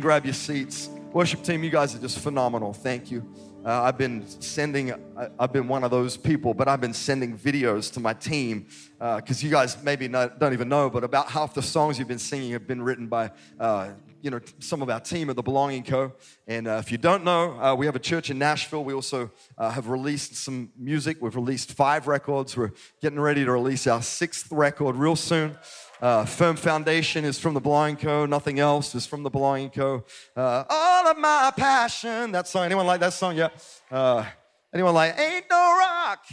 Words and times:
grab 0.00 0.24
your 0.24 0.34
seats. 0.34 0.88
Worship 1.12 1.42
team, 1.42 1.62
you 1.62 1.70
guys 1.70 1.94
are 1.94 1.98
just 1.98 2.18
phenomenal. 2.18 2.72
Thank 2.72 3.10
you. 3.10 3.26
Uh, 3.64 3.82
I've 3.82 3.98
been 3.98 4.26
sending, 4.40 4.92
I, 5.18 5.28
have 5.38 5.52
been 5.52 5.68
one 5.68 5.84
of 5.84 5.90
those 5.90 6.16
people, 6.16 6.54
but 6.54 6.66
I've 6.66 6.80
been 6.80 6.94
sending 6.94 7.36
videos 7.36 7.92
to 7.92 8.00
my 8.00 8.14
team 8.14 8.66
because 8.98 9.42
uh, 9.42 9.46
you 9.46 9.50
guys 9.50 9.82
maybe 9.82 10.08
not, 10.08 10.38
don't 10.38 10.54
even 10.54 10.68
know, 10.70 10.88
but 10.88 11.04
about 11.04 11.30
half 11.30 11.52
the 11.52 11.62
songs 11.62 11.98
you've 11.98 12.08
been 12.08 12.18
singing 12.18 12.52
have 12.52 12.66
been 12.66 12.80
written 12.80 13.06
by, 13.06 13.30
uh, 13.58 13.90
you 14.22 14.30
know, 14.30 14.40
some 14.60 14.80
of 14.80 14.88
our 14.88 15.00
team 15.00 15.28
at 15.28 15.36
the 15.36 15.42
Belonging 15.42 15.82
Co. 15.82 16.12
And 16.46 16.66
uh, 16.66 16.80
if 16.82 16.90
you 16.90 16.96
don't 16.96 17.22
know, 17.22 17.60
uh, 17.60 17.74
we 17.74 17.84
have 17.84 17.96
a 17.96 18.00
church 18.00 18.30
in 18.30 18.38
Nashville. 18.38 18.82
We 18.82 18.94
also 18.94 19.30
uh, 19.58 19.70
have 19.70 19.88
released 19.88 20.36
some 20.36 20.70
music. 20.78 21.18
We've 21.20 21.36
released 21.36 21.72
five 21.72 22.06
records. 22.06 22.56
We're 22.56 22.72
getting 23.02 23.20
ready 23.20 23.44
to 23.44 23.52
release 23.52 23.86
our 23.86 24.00
sixth 24.00 24.50
record 24.50 24.96
real 24.96 25.16
soon. 25.16 25.58
Uh, 26.00 26.24
firm 26.24 26.56
foundation 26.56 27.26
is 27.26 27.38
from 27.38 27.52
the 27.52 27.60
Belonging 27.60 27.96
Co. 27.96 28.24
Nothing 28.24 28.58
else 28.58 28.94
is 28.94 29.04
from 29.04 29.22
the 29.22 29.28
Belonging 29.28 29.68
Co. 29.68 30.02
Uh, 30.34 30.64
all 30.66 31.08
of 31.08 31.18
my 31.18 31.52
passion. 31.54 32.32
That 32.32 32.48
song. 32.48 32.64
Anyone 32.64 32.86
like 32.86 33.00
that 33.00 33.12
song? 33.12 33.36
Yeah. 33.36 33.50
Uh, 33.90 34.24
anyone 34.72 34.94
like 34.94 35.18
Ain't 35.18 35.44
No 35.50 35.76
Rock? 35.78 36.24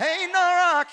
Ain't 0.00 0.32
No 0.32 0.40
Rock. 0.40 0.88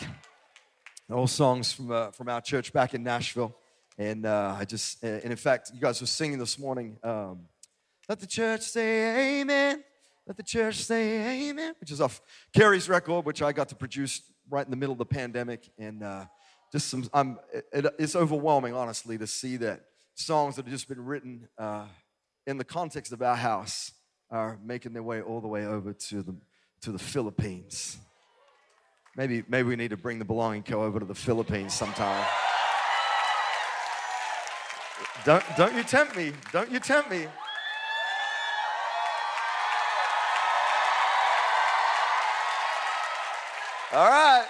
All 1.11 1.25
songs 1.25 1.73
from 1.73 1.89
uh, 1.89 2.11
from 2.11 2.29
our 2.29 2.39
church 2.39 2.71
back 2.71 2.93
in 2.93 3.01
Nashville. 3.01 3.55
And 3.97 4.27
uh, 4.27 4.57
I 4.59 4.63
just, 4.63 5.03
and 5.03 5.23
in 5.23 5.35
fact, 5.35 5.71
you 5.73 5.81
guys 5.81 5.99
were 5.99 6.05
singing 6.05 6.37
this 6.37 6.59
morning. 6.59 6.97
Um, 7.03 7.47
Let 8.07 8.19
the 8.19 8.27
church 8.27 8.61
say 8.61 9.41
Amen. 9.41 9.83
Let 10.27 10.37
the 10.37 10.43
church 10.43 10.75
say 10.75 11.49
Amen, 11.49 11.73
which 11.79 11.89
is 11.89 11.99
off 11.99 12.21
Kari's 12.53 12.87
record, 12.87 13.25
which 13.25 13.41
I 13.41 13.53
got 13.53 13.69
to 13.69 13.75
produce 13.75 14.21
right 14.51 14.63
in 14.63 14.69
the 14.69 14.77
middle 14.77 14.93
of 14.93 14.99
the 14.99 15.05
pandemic. 15.05 15.67
And 15.79 16.03
uh, 16.03 16.25
just 16.71 16.89
some, 16.89 17.09
I'm, 17.13 17.39
it, 17.51 17.85
it's 17.97 18.15
overwhelming, 18.15 18.73
honestly, 18.73 19.17
to 19.17 19.27
see 19.27 19.57
that 19.57 19.81
songs 20.15 20.55
that 20.55 20.65
have 20.65 20.73
just 20.73 20.87
been 20.87 21.03
written 21.03 21.47
uh, 21.57 21.85
in 22.45 22.57
the 22.57 22.63
context 22.63 23.11
of 23.11 23.21
our 23.21 23.35
house 23.35 23.91
are 24.29 24.59
making 24.63 24.93
their 24.93 25.03
way 25.03 25.21
all 25.21 25.41
the 25.41 25.47
way 25.47 25.65
over 25.65 25.93
to 25.93 26.21
the, 26.21 26.35
to 26.81 26.91
the 26.91 26.99
Philippines. 26.99 27.97
Maybe, 29.15 29.43
maybe 29.47 29.69
we 29.69 29.75
need 29.75 29.89
to 29.89 29.97
bring 29.97 30.19
the 30.19 30.25
Belonging 30.25 30.63
Co. 30.63 30.83
over 30.83 30.99
to 30.99 31.05
the 31.05 31.15
Philippines 31.15 31.73
sometime. 31.73 32.25
Don't, 35.25 35.43
don't 35.57 35.75
you 35.75 35.83
tempt 35.83 36.15
me. 36.15 36.31
Don't 36.53 36.71
you 36.71 36.79
tempt 36.79 37.09
me. 37.09 37.25
All 43.91 44.07
right. 44.07 44.45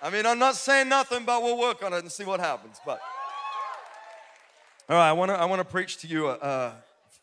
I 0.00 0.10
mean, 0.10 0.26
I'm 0.26 0.38
not 0.38 0.54
saying 0.54 0.88
nothing, 0.88 1.24
but 1.24 1.42
we'll 1.42 1.58
work 1.58 1.82
on 1.82 1.92
it 1.92 1.98
and 1.98 2.12
see 2.12 2.24
what 2.24 2.38
happens. 2.38 2.80
But 2.86 3.00
all 4.88 4.96
right, 4.96 5.08
I 5.08 5.12
want 5.12 5.30
to 5.30 5.34
I 5.34 5.44
want 5.44 5.58
to 5.58 5.64
preach 5.64 5.98
to 5.98 6.06
you 6.06 6.28
uh, 6.28 6.72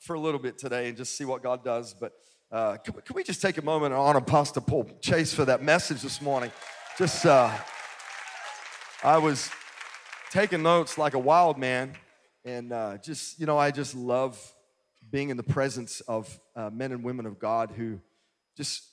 for 0.01 0.15
a 0.15 0.19
little 0.19 0.41
bit 0.41 0.57
today 0.57 0.89
and 0.89 0.97
just 0.97 1.17
see 1.17 1.23
what 1.23 1.41
God 1.41 1.63
does. 1.63 1.93
But 1.93 2.13
uh, 2.51 2.75
can, 2.77 2.93
can, 2.93 3.15
we 3.15 3.23
just 3.23 3.41
take 3.41 3.57
a 3.57 3.61
moment 3.61 3.93
and 3.93 4.01
honor 4.01 4.19
Pastor 4.19 4.59
Paul 4.59 4.89
Chase 4.99 5.33
for 5.33 5.45
that 5.45 5.63
message 5.63 6.01
this 6.01 6.21
morning? 6.21 6.51
Just 6.97 7.25
uh, 7.25 7.49
I 9.03 9.19
was 9.19 9.49
taking 10.29 10.61
notes 10.61 10.97
like 10.97 11.13
a 11.13 11.19
wild 11.19 11.57
man, 11.57 11.93
and 12.43 12.73
uh, 12.73 12.97
just 12.97 13.39
you 13.39 13.45
know, 13.45 13.57
I 13.57 13.71
just 13.71 13.95
love 13.95 14.37
being 15.11 15.29
in 15.29 15.37
the 15.37 15.43
presence 15.43 16.01
of 16.01 16.39
uh, 16.57 16.69
men 16.71 16.91
and 16.91 17.05
women 17.05 17.25
of 17.25 17.39
God 17.39 17.71
who 17.71 18.01
just 18.57 18.83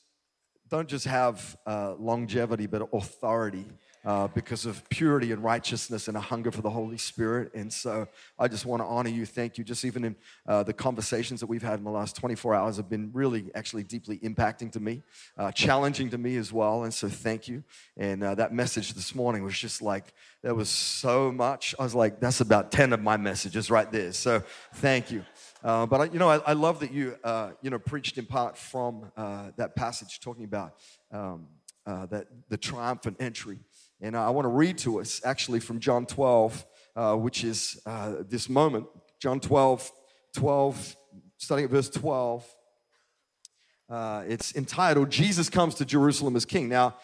don't 0.73 0.89
just 0.89 1.05
have 1.05 1.55
uh, 1.67 1.95
longevity, 1.98 2.67
but 2.67 2.89
authority. 2.95 3.67
Uh, 4.05 4.27
because 4.34 4.67
of 4.67 4.83
purity 4.89 5.31
and 5.31 5.45
righteousness 5.45 6.09
and 6.09 6.17
a 6.17 6.20
hunger 6.20 6.51
for 6.51 6.61
the 6.61 6.69
Holy 6.69 6.98
Spirit. 6.98 7.55
And 7.55 7.73
so 7.73 8.09
I 8.37 8.48
just 8.48 8.67
want 8.67 8.83
to 8.83 8.87
honor 8.87 9.11
you. 9.11 9.25
Thank 9.25 9.59
you. 9.59 9.62
Just 9.62 9.84
even 9.84 10.05
in 10.05 10.17
uh, 10.45 10.65
the 10.65 10.73
conversations 10.73 11.39
that 11.39 11.47
we've 11.47 11.62
had 11.62 11.78
in 11.78 11.84
the 11.84 11.91
last 11.93 12.17
24 12.17 12.53
hours 12.53 12.78
have 12.78 12.91
been 12.91 13.11
really, 13.12 13.53
actually 13.55 13.84
deeply 13.84 14.19
impacting 14.19 14.72
to 14.72 14.81
me, 14.81 15.05
uh, 15.38 15.53
challenging 15.53 16.11
to 16.11 16.19
me 16.19 16.34
as 16.34 16.53
well. 16.53 16.82
And 16.82 16.93
so 16.93 17.09
thank 17.09 17.47
you. 17.47 17.62
And 17.97 18.25
uh, 18.25 18.34
that 18.34 18.53
message 18.53 18.93
this 18.94 19.15
morning 19.15 19.44
was 19.44 19.56
just 19.56 19.82
like, 19.82 20.12
there 20.43 20.56
was 20.56 20.69
so 20.69 21.31
much. 21.31 21.72
I 21.78 21.84
was 21.84 21.94
like, 21.94 22.19
that's 22.19 22.41
about 22.41 22.72
10 22.72 22.93
of 22.93 23.00
my 23.00 23.16
messages 23.16 23.71
right 23.71 23.88
there. 23.93 24.12
So 24.12 24.43
thank 24.75 25.12
you. 25.12 25.25
Uh, 25.65 25.87
but 25.87 26.00
I, 26.00 26.05
you 26.06 26.19
know, 26.19 26.28
I, 26.28 26.39
I, 26.39 26.53
love 26.55 26.81
that 26.81 26.93
you, 26.93 27.17
uh, 27.23 27.53
you 27.62 27.71
know, 27.71 27.78
preached 27.78 28.19
in 28.19 28.27
part 28.27 28.59
from 28.59 29.12
uh, 29.17 29.53
that 29.56 29.77
passage 29.77 30.19
talking 30.19 30.45
about 30.45 30.75
um, 31.12 31.47
uh, 31.87 32.06
that 32.06 32.27
the 32.49 32.56
triumphant 32.56 33.19
entry. 33.21 33.61
And 34.00 34.17
I 34.17 34.31
want 34.31 34.45
to 34.45 34.49
read 34.49 34.77
to 34.78 35.00
us 35.00 35.21
actually 35.25 35.61
from 35.61 35.78
John 35.78 36.05
12, 36.05 36.67
uh, 36.97 37.15
which 37.15 37.45
is 37.45 37.81
uh, 37.87 38.15
this 38.28 38.49
moment. 38.49 38.87
John 39.21 39.39
12, 39.39 39.93
12, 40.34 40.97
starting 41.37 41.65
at 41.67 41.71
verse 41.71 41.91
12. 41.91 42.44
it's 44.27 44.56
entitled 44.56 45.11
"Jesus 45.11 45.49
Comes 45.49 45.77
to 45.77 45.84
Jerusalem 45.84 46.34
as 46.34 46.44
King." 46.44 46.69
Now, 46.69 46.97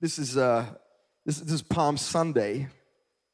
this 0.00 0.20
is 0.20 0.34
this, 0.34 1.40
this 1.40 1.52
is 1.52 1.62
Palm 1.62 1.96
Sunday, 1.96 2.68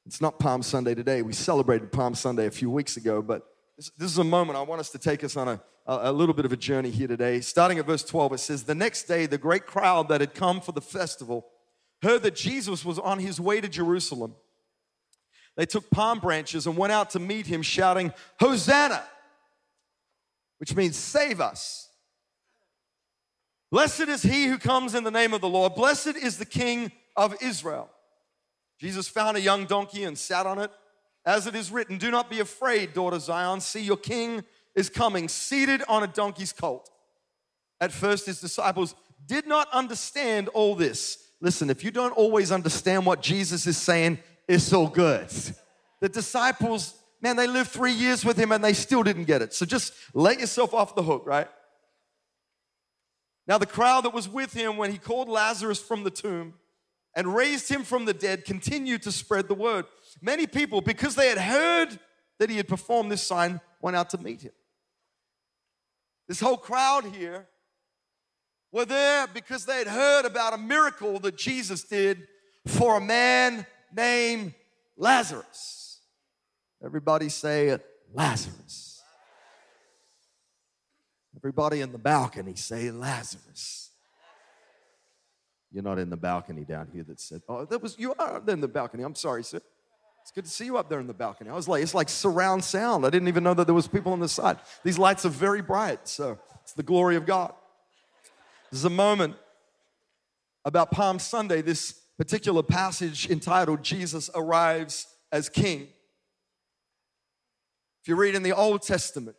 it's 0.06 0.20
not 0.20 0.38
Palm 0.38 0.62
Sunday 0.62 0.94
today. 0.94 1.22
We 1.22 1.32
celebrated 1.32 1.92
Palm 1.92 2.14
Sunday 2.14 2.46
a 2.46 2.50
few 2.50 2.70
weeks 2.70 2.96
ago, 2.96 3.22
but 3.22 3.46
this, 3.76 3.90
this 3.96 4.10
is 4.10 4.18
a 4.18 4.24
moment 4.24 4.58
I 4.58 4.62
want 4.62 4.80
us 4.80 4.90
to 4.90 4.98
take 4.98 5.22
us 5.22 5.36
on 5.36 5.48
a, 5.48 5.60
a, 5.86 6.10
a 6.10 6.12
little 6.12 6.34
bit 6.34 6.44
of 6.44 6.52
a 6.52 6.56
journey 6.56 6.90
here 6.90 7.06
today. 7.06 7.40
Starting 7.40 7.78
at 7.78 7.86
verse 7.86 8.02
12, 8.02 8.32
it 8.34 8.38
says, 8.38 8.64
The 8.64 8.74
next 8.74 9.04
day, 9.04 9.26
the 9.26 9.38
great 9.38 9.66
crowd 9.66 10.08
that 10.08 10.20
had 10.20 10.34
come 10.34 10.60
for 10.60 10.72
the 10.72 10.80
festival 10.80 11.46
heard 12.02 12.22
that 12.24 12.34
Jesus 12.34 12.84
was 12.84 12.98
on 12.98 13.20
his 13.20 13.40
way 13.40 13.60
to 13.60 13.68
Jerusalem. 13.68 14.34
They 15.56 15.66
took 15.66 15.88
palm 15.90 16.18
branches 16.18 16.66
and 16.66 16.76
went 16.76 16.92
out 16.92 17.10
to 17.10 17.20
meet 17.20 17.46
him, 17.46 17.62
shouting, 17.62 18.12
Hosanna, 18.40 19.04
which 20.58 20.74
means 20.74 20.96
save 20.96 21.40
us. 21.40 21.90
Blessed 23.70 24.08
is 24.08 24.22
he 24.22 24.46
who 24.46 24.58
comes 24.58 24.94
in 24.94 25.04
the 25.04 25.10
name 25.10 25.32
of 25.32 25.40
the 25.40 25.48
Lord. 25.48 25.74
Blessed 25.74 26.16
is 26.16 26.38
the 26.38 26.44
King 26.44 26.90
of 27.16 27.34
Israel. 27.40 27.88
Jesus 28.82 29.06
found 29.06 29.36
a 29.36 29.40
young 29.40 29.66
donkey 29.66 30.02
and 30.02 30.18
sat 30.18 30.44
on 30.44 30.58
it. 30.58 30.68
As 31.24 31.46
it 31.46 31.54
is 31.54 31.70
written, 31.70 31.98
Do 31.98 32.10
not 32.10 32.28
be 32.28 32.40
afraid, 32.40 32.92
daughter 32.92 33.20
Zion. 33.20 33.60
See, 33.60 33.80
your 33.80 33.96
king 33.96 34.42
is 34.74 34.90
coming, 34.90 35.28
seated 35.28 35.84
on 35.88 36.02
a 36.02 36.08
donkey's 36.08 36.52
colt. 36.52 36.90
At 37.80 37.92
first, 37.92 38.26
his 38.26 38.40
disciples 38.40 38.96
did 39.24 39.46
not 39.46 39.68
understand 39.72 40.48
all 40.48 40.74
this. 40.74 41.30
Listen, 41.40 41.70
if 41.70 41.84
you 41.84 41.92
don't 41.92 42.10
always 42.10 42.50
understand 42.50 43.06
what 43.06 43.22
Jesus 43.22 43.68
is 43.68 43.76
saying, 43.76 44.18
it's 44.48 44.72
all 44.72 44.88
good. 44.88 45.28
The 46.00 46.08
disciples, 46.08 46.96
man, 47.20 47.36
they 47.36 47.46
lived 47.46 47.70
three 47.70 47.92
years 47.92 48.24
with 48.24 48.36
him 48.36 48.50
and 48.50 48.64
they 48.64 48.72
still 48.72 49.04
didn't 49.04 49.26
get 49.26 49.42
it. 49.42 49.54
So 49.54 49.64
just 49.64 49.92
let 50.12 50.40
yourself 50.40 50.74
off 50.74 50.96
the 50.96 51.04
hook, 51.04 51.22
right? 51.24 51.46
Now, 53.46 53.58
the 53.58 53.66
crowd 53.66 54.06
that 54.06 54.12
was 54.12 54.28
with 54.28 54.52
him 54.52 54.76
when 54.76 54.90
he 54.90 54.98
called 54.98 55.28
Lazarus 55.28 55.80
from 55.80 56.02
the 56.02 56.10
tomb 56.10 56.54
and 57.14 57.34
raised 57.34 57.68
him 57.68 57.84
from 57.84 58.04
the 58.04 58.14
dead, 58.14 58.44
continued 58.44 59.02
to 59.02 59.12
spread 59.12 59.48
the 59.48 59.54
word. 59.54 59.84
Many 60.20 60.46
people, 60.46 60.80
because 60.80 61.14
they 61.14 61.28
had 61.28 61.38
heard 61.38 61.98
that 62.38 62.50
he 62.50 62.56
had 62.56 62.68
performed 62.68 63.10
this 63.10 63.22
sign, 63.22 63.60
went 63.80 63.96
out 63.96 64.10
to 64.10 64.18
meet 64.18 64.42
him. 64.42 64.52
This 66.28 66.40
whole 66.40 66.56
crowd 66.56 67.04
here 67.04 67.46
were 68.70 68.86
there 68.86 69.26
because 69.26 69.66
they 69.66 69.78
had 69.78 69.88
heard 69.88 70.24
about 70.24 70.54
a 70.54 70.58
miracle 70.58 71.18
that 71.20 71.36
Jesus 71.36 71.84
did 71.84 72.26
for 72.66 72.96
a 72.96 73.00
man 73.00 73.66
named 73.94 74.54
Lazarus. 74.96 76.00
Everybody 76.82 77.28
say 77.28 77.68
it, 77.68 77.84
Lazarus. 78.12 79.02
Everybody 81.36 81.80
in 81.80 81.92
the 81.92 81.98
balcony 81.98 82.54
say 82.54 82.90
Lazarus. 82.90 83.91
You're 85.72 85.82
not 85.82 85.98
in 85.98 86.10
the 86.10 86.16
balcony 86.16 86.64
down 86.64 86.88
here 86.92 87.02
that 87.04 87.20
said, 87.20 87.42
Oh, 87.48 87.64
that 87.64 87.82
was 87.82 87.98
you 87.98 88.14
are 88.14 88.42
in 88.46 88.60
the 88.60 88.68
balcony. 88.68 89.02
I'm 89.02 89.14
sorry, 89.14 89.42
sir. 89.42 89.60
It's 90.20 90.30
good 90.30 90.44
to 90.44 90.50
see 90.50 90.66
you 90.66 90.76
up 90.76 90.88
there 90.88 91.00
in 91.00 91.08
the 91.08 91.14
balcony. 91.14 91.50
I 91.50 91.54
was 91.54 91.66
like, 91.66 91.82
it's 91.82 91.94
like 91.94 92.08
surround 92.08 92.62
sound. 92.62 93.04
I 93.04 93.10
didn't 93.10 93.26
even 93.26 93.42
know 93.42 93.54
that 93.54 93.66
there 93.66 93.74
was 93.74 93.88
people 93.88 94.12
on 94.12 94.20
the 94.20 94.28
side. 94.28 94.58
These 94.84 94.96
lights 94.96 95.26
are 95.26 95.30
very 95.30 95.62
bright, 95.62 96.06
so 96.06 96.38
it's 96.62 96.74
the 96.74 96.84
glory 96.84 97.16
of 97.16 97.26
God. 97.26 97.52
This 98.70 98.78
is 98.80 98.84
a 98.84 98.90
moment 98.90 99.34
about 100.64 100.92
Palm 100.92 101.18
Sunday, 101.18 101.60
this 101.60 101.92
particular 102.18 102.62
passage 102.62 103.28
entitled 103.28 103.82
Jesus 103.82 104.30
Arrives 104.34 105.08
as 105.32 105.48
King. 105.48 105.88
If 108.02 108.08
you 108.08 108.14
read 108.14 108.36
in 108.36 108.44
the 108.44 108.52
Old 108.52 108.82
Testament, 108.82 109.36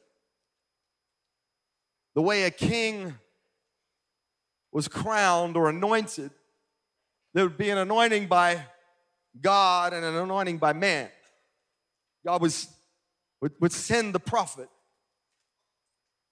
the 2.13 2.21
way 2.21 2.43
a 2.43 2.51
king 2.51 3.15
was 4.73 4.87
crowned 4.87 5.55
or 5.55 5.69
anointed, 5.69 6.31
there 7.33 7.45
would 7.45 7.57
be 7.57 7.69
an 7.69 7.77
anointing 7.77 8.27
by 8.27 8.65
God 9.39 9.93
and 9.93 10.03
an 10.03 10.15
anointing 10.15 10.57
by 10.57 10.73
man. 10.73 11.09
God 12.25 12.41
was, 12.41 12.67
would, 13.41 13.53
would 13.59 13.71
send 13.71 14.13
the 14.13 14.19
prophet, 14.19 14.69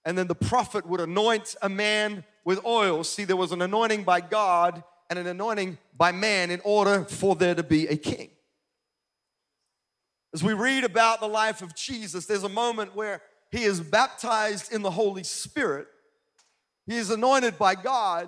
and 0.05 0.17
then 0.17 0.27
the 0.27 0.35
prophet 0.35 0.85
would 0.87 1.01
anoint 1.01 1.55
a 1.61 1.69
man 1.69 2.23
with 2.43 2.65
oil. 2.65 3.03
See, 3.03 3.23
there 3.23 3.35
was 3.35 3.51
an 3.51 3.61
anointing 3.61 4.03
by 4.03 4.21
God 4.21 4.83
and 5.09 5.19
an 5.19 5.27
anointing 5.27 5.77
by 5.95 6.11
man 6.11 6.49
in 6.49 6.61
order 6.63 7.03
for 7.03 7.35
there 7.35 7.53
to 7.53 7.63
be 7.63 7.87
a 7.87 7.95
king. 7.95 8.29
As 10.33 10.43
we 10.43 10.53
read 10.53 10.83
about 10.83 11.19
the 11.19 11.27
life 11.27 11.61
of 11.61 11.75
Jesus, 11.75 12.25
there's 12.25 12.43
a 12.43 12.49
moment 12.49 12.95
where 12.95 13.21
he 13.51 13.63
is 13.63 13.81
baptized 13.81 14.71
in 14.71 14.81
the 14.81 14.91
Holy 14.91 15.23
Spirit. 15.23 15.87
He 16.91 16.97
is 16.97 17.09
anointed 17.09 17.57
by 17.57 17.75
God. 17.75 18.27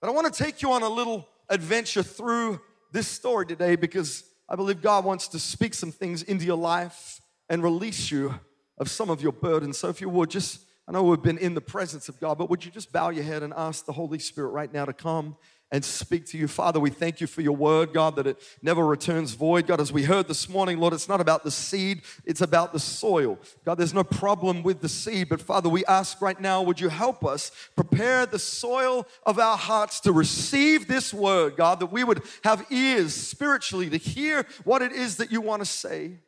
But 0.00 0.08
I 0.08 0.14
want 0.14 0.32
to 0.32 0.42
take 0.42 0.62
you 0.62 0.72
on 0.72 0.82
a 0.82 0.88
little 0.88 1.28
adventure 1.50 2.02
through 2.02 2.58
this 2.90 3.06
story 3.06 3.44
today 3.44 3.76
because 3.76 4.24
I 4.48 4.56
believe 4.56 4.80
God 4.80 5.04
wants 5.04 5.28
to 5.28 5.38
speak 5.38 5.74
some 5.74 5.92
things 5.92 6.22
into 6.22 6.46
your 6.46 6.56
life 6.56 7.20
and 7.50 7.62
release 7.62 8.10
you 8.10 8.34
of 8.78 8.90
some 8.90 9.10
of 9.10 9.20
your 9.20 9.32
burdens. 9.32 9.76
So 9.76 9.90
if 9.90 10.00
you 10.00 10.08
would 10.08 10.30
just, 10.30 10.62
I 10.88 10.92
know 10.92 11.02
we've 11.02 11.20
been 11.20 11.36
in 11.36 11.52
the 11.52 11.60
presence 11.60 12.08
of 12.08 12.18
God, 12.18 12.38
but 12.38 12.48
would 12.48 12.64
you 12.64 12.70
just 12.70 12.94
bow 12.94 13.10
your 13.10 13.24
head 13.24 13.42
and 13.42 13.52
ask 13.54 13.84
the 13.84 13.92
Holy 13.92 14.18
Spirit 14.18 14.52
right 14.52 14.72
now 14.72 14.86
to 14.86 14.94
come 14.94 15.36
and 15.72 15.82
speak 15.82 16.26
to 16.26 16.36
you. 16.36 16.46
Father, 16.46 16.78
we 16.78 16.90
thank 16.90 17.18
you 17.22 17.26
for 17.26 17.40
your 17.40 17.56
word, 17.56 17.94
God, 17.94 18.16
that 18.16 18.26
it 18.26 18.38
never 18.60 18.86
returns 18.86 19.32
void. 19.32 19.66
God, 19.66 19.80
as 19.80 19.90
we 19.90 20.02
heard 20.02 20.28
this 20.28 20.46
morning, 20.46 20.78
Lord, 20.78 20.92
it's 20.92 21.08
not 21.08 21.22
about 21.22 21.44
the 21.44 21.50
seed, 21.50 22.02
it's 22.26 22.42
about 22.42 22.74
the 22.74 22.78
soil. 22.78 23.38
God, 23.64 23.76
there's 23.76 23.94
no 23.94 24.04
problem 24.04 24.62
with 24.62 24.82
the 24.82 24.88
seed, 24.88 25.30
but 25.30 25.40
Father, 25.40 25.70
we 25.70 25.82
ask 25.86 26.20
right 26.20 26.38
now, 26.38 26.60
would 26.62 26.78
you 26.78 26.90
help 26.90 27.24
us 27.24 27.50
prepare 27.74 28.26
the 28.26 28.38
soil 28.38 29.08
of 29.24 29.38
our 29.38 29.56
hearts 29.56 29.98
to 30.00 30.12
receive 30.12 30.88
this 30.88 31.14
word, 31.14 31.56
God, 31.56 31.80
that 31.80 31.90
we 31.90 32.04
would 32.04 32.22
have 32.44 32.66
ears 32.70 33.14
spiritually 33.14 33.88
to 33.88 33.96
hear 33.96 34.46
what 34.64 34.82
it 34.82 34.92
is 34.92 35.16
that 35.16 35.32
you 35.32 35.40
want 35.40 35.62
to 35.62 35.66
say 35.66 36.18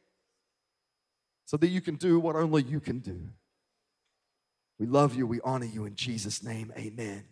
so 1.44 1.58
that 1.58 1.68
you 1.68 1.82
can 1.82 1.96
do 1.96 2.18
what 2.18 2.34
only 2.34 2.62
you 2.62 2.80
can 2.80 3.00
do. 3.00 3.20
We 4.78 4.86
love 4.86 5.14
you, 5.14 5.26
we 5.26 5.42
honor 5.42 5.66
you 5.66 5.84
in 5.84 5.94
Jesus' 5.96 6.42
name, 6.42 6.72
amen. 6.78 7.24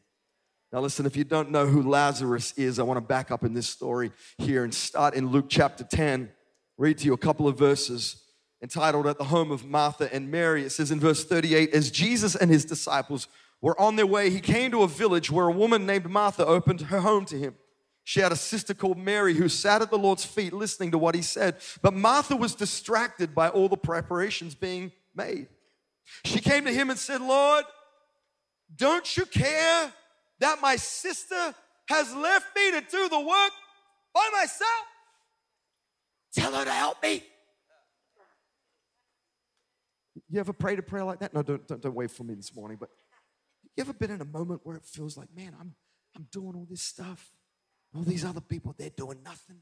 Now, 0.73 0.81
listen, 0.81 1.05
if 1.05 1.17
you 1.19 1.25
don't 1.25 1.51
know 1.51 1.67
who 1.67 1.83
Lazarus 1.83 2.55
is, 2.57 2.79
I 2.79 2.83
want 2.83 2.97
to 2.97 3.03
back 3.03 3.31
up 3.31 3.45
in 3.45 3.53
this 3.53 3.69
story 3.69 4.11
here 4.39 4.65
and 4.65 4.73
start 4.73 5.13
in 5.13 5.29
Luke 5.29 5.47
chapter 5.51 5.85
10. 5.85 6.31
Read 6.79 6.97
to 6.99 7.05
you 7.05 7.13
a 7.13 7.19
couple 7.19 7.47
of 7.47 7.59
verses 7.59 8.25
entitled 8.63 9.07
At 9.07 9.19
the 9.19 9.25
Home 9.25 9.51
of 9.51 9.67
Martha 9.67 10.13
and 10.15 10.31
Mary. 10.31 10.65
It 10.65 10.71
says 10.71 10.91
in 10.91 10.99
verse 10.99 11.27
38 11.27 11.75
As 11.75 11.91
Jesus 11.91 12.35
and 12.35 12.51
his 12.51 12.65
disciples 12.65 13.29
were 13.61 13.79
on 13.79 13.97
their 13.97 14.07
way, 14.07 14.31
he 14.31 14.41
came 14.41 14.71
to 14.71 14.83
a 14.83 14.89
village 14.89 15.31
where 15.31 15.49
a 15.49 15.53
woman 15.53 15.85
named 15.85 16.09
Martha 16.09 16.47
opened 16.47 16.81
her 16.83 17.01
home 17.01 17.27
to 17.27 17.39
him. 17.39 17.55
She 18.05 18.21
had 18.21 18.33
a 18.33 18.37
sister 18.37 18.73
called 18.73 18.97
Mary 18.97 19.35
who 19.35 19.51
sat 19.51 19.83
at 19.83 19.91
the 19.91 19.99
Lord's 19.99 20.25
feet 20.25 20.55
listening 20.55 20.91
to 20.93 20.99
what 20.99 21.15
he 21.15 21.23
said. 21.23 21.57
But 21.83 21.93
Martha 21.93 22.35
was 22.35 22.55
distracted 22.55 23.35
by 23.35 23.51
all 23.51 23.69
the 23.69 23.77
preparations 23.77 24.55
being 24.55 24.91
made. 25.15 25.49
She 26.25 26.41
came 26.41 26.65
to 26.65 26.73
him 26.73 26.89
and 26.89 26.99
said, 26.99 27.21
Lord, 27.21 27.67
don't 28.75 29.17
you 29.19 29.27
care 29.27 29.93
that 30.43 30.61
my 30.61 30.77
sister 30.77 31.55
has 31.89 32.15
left 32.15 32.47
me 32.57 32.71
to 32.73 32.81
do 32.91 33.09
the 33.09 33.21
work 33.21 33.53
by 34.15 34.29
myself. 34.33 34.87
Tell 36.35 36.53
her 36.53 36.65
to 36.65 36.73
help 36.73 37.03
me. 37.03 37.23
You 40.29 40.41
ever 40.41 40.53
prayed 40.53 40.79
a 40.79 40.83
prayer 40.83 41.05
like 41.05 41.21
that? 41.21 41.35
No, 41.35 41.43
don't, 41.43 41.67
don't, 41.67 41.81
don't 41.81 41.95
wait 41.95 42.11
for 42.11 42.25
me 42.25 42.35
this 42.35 42.55
morning, 42.55 42.79
but 42.81 42.89
you 43.77 43.83
ever 43.83 43.93
been 43.93 44.11
in 44.11 44.21
a 44.21 44.27
moment 44.27 44.61
where 44.65 44.77
it 44.77 44.85
feels 44.85 45.17
like, 45.17 45.29
man, 45.35 45.55
I'm, 45.59 45.75
I'm 46.17 46.27
doing 46.31 46.55
all 46.55 46.67
this 46.69 46.83
stuff. 46.83 47.33
All 47.95 48.03
these 48.03 48.25
other 48.25 48.41
people, 48.41 48.75
they're 48.79 48.91
doing 48.91 49.23
nothing. 49.23 49.59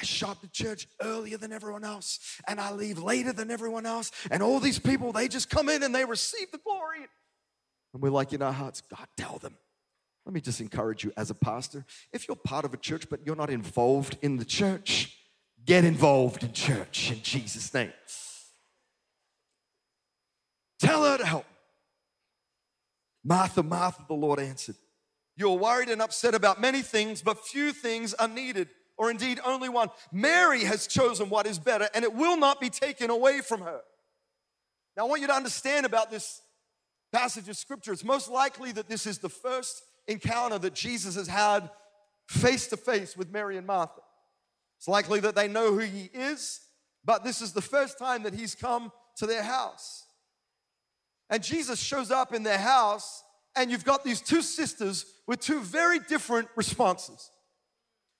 I 0.00 0.04
show 0.04 0.28
up 0.28 0.40
to 0.40 0.48
church 0.48 0.86
earlier 1.02 1.36
than 1.36 1.52
everyone 1.52 1.84
else, 1.84 2.18
and 2.46 2.60
I 2.60 2.72
leave 2.72 3.02
later 3.02 3.32
than 3.32 3.50
everyone 3.50 3.84
else. 3.84 4.10
And 4.30 4.42
all 4.42 4.60
these 4.60 4.78
people, 4.78 5.12
they 5.12 5.28
just 5.28 5.50
come 5.50 5.68
in 5.68 5.82
and 5.82 5.94
they 5.94 6.04
receive 6.04 6.50
the 6.52 6.58
glory. 6.58 7.06
And 7.92 8.02
we're 8.02 8.10
like 8.10 8.32
in 8.32 8.42
our 8.42 8.52
hearts, 8.52 8.82
God, 8.82 9.06
tell 9.16 9.38
them. 9.38 9.56
Let 10.26 10.34
me 10.34 10.40
just 10.40 10.60
encourage 10.60 11.02
you 11.02 11.12
as 11.16 11.30
a 11.30 11.34
pastor 11.34 11.84
if 12.12 12.28
you're 12.28 12.36
part 12.36 12.64
of 12.64 12.74
a 12.74 12.76
church 12.76 13.08
but 13.08 13.20
you're 13.24 13.36
not 13.36 13.50
involved 13.50 14.18
in 14.22 14.36
the 14.36 14.44
church, 14.44 15.16
get 15.64 15.84
involved 15.84 16.44
in 16.44 16.52
church 16.52 17.10
in 17.10 17.22
Jesus' 17.22 17.72
name. 17.72 17.92
Tell 20.78 21.04
her 21.04 21.18
to 21.18 21.26
help. 21.26 21.46
Martha, 23.22 23.62
Martha, 23.62 24.04
the 24.08 24.14
Lord 24.14 24.40
answered, 24.40 24.76
You're 25.36 25.58
worried 25.58 25.88
and 25.88 26.00
upset 26.00 26.34
about 26.34 26.60
many 26.60 26.80
things, 26.80 27.22
but 27.22 27.44
few 27.44 27.72
things 27.72 28.14
are 28.14 28.28
needed, 28.28 28.68
or 28.96 29.10
indeed 29.10 29.40
only 29.44 29.68
one. 29.68 29.90
Mary 30.10 30.64
has 30.64 30.86
chosen 30.86 31.28
what 31.28 31.46
is 31.46 31.58
better, 31.58 31.88
and 31.94 32.04
it 32.04 32.14
will 32.14 32.36
not 32.36 32.60
be 32.60 32.70
taken 32.70 33.10
away 33.10 33.40
from 33.40 33.60
her. 33.60 33.80
Now, 34.96 35.04
I 35.04 35.08
want 35.08 35.20
you 35.20 35.26
to 35.26 35.34
understand 35.34 35.84
about 35.84 36.10
this 36.10 36.40
passage 37.12 37.48
of 37.48 37.56
scripture. 37.56 37.92
It's 37.92 38.04
most 38.04 38.30
likely 38.30 38.72
that 38.72 38.88
this 38.88 39.06
is 39.06 39.18
the 39.18 39.28
first 39.28 39.82
encounter 40.06 40.58
that 40.58 40.74
Jesus 40.74 41.14
has 41.14 41.28
had 41.28 41.70
face 42.28 42.68
to 42.68 42.76
face 42.76 43.16
with 43.16 43.30
Mary 43.30 43.56
and 43.56 43.66
Martha. 43.66 44.00
It's 44.78 44.88
likely 44.88 45.20
that 45.20 45.34
they 45.34 45.48
know 45.48 45.72
who 45.72 45.80
he 45.80 46.10
is, 46.14 46.60
but 47.04 47.24
this 47.24 47.42
is 47.42 47.52
the 47.52 47.60
first 47.60 47.98
time 47.98 48.22
that 48.22 48.34
he's 48.34 48.54
come 48.54 48.92
to 49.16 49.26
their 49.26 49.42
house. 49.42 50.06
And 51.28 51.42
Jesus 51.42 51.78
shows 51.78 52.10
up 52.10 52.32
in 52.34 52.42
their 52.42 52.58
house, 52.58 53.22
and 53.56 53.70
you've 53.70 53.84
got 53.84 54.04
these 54.04 54.20
two 54.20 54.42
sisters 54.42 55.04
with 55.26 55.40
two 55.40 55.60
very 55.60 55.98
different 55.98 56.48
responses. 56.56 57.30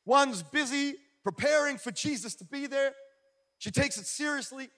One's 0.04 0.42
busy 0.42 0.96
preparing 1.22 1.78
for 1.78 1.90
Jesus 1.90 2.34
to 2.36 2.44
be 2.44 2.66
there. 2.66 2.92
She 3.58 3.70
takes 3.70 3.98
it 3.98 4.06
seriously. 4.06 4.70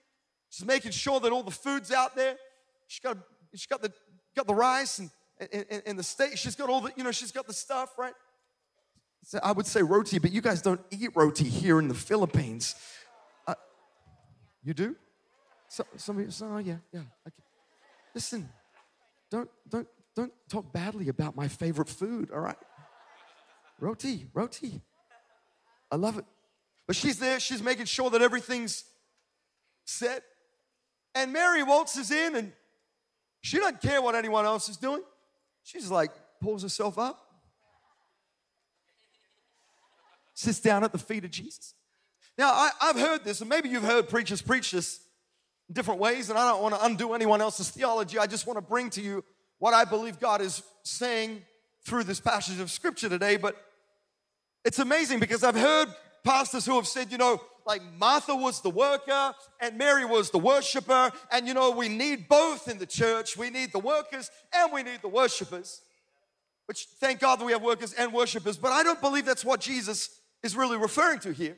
She's 0.49 0.65
making 0.65 0.91
sure 0.91 1.19
that 1.19 1.31
all 1.31 1.43
the 1.43 1.51
food's 1.51 1.91
out 1.91 2.15
there. 2.15 2.35
She's 2.87 2.99
got, 2.99 3.17
she's 3.53 3.65
got, 3.65 3.81
the, 3.81 3.91
got 4.35 4.47
the 4.47 4.55
rice 4.55 4.99
and 4.99 5.09
in, 5.51 5.81
in, 5.85 5.95
the 5.95 6.03
state. 6.03 6.37
She's 6.37 6.55
got 6.55 6.69
all 6.69 6.81
the, 6.81 6.91
you 6.95 7.03
know, 7.03 7.11
she's 7.11 7.31
got 7.31 7.47
the 7.47 7.53
stuff, 7.53 7.97
right? 7.97 8.13
So 9.23 9.39
I 9.43 9.51
would 9.51 9.65
say 9.65 9.81
roti, 9.81 10.19
but 10.19 10.31
you 10.31 10.41
guys 10.41 10.61
don't 10.61 10.81
eat 10.91 11.09
roti 11.15 11.45
here 11.45 11.79
in 11.79 11.87
the 11.87 11.93
Philippines. 11.93 12.75
Uh, 13.47 13.55
you 14.63 14.73
do? 14.73 14.95
So, 15.69 15.85
some 15.97 16.19
of 16.19 16.25
you 16.25 16.45
oh 16.45 16.57
yeah, 16.57 16.75
yeah. 16.91 16.99
Okay. 17.27 17.43
Listen, 18.13 18.49
don't, 19.31 19.49
don't, 19.69 19.87
don't 20.15 20.31
talk 20.49 20.71
badly 20.71 21.09
about 21.09 21.35
my 21.35 21.47
favorite 21.47 21.89
food, 21.89 22.29
all 22.31 22.41
right? 22.41 22.57
Roti, 23.79 24.27
roti. 24.33 24.81
I 25.91 25.95
love 25.95 26.17
it. 26.17 26.25
But 26.85 26.95
she's 26.95 27.17
there, 27.17 27.39
she's 27.39 27.63
making 27.63 27.85
sure 27.85 28.09
that 28.09 28.21
everything's 28.21 28.83
set. 29.85 30.23
And 31.15 31.31
Mary 31.31 31.63
waltzes 31.63 32.11
in 32.11 32.35
and 32.35 32.51
she 33.43 33.57
doesn't 33.59 33.81
care 33.81 34.01
what 34.01 34.15
anyone 34.15 34.45
else 34.45 34.69
is 34.69 34.77
doing. 34.77 35.03
She's 35.63 35.91
like, 35.91 36.11
pulls 36.41 36.63
herself 36.63 36.97
up, 36.97 37.19
sits 40.33 40.61
down 40.61 40.83
at 40.83 40.93
the 40.93 40.97
feet 40.97 41.25
of 41.25 41.31
Jesus. 41.31 41.73
Now, 42.37 42.51
I, 42.51 42.71
have 42.81 42.95
heard 42.95 43.25
this, 43.25 43.41
and 43.41 43.49
maybe 43.49 43.67
you've 43.67 43.83
heard 43.83 44.07
preachers 44.07 44.41
preach 44.41 44.71
this 44.71 45.01
in 45.67 45.73
different 45.73 45.99
ways, 45.99 46.29
and 46.29 46.39
I 46.39 46.49
don't 46.49 46.63
want 46.63 46.73
to 46.73 46.85
undo 46.85 47.13
anyone 47.13 47.41
else's 47.41 47.69
theology. 47.69 48.17
I 48.17 48.27
just 48.27 48.47
want 48.47 48.57
to 48.57 48.61
bring 48.61 48.89
to 48.91 49.01
you 49.01 49.23
what 49.59 49.73
I 49.73 49.83
believe 49.83 50.21
God 50.21 50.41
is 50.41 50.63
saying 50.83 51.41
through 51.85 52.05
this 52.05 52.21
passage 52.21 52.61
of 52.61 52.71
scripture 52.71 53.09
today. 53.09 53.35
But 53.35 53.57
it's 54.63 54.79
amazing 54.79 55.19
because 55.19 55.43
I've 55.43 55.55
heard 55.55 55.89
pastors 56.23 56.65
who 56.65 56.75
have 56.75 56.87
said, 56.87 57.11
you 57.11 57.17
know, 57.17 57.41
like 57.65 57.81
Martha 57.97 58.35
was 58.35 58.61
the 58.61 58.69
worker 58.69 59.33
and 59.59 59.77
Mary 59.77 60.05
was 60.05 60.29
the 60.31 60.39
worshiper. 60.39 61.11
And 61.31 61.47
you 61.47 61.53
know, 61.53 61.71
we 61.71 61.89
need 61.89 62.27
both 62.27 62.67
in 62.67 62.77
the 62.77 62.85
church. 62.85 63.37
We 63.37 63.49
need 63.49 63.71
the 63.71 63.79
workers 63.79 64.29
and 64.53 64.71
we 64.71 64.83
need 64.83 65.01
the 65.01 65.07
worshipers. 65.09 65.81
Which 66.65 66.87
thank 66.99 67.19
God 67.19 67.39
that 67.39 67.45
we 67.45 67.51
have 67.51 67.61
workers 67.61 67.93
and 67.93 68.13
worshipers. 68.13 68.57
But 68.57 68.71
I 68.71 68.83
don't 68.83 69.01
believe 69.01 69.25
that's 69.25 69.45
what 69.45 69.59
Jesus 69.59 70.19
is 70.41 70.55
really 70.55 70.77
referring 70.77 71.19
to 71.19 71.33
here. 71.33 71.57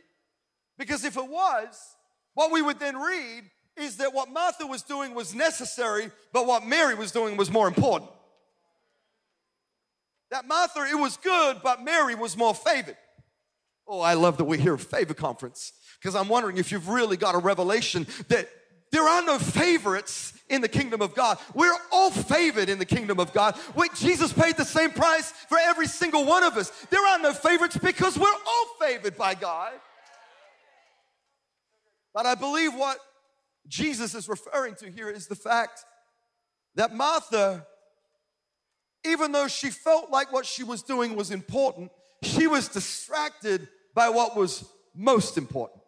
Because 0.77 1.05
if 1.05 1.17
it 1.17 1.27
was, 1.27 1.95
what 2.33 2.51
we 2.51 2.61
would 2.61 2.79
then 2.79 2.97
read 2.97 3.43
is 3.77 3.97
that 3.97 4.13
what 4.13 4.29
Martha 4.29 4.65
was 4.65 4.83
doing 4.83 5.13
was 5.13 5.35
necessary, 5.35 6.11
but 6.33 6.47
what 6.47 6.65
Mary 6.65 6.95
was 6.95 7.11
doing 7.11 7.37
was 7.37 7.51
more 7.51 7.67
important. 7.67 8.09
That 10.31 10.47
Martha, 10.47 10.85
it 10.89 10.95
was 10.95 11.17
good, 11.17 11.57
but 11.63 11.83
Mary 11.83 12.15
was 12.15 12.35
more 12.35 12.55
favored. 12.55 12.97
Oh, 13.87 14.01
I 14.01 14.15
love 14.15 14.37
that 14.37 14.45
we're 14.45 14.59
here 14.59 14.73
at 14.73 14.81
Favor 14.81 15.13
Conference 15.13 15.73
because 16.05 16.15
I'm 16.15 16.27
wondering 16.27 16.57
if 16.57 16.71
you've 16.71 16.87
really 16.87 17.17
got 17.17 17.33
a 17.33 17.39
revelation 17.39 18.05
that 18.27 18.47
there 18.91 19.09
are 19.09 19.23
no 19.23 19.39
favorites 19.39 20.33
in 20.51 20.61
the 20.61 20.67
kingdom 20.67 21.01
of 21.01 21.15
God. 21.15 21.39
We're 21.55 21.75
all 21.91 22.11
favored 22.11 22.69
in 22.69 22.77
the 22.77 22.85
kingdom 22.85 23.19
of 23.19 23.33
God. 23.33 23.57
Wait, 23.73 23.91
Jesus 23.95 24.31
paid 24.31 24.55
the 24.55 24.65
same 24.65 24.91
price 24.91 25.31
for 25.31 25.57
every 25.57 25.87
single 25.87 26.23
one 26.23 26.43
of 26.43 26.57
us. 26.57 26.69
There 26.91 27.03
are 27.03 27.17
no 27.17 27.33
favorites 27.33 27.75
because 27.75 28.19
we're 28.19 28.27
all 28.27 28.67
favored 28.79 29.17
by 29.17 29.33
God. 29.33 29.71
But 32.13 32.27
I 32.27 32.35
believe 32.35 32.75
what 32.75 32.99
Jesus 33.67 34.13
is 34.13 34.29
referring 34.29 34.75
to 34.75 34.91
here 34.91 35.09
is 35.09 35.25
the 35.25 35.35
fact 35.35 35.85
that 36.75 36.93
Martha, 36.93 37.65
even 39.03 39.31
though 39.31 39.47
she 39.47 39.71
felt 39.71 40.11
like 40.11 40.31
what 40.31 40.45
she 40.45 40.61
was 40.61 40.83
doing 40.83 41.15
was 41.15 41.31
important, 41.31 41.89
she 42.21 42.45
was 42.45 42.67
distracted 42.67 43.67
by 43.95 44.09
what 44.09 44.37
was 44.37 44.69
most 44.93 45.39
important. 45.39 45.81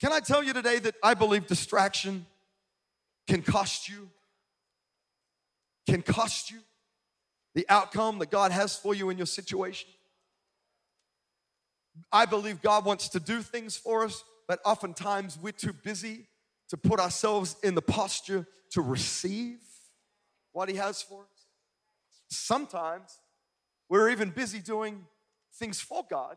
Can 0.00 0.12
I 0.12 0.20
tell 0.20 0.42
you 0.42 0.52
today 0.52 0.78
that 0.80 0.94
I 1.02 1.14
believe 1.14 1.46
distraction 1.46 2.26
can 3.26 3.42
cost 3.42 3.88
you? 3.88 4.10
Can 5.88 6.02
cost 6.02 6.50
you 6.50 6.58
the 7.54 7.66
outcome 7.68 8.18
that 8.18 8.30
God 8.30 8.52
has 8.52 8.76
for 8.76 8.94
you 8.94 9.08
in 9.08 9.16
your 9.16 9.26
situation? 9.26 9.88
I 12.12 12.26
believe 12.26 12.60
God 12.60 12.84
wants 12.84 13.08
to 13.10 13.20
do 13.20 13.40
things 13.40 13.76
for 13.76 14.04
us, 14.04 14.22
but 14.46 14.60
oftentimes 14.64 15.38
we're 15.40 15.52
too 15.52 15.72
busy 15.72 16.26
to 16.68 16.76
put 16.76 17.00
ourselves 17.00 17.56
in 17.62 17.74
the 17.74 17.82
posture 17.82 18.46
to 18.72 18.82
receive 18.82 19.58
what 20.52 20.68
He 20.68 20.76
has 20.76 21.00
for 21.00 21.22
us. 21.22 21.46
Sometimes 22.28 23.18
we're 23.88 24.10
even 24.10 24.30
busy 24.30 24.58
doing 24.58 25.06
things 25.54 25.80
for 25.80 26.04
God. 26.08 26.36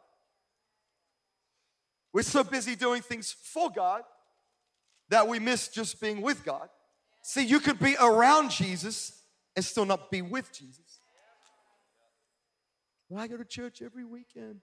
We're 2.13 2.23
so 2.23 2.43
busy 2.43 2.75
doing 2.75 3.01
things 3.01 3.31
for 3.31 3.69
God 3.69 4.01
that 5.09 5.27
we 5.27 5.39
miss 5.39 5.67
just 5.67 6.01
being 6.01 6.21
with 6.21 6.43
God. 6.43 6.69
See, 7.21 7.45
you 7.45 7.59
could 7.59 7.79
be 7.79 7.95
around 7.99 8.51
Jesus 8.51 9.21
and 9.55 9.63
still 9.63 9.85
not 9.85 10.09
be 10.09 10.21
with 10.21 10.51
Jesus. 10.51 10.99
Well, 13.09 13.21
I 13.21 13.27
go 13.27 13.37
to 13.37 13.45
church 13.45 13.81
every 13.81 14.05
weekend, 14.05 14.61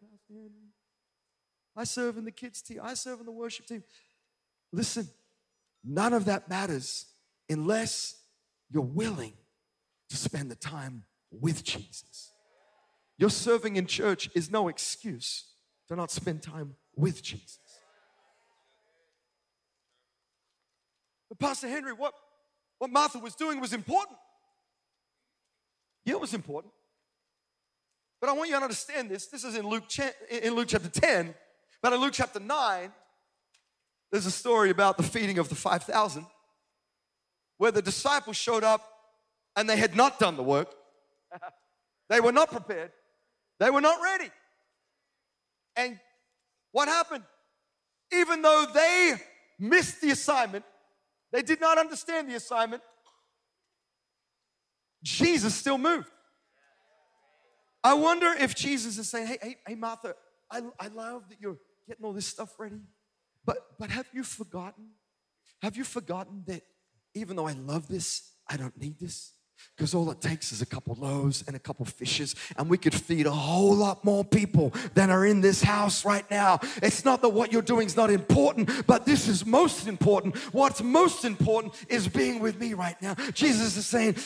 I 1.76 1.84
serve 1.84 2.16
in 2.16 2.24
the 2.24 2.30
kids' 2.30 2.62
team. 2.62 2.80
I 2.82 2.94
serve 2.94 3.20
in 3.20 3.26
the 3.26 3.32
worship 3.32 3.66
team. 3.66 3.84
Listen, 4.72 5.08
none 5.84 6.14
of 6.14 6.24
that 6.24 6.48
matters 6.48 7.06
unless 7.50 8.16
you're 8.70 8.82
willing 8.82 9.34
to 10.08 10.16
spend 10.16 10.50
the 10.50 10.56
time 10.56 11.04
with 11.30 11.64
Jesus. 11.64 12.32
Your 13.18 13.30
serving 13.30 13.76
in 13.76 13.86
church 13.86 14.30
is 14.34 14.50
no 14.50 14.68
excuse 14.68 15.44
to 15.88 15.96
not 15.96 16.10
spend 16.10 16.42
time 16.42 16.76
with 16.96 17.22
Jesus. 17.22 17.58
But 21.28 21.38
Pastor 21.38 21.68
Henry, 21.68 21.92
what, 21.92 22.14
what 22.78 22.90
Martha 22.90 23.18
was 23.18 23.34
doing 23.34 23.60
was 23.60 23.72
important. 23.72 24.18
Yeah, 26.04 26.14
it 26.14 26.20
was 26.20 26.34
important. 26.34 26.72
But 28.20 28.30
I 28.30 28.32
want 28.32 28.48
you 28.48 28.56
to 28.56 28.62
understand 28.62 29.10
this. 29.10 29.26
This 29.26 29.44
is 29.44 29.56
in 29.56 29.68
Luke, 29.68 29.84
in 30.30 30.54
Luke 30.54 30.68
chapter 30.68 30.88
10. 30.88 31.34
But 31.82 31.92
in 31.92 32.00
Luke 32.00 32.14
chapter 32.14 32.40
9, 32.40 32.92
there's 34.10 34.26
a 34.26 34.30
story 34.30 34.70
about 34.70 34.96
the 34.96 35.02
feeding 35.02 35.38
of 35.38 35.48
the 35.48 35.54
5,000 35.54 36.26
where 37.58 37.72
the 37.72 37.82
disciples 37.82 38.36
showed 38.36 38.64
up 38.64 38.82
and 39.56 39.68
they 39.68 39.76
had 39.76 39.96
not 39.96 40.18
done 40.18 40.36
the 40.36 40.42
work. 40.42 40.74
they 42.08 42.20
were 42.20 42.32
not 42.32 42.50
prepared. 42.50 42.92
They 43.58 43.70
were 43.70 43.80
not 43.80 44.00
ready. 44.02 44.30
And 45.74 45.98
what 46.76 46.88
happened? 46.88 47.24
Even 48.12 48.42
though 48.42 48.66
they 48.74 49.14
missed 49.58 50.02
the 50.02 50.10
assignment, 50.10 50.62
they 51.32 51.40
did 51.40 51.58
not 51.58 51.78
understand 51.78 52.28
the 52.28 52.34
assignment, 52.34 52.82
Jesus 55.02 55.54
still 55.54 55.78
moved. 55.78 56.10
I 57.82 57.94
wonder 57.94 58.26
if 58.38 58.54
Jesus 58.54 58.98
is 58.98 59.08
saying, 59.08 59.26
hey, 59.26 59.38
hey, 59.40 59.56
hey, 59.66 59.74
Martha, 59.74 60.16
I, 60.50 60.60
I 60.78 60.88
love 60.88 61.22
that 61.30 61.38
you're 61.40 61.56
getting 61.88 62.04
all 62.04 62.12
this 62.12 62.26
stuff 62.26 62.52
ready, 62.58 62.82
but, 63.46 63.56
but 63.78 63.88
have 63.88 64.08
you 64.12 64.22
forgotten? 64.22 64.90
Have 65.62 65.78
you 65.78 65.84
forgotten 65.84 66.44
that 66.46 66.60
even 67.14 67.36
though 67.36 67.48
I 67.48 67.54
love 67.54 67.88
this, 67.88 68.32
I 68.50 68.58
don't 68.58 68.78
need 68.78 68.98
this? 68.98 69.32
Because 69.76 69.94
all 69.94 70.10
it 70.10 70.20
takes 70.20 70.52
is 70.52 70.62
a 70.62 70.66
couple 70.66 70.94
loaves 70.94 71.44
and 71.46 71.54
a 71.54 71.58
couple 71.58 71.84
fishes, 71.84 72.34
and 72.56 72.68
we 72.68 72.78
could 72.78 72.94
feed 72.94 73.26
a 73.26 73.30
whole 73.30 73.74
lot 73.74 74.04
more 74.04 74.24
people 74.24 74.72
than 74.94 75.10
are 75.10 75.26
in 75.26 75.40
this 75.40 75.62
house 75.62 76.04
right 76.04 76.28
now. 76.30 76.58
It's 76.82 77.04
not 77.04 77.20
that 77.22 77.28
what 77.28 77.52
you're 77.52 77.62
doing 77.62 77.86
is 77.86 77.96
not 77.96 78.10
important, 78.10 78.86
but 78.86 79.04
this 79.04 79.28
is 79.28 79.44
most 79.44 79.86
important. 79.86 80.36
What's 80.54 80.82
most 80.82 81.24
important 81.24 81.74
is 81.88 82.08
being 82.08 82.40
with 82.40 82.58
me 82.58 82.74
right 82.74 83.00
now. 83.02 83.14
Jesus 83.34 83.76
is 83.76 83.86
saying, 83.86 84.16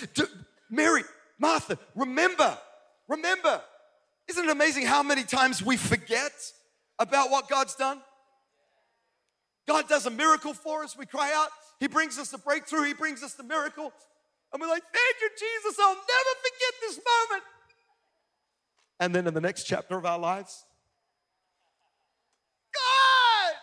Mary, 0.70 1.02
Martha, 1.38 1.78
remember, 1.96 2.56
remember. 3.08 3.60
Isn't 4.28 4.44
it 4.44 4.50
amazing 4.50 4.86
how 4.86 5.02
many 5.02 5.24
times 5.24 5.60
we 5.60 5.76
forget 5.76 6.32
about 7.00 7.30
what 7.30 7.48
God's 7.48 7.74
done? 7.74 8.00
God 9.66 9.88
does 9.88 10.06
a 10.06 10.10
miracle 10.10 10.54
for 10.54 10.84
us. 10.84 10.96
We 10.96 11.06
cry 11.06 11.32
out. 11.34 11.48
He 11.80 11.88
brings 11.88 12.18
us 12.18 12.30
the 12.30 12.38
breakthrough. 12.38 12.84
He 12.84 12.94
brings 12.94 13.22
us 13.22 13.34
the 13.34 13.42
miracle. 13.42 13.92
And 14.52 14.60
we're 14.60 14.68
like, 14.68 14.82
thank 14.82 15.16
you, 15.20 15.30
Jesus. 15.38 15.78
I'll 15.80 15.94
never 15.94 16.34
forget 16.42 16.74
this 16.80 16.96
moment. 16.96 17.44
And 18.98 19.14
then 19.14 19.26
in 19.26 19.34
the 19.34 19.40
next 19.40 19.64
chapter 19.64 19.96
of 19.96 20.04
our 20.04 20.18
lives, 20.18 20.64
God, 22.74 23.54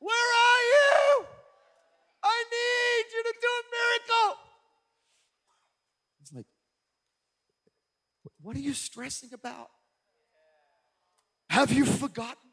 where 0.00 0.14
are 0.16 0.62
you? 0.62 1.26
I 2.24 2.44
need 2.50 3.12
you 3.14 3.22
to 3.22 3.34
do 3.40 3.48
a 3.48 3.64
miracle. 3.76 4.38
It's 6.22 6.32
like, 6.32 6.46
what 8.40 8.56
are 8.56 8.60
you 8.60 8.74
stressing 8.74 9.30
about? 9.32 9.68
Have 11.50 11.70
you 11.70 11.84
forgotten? 11.84 12.50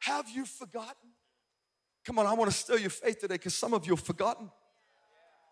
Have 0.00 0.28
you 0.28 0.44
forgotten? 0.44 1.10
Come 2.04 2.18
on, 2.18 2.26
I 2.26 2.34
want 2.34 2.50
to 2.50 2.56
stir 2.56 2.76
your 2.76 2.90
faith 2.90 3.20
today 3.20 3.34
because 3.34 3.54
some 3.54 3.74
of 3.74 3.86
you 3.86 3.94
have 3.94 4.04
forgotten. 4.04 4.50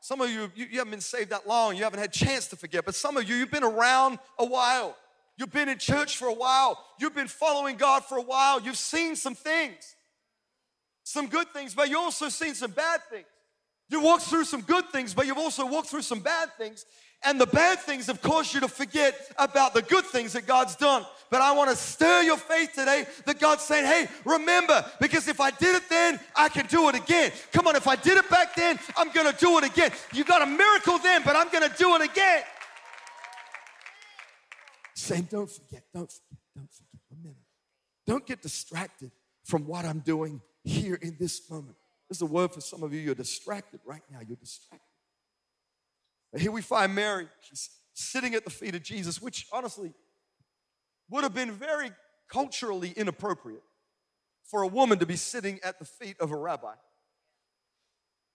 Some 0.00 0.20
of 0.20 0.30
you, 0.30 0.50
you, 0.54 0.66
you 0.70 0.78
haven't 0.78 0.92
been 0.92 1.00
saved 1.00 1.30
that 1.30 1.46
long. 1.46 1.76
You 1.76 1.84
haven't 1.84 2.00
had 2.00 2.12
chance 2.12 2.46
to 2.48 2.56
forget. 2.56 2.84
But 2.84 2.94
some 2.94 3.16
of 3.16 3.28
you, 3.28 3.34
you've 3.36 3.50
been 3.50 3.64
around 3.64 4.18
a 4.38 4.44
while. 4.44 4.96
You've 5.36 5.52
been 5.52 5.68
in 5.68 5.78
church 5.78 6.16
for 6.16 6.26
a 6.26 6.34
while. 6.34 6.84
You've 6.98 7.14
been 7.14 7.28
following 7.28 7.76
God 7.76 8.04
for 8.04 8.18
a 8.18 8.22
while. 8.22 8.60
You've 8.60 8.76
seen 8.76 9.14
some 9.14 9.34
things, 9.34 9.94
some 11.04 11.28
good 11.28 11.48
things, 11.52 11.74
but 11.74 11.88
you've 11.88 11.98
also 11.98 12.28
seen 12.28 12.54
some 12.54 12.72
bad 12.72 13.00
things. 13.10 13.26
You 13.88 14.00
walked 14.00 14.24
through 14.24 14.44
some 14.44 14.62
good 14.62 14.88
things, 14.90 15.14
but 15.14 15.26
you've 15.26 15.38
also 15.38 15.64
walked 15.64 15.88
through 15.88 16.02
some 16.02 16.20
bad 16.20 16.50
things. 16.58 16.84
And 17.25 17.40
the 17.40 17.46
bad 17.46 17.80
things 17.80 18.06
have 18.06 18.22
caused 18.22 18.54
you 18.54 18.60
to 18.60 18.68
forget 18.68 19.14
about 19.38 19.75
the 19.75 19.82
good 19.82 20.04
things 20.04 20.34
that 20.34 20.46
God's 20.46 20.76
done. 20.76 21.04
But 21.30 21.40
I 21.40 21.52
want 21.52 21.68
to 21.68 21.76
stir 21.76 22.22
your 22.22 22.37
faith 22.37 22.72
today 22.75 23.06
that 23.26 23.38
God's 23.40 23.62
saying, 23.62 23.84
hey, 23.84 24.06
remember, 24.25 24.84
because 25.00 25.28
if 25.28 25.40
I 25.40 25.50
did 25.50 25.75
it 25.75 25.82
then, 25.90 26.18
I 26.37 26.48
can 26.48 26.66
do 26.66 26.88
it 26.88 26.94
again. 26.94 27.32
Come 27.52 27.66
on, 27.66 27.76
if 27.76 27.87
I 27.87 27.96
did 27.96 28.16
it 28.16 28.30
back 28.30 28.54
then, 28.54 28.78
I'm 28.96 29.10
going 29.10 29.30
to 29.30 29.37
do 29.38 29.58
it 29.58 29.64
again. 29.64 29.90
You 30.12 30.25
got 30.25 30.42
a 30.42 30.46
miracle 30.46 30.98
then, 30.98 31.22
but 31.25 31.37
I'm 31.37 31.48
going 31.50 31.68
to 31.68 31.76
do 31.76 31.96
it 31.96 32.02
again. 32.02 32.42
Saying, 34.94 35.28
don't 35.30 35.50
forget, 35.50 35.82
don't 35.92 36.10
forget, 36.10 36.38
don't 36.56 36.72
forget. 36.72 37.00
Remember, 37.10 37.40
don't 38.06 38.26
get 38.26 38.42
distracted 38.42 39.10
from 39.44 39.66
what 39.66 39.84
I'm 39.84 40.00
doing 40.00 40.40
here 40.64 40.94
in 40.94 41.16
this 41.18 41.50
moment. 41.50 41.76
This 42.08 42.18
is 42.18 42.22
a 42.22 42.26
word 42.26 42.52
for 42.52 42.60
some 42.60 42.82
of 42.82 42.94
you. 42.94 43.00
You're 43.00 43.14
distracted 43.14 43.80
right 43.84 44.02
now. 44.10 44.20
You're 44.26 44.37
distracted. 44.37 44.88
Here 46.37 46.52
we 46.52 46.62
find 46.62 46.94
Mary. 46.94 47.26
She's 47.40 47.70
sitting 47.94 48.35
at 48.35 48.44
the 48.44 48.50
feet 48.50 48.75
of 48.75 48.82
Jesus, 48.82 49.20
which 49.20 49.47
honestly 49.52 49.92
would 51.11 51.25
have 51.25 51.35
been 51.35 51.52
very 51.52 51.90
culturally 52.30 52.92
inappropriate 52.97 53.62
for 54.44 54.62
a 54.62 54.66
woman 54.66 54.99
to 54.99 55.06
be 55.06 55.16
sitting 55.16 55.58
at 55.62 55.78
the 55.78 55.85
feet 55.85 56.16
of 56.20 56.30
a 56.30 56.37
rabbi. 56.37 56.75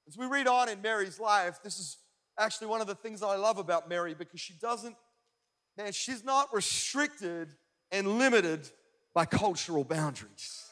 As 0.07 0.17
we 0.17 0.25
read 0.25 0.47
on 0.47 0.69
in 0.69 0.81
Mary's 0.81 1.19
life, 1.19 1.59
this 1.63 1.79
is 1.79 1.97
actually 2.37 2.67
one 2.67 2.81
of 2.81 2.87
the 2.87 2.95
things 2.95 3.23
I 3.23 3.35
love 3.35 3.57
about 3.57 3.87
Mary 3.87 4.13
because 4.13 4.39
she 4.39 4.53
doesn't, 4.53 4.95
man, 5.77 5.91
she's 5.91 6.23
not 6.23 6.53
restricted 6.53 7.49
and 7.91 8.17
limited 8.17 8.67
by 9.13 9.25
cultural 9.25 9.83
boundaries. 9.83 10.63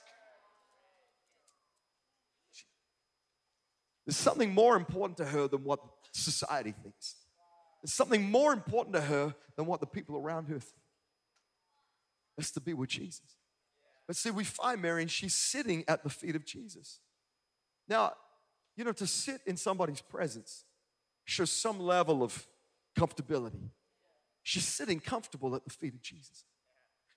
There's 4.06 4.18
something 4.18 4.54
more 4.54 4.76
important 4.76 5.18
to 5.18 5.26
her 5.26 5.48
than 5.48 5.64
what 5.64 5.80
society 6.12 6.74
thinks. 6.84 7.16
There's 7.82 7.94
something 7.94 8.30
more 8.30 8.54
important 8.54 8.96
to 8.96 9.02
her 9.02 9.34
than 9.56 9.66
what 9.66 9.80
the 9.80 9.88
people 9.88 10.18
around 10.18 10.46
her 10.46 10.60
think. 10.60 10.82
That's 12.38 12.52
to 12.52 12.62
be 12.62 12.74
with 12.74 12.90
Jesus. 12.90 13.38
But 14.08 14.16
see, 14.16 14.32
we 14.32 14.44
find 14.44 14.82
Mary 14.82 15.02
and 15.02 15.12
she's 15.12 15.34
sitting 15.34 15.84
at 15.88 16.04
the 16.04 16.10
feet 16.10 16.36
of 16.36 16.46
Jesus. 16.46 17.00
Now, 17.88 18.14
you 18.76 18.84
know, 18.84 18.92
to 18.94 19.08
sit 19.08 19.42
in 19.46 19.58
somebody's 19.58 20.02
presence 20.02 20.66
shows 21.26 21.52
some 21.52 21.80
level 21.80 22.24
of 22.24 22.48
comfortability. 22.98 23.70
She's 24.44 24.66
sitting 24.66 25.00
comfortable 25.00 25.56
at 25.56 25.64
the 25.64 25.70
feet 25.70 25.94
of 25.94 26.02
Jesus. 26.02 26.46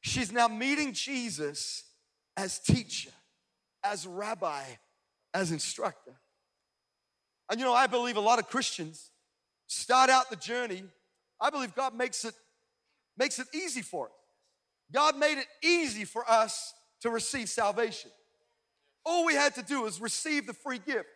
She's 0.00 0.30
now 0.30 0.48
meeting 0.48 0.92
Jesus 0.92 1.84
as 2.36 2.58
teacher, 2.58 3.10
as 3.82 4.06
rabbi, 4.06 4.62
as 5.32 5.50
instructor. 5.50 6.14
And 7.50 7.60
you 7.60 7.66
know, 7.66 7.74
I 7.74 7.86
believe 7.86 8.16
a 8.16 8.20
lot 8.20 8.38
of 8.38 8.48
Christians 8.48 9.10
start 9.66 10.10
out 10.10 10.30
the 10.30 10.36
journey. 10.36 10.84
I 11.40 11.50
believe 11.50 11.74
God 11.74 11.94
makes 11.94 12.24
it 12.24 12.34
makes 13.16 13.38
it 13.38 13.46
easy 13.54 13.82
for 13.82 14.06
us. 14.06 14.12
God 14.92 15.16
made 15.18 15.38
it 15.38 15.46
easy 15.62 16.04
for 16.04 16.28
us 16.28 16.74
to 17.00 17.10
receive 17.10 17.48
salvation. 17.48 18.10
All 19.04 19.24
we 19.24 19.34
had 19.34 19.54
to 19.56 19.62
do 19.62 19.82
was 19.82 20.00
receive 20.00 20.46
the 20.46 20.52
free 20.52 20.78
gift. 20.78 21.08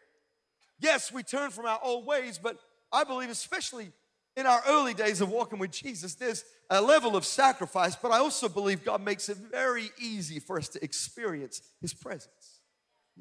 Yes, 0.81 1.13
we 1.13 1.23
turn 1.23 1.51
from 1.51 1.67
our 1.67 1.81
old 1.83 2.07
ways, 2.07 2.39
but 2.39 2.59
I 2.93 3.05
believe, 3.05 3.31
especially 3.31 3.91
in 4.37 4.47
our 4.47 4.63
early 4.69 4.95
days 4.95 5.21
of 5.21 5.31
walking 5.31 5.59
with 5.59 5.73
Jesus, 5.73 6.15
there's 6.15 6.45
a 6.71 6.81
level 6.81 7.17
of 7.17 7.25
sacrifice, 7.25 7.97
but 7.97 8.13
I 8.13 8.19
also 8.19 8.49
believe 8.49 8.85
God 8.85 9.03
makes 9.03 9.29
it 9.29 9.37
very 9.37 9.91
easy 9.99 10.39
for 10.39 10.59
us 10.59 10.69
to 10.71 10.85
experience 10.85 11.63
His 11.81 11.93
presence. 11.93 12.58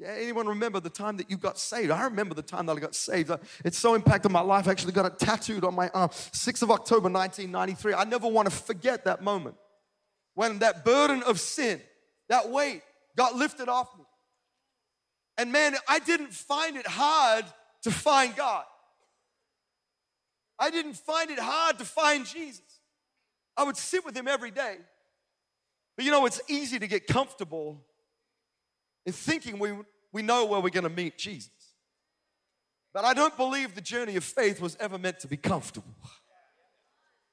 Yeah, 0.00 0.14
anyone 0.16 0.46
remember 0.46 0.78
the 0.78 0.90
time 0.90 1.16
that 1.16 1.28
you 1.28 1.36
got 1.36 1.58
saved? 1.58 1.90
I 1.90 2.04
remember 2.04 2.32
the 2.32 2.42
time 2.42 2.66
that 2.66 2.76
I 2.76 2.78
got 2.78 2.94
saved. 2.94 3.32
It's 3.64 3.76
so 3.76 3.94
impacted 3.94 4.30
my 4.30 4.40
life. 4.40 4.68
I 4.68 4.70
actually 4.70 4.92
got 4.92 5.06
it 5.06 5.18
tattooed 5.18 5.64
on 5.64 5.74
my 5.74 5.88
arm. 5.88 6.10
6th 6.10 6.62
of 6.62 6.70
October 6.70 7.10
1993. 7.10 7.94
I 7.94 8.04
never 8.04 8.28
want 8.28 8.48
to 8.48 8.54
forget 8.54 9.04
that 9.06 9.22
moment 9.22 9.56
when 10.34 10.60
that 10.60 10.84
burden 10.84 11.24
of 11.24 11.40
sin, 11.40 11.80
that 12.28 12.48
weight 12.48 12.82
got 13.16 13.34
lifted 13.34 13.68
off 13.68 13.88
me. 13.98 14.04
And 15.36 15.50
man, 15.50 15.74
I 15.88 15.98
didn't 15.98 16.32
find 16.32 16.76
it 16.76 16.86
hard 16.86 17.44
to 17.82 17.90
find 17.90 18.36
God. 18.36 18.64
I 20.60 20.70
didn't 20.70 20.94
find 20.94 21.30
it 21.32 21.40
hard 21.40 21.78
to 21.80 21.84
find 21.84 22.24
Jesus. 22.24 22.62
I 23.56 23.64
would 23.64 23.76
sit 23.76 24.04
with 24.04 24.16
him 24.16 24.28
every 24.28 24.52
day. 24.52 24.76
But 25.96 26.04
you 26.04 26.12
know, 26.12 26.24
it's 26.26 26.40
easy 26.46 26.78
to 26.78 26.86
get 26.86 27.08
comfortable 27.08 27.84
in 29.08 29.14
thinking 29.14 29.58
we, 29.58 29.70
we 30.12 30.20
know 30.20 30.44
where 30.44 30.60
we're 30.60 30.68
gonna 30.68 30.90
meet 30.90 31.16
Jesus. 31.16 31.48
But 32.92 33.06
I 33.06 33.14
don't 33.14 33.34
believe 33.38 33.74
the 33.74 33.80
journey 33.80 34.16
of 34.16 34.24
faith 34.24 34.60
was 34.60 34.76
ever 34.78 34.98
meant 34.98 35.20
to 35.20 35.26
be 35.26 35.38
comfortable. 35.38 35.94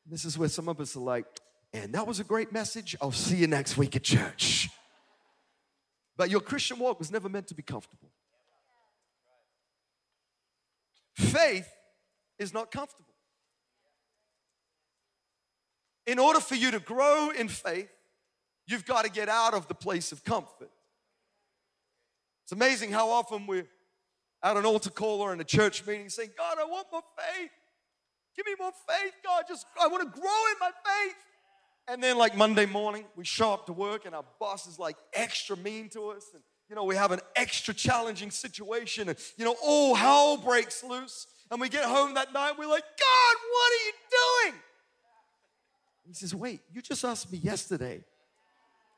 This 0.06 0.24
is 0.24 0.38
where 0.38 0.48
some 0.48 0.70
of 0.70 0.80
us 0.80 0.96
are 0.96 1.02
like, 1.02 1.26
and 1.74 1.94
that 1.94 2.08
was 2.08 2.22
a 2.22 2.24
great 2.24 2.54
message. 2.54 2.96
I'll 3.02 3.12
see 3.12 3.36
you 3.36 3.48
next 3.48 3.76
week 3.76 3.94
at 3.98 4.04
church. 4.04 4.70
But 6.16 6.30
your 6.30 6.40
Christian 6.40 6.80
walk 6.80 6.98
was 6.98 7.12
never 7.12 7.28
meant 7.28 7.48
to 7.48 7.56
be 7.56 7.62
comfortable. 7.62 8.10
Faith 11.14 11.68
is 12.40 12.54
not 12.54 12.72
comfortable. 12.72 13.16
In 16.08 16.20
order 16.20 16.40
for 16.40 16.56
you 16.56 16.72
to 16.72 16.80
grow 16.80 17.32
in 17.32 17.50
faith, 17.50 17.90
you've 18.66 18.86
got 18.86 19.04
to 19.04 19.12
get 19.12 19.28
out 19.28 19.54
of 19.54 19.68
the 19.68 19.76
place 19.76 20.14
of 20.14 20.24
comfort. 20.24 20.70
It's 22.46 22.52
amazing 22.52 22.92
how 22.92 23.10
often 23.10 23.48
we're 23.48 23.66
at 24.44 24.56
an 24.56 24.68
altar 24.68 24.92
call 24.92 25.22
or 25.22 25.34
in 25.34 25.42
a 25.42 25.44
church 25.44 25.84
meeting 25.88 26.10
saying, 26.10 26.30
God, 26.38 26.58
I 26.60 26.66
want 26.66 26.86
more 26.92 27.02
faith. 27.18 27.50
Give 28.38 28.46
me 28.46 28.54
more 28.60 28.72
faith, 28.88 29.14
God. 29.24 29.46
Just 29.48 29.66
I 29.82 29.88
want 29.88 30.04
to 30.04 30.20
grow 30.20 30.30
in 30.30 30.60
my 30.60 30.70
faith. 30.86 31.16
And 31.88 32.04
then, 32.04 32.20
like 32.20 32.38
Monday 32.38 32.68
morning, 32.68 33.06
we 33.16 33.26
show 33.26 33.52
up 33.52 33.66
to 33.66 33.74
work 33.74 34.06
and 34.06 34.14
our 34.14 34.24
boss 34.40 34.68
is 34.68 34.78
like 34.78 34.96
extra 35.12 35.58
mean 35.58 35.90
to 35.90 36.10
us. 36.10 36.30
And, 36.36 36.44
you 36.70 36.76
know, 36.76 36.84
we 36.84 36.96
have 36.96 37.12
an 37.12 37.22
extra 37.36 37.74
challenging 37.74 38.30
situation. 38.30 39.10
And, 39.10 39.18
you 39.38 39.46
know, 39.46 39.56
all 39.64 39.96
hell 39.96 40.38
breaks 40.38 40.84
loose. 40.84 41.26
And 41.50 41.60
we 41.60 41.68
get 41.68 41.86
home 41.86 42.14
that 42.14 42.32
night 42.32 42.50
and 42.50 42.60
we're 42.60 42.68
like, 42.68 42.84
God, 42.84 43.36
what 43.52 43.72
are 43.72 43.86
you 43.86 43.94
doing? 44.52 44.62
And 46.06 46.10
he 46.10 46.14
says, 46.14 46.36
Wait, 46.36 46.62
you 46.72 46.84
just 46.84 47.04
asked 47.04 47.32
me 47.32 47.40
yesterday 47.40 48.04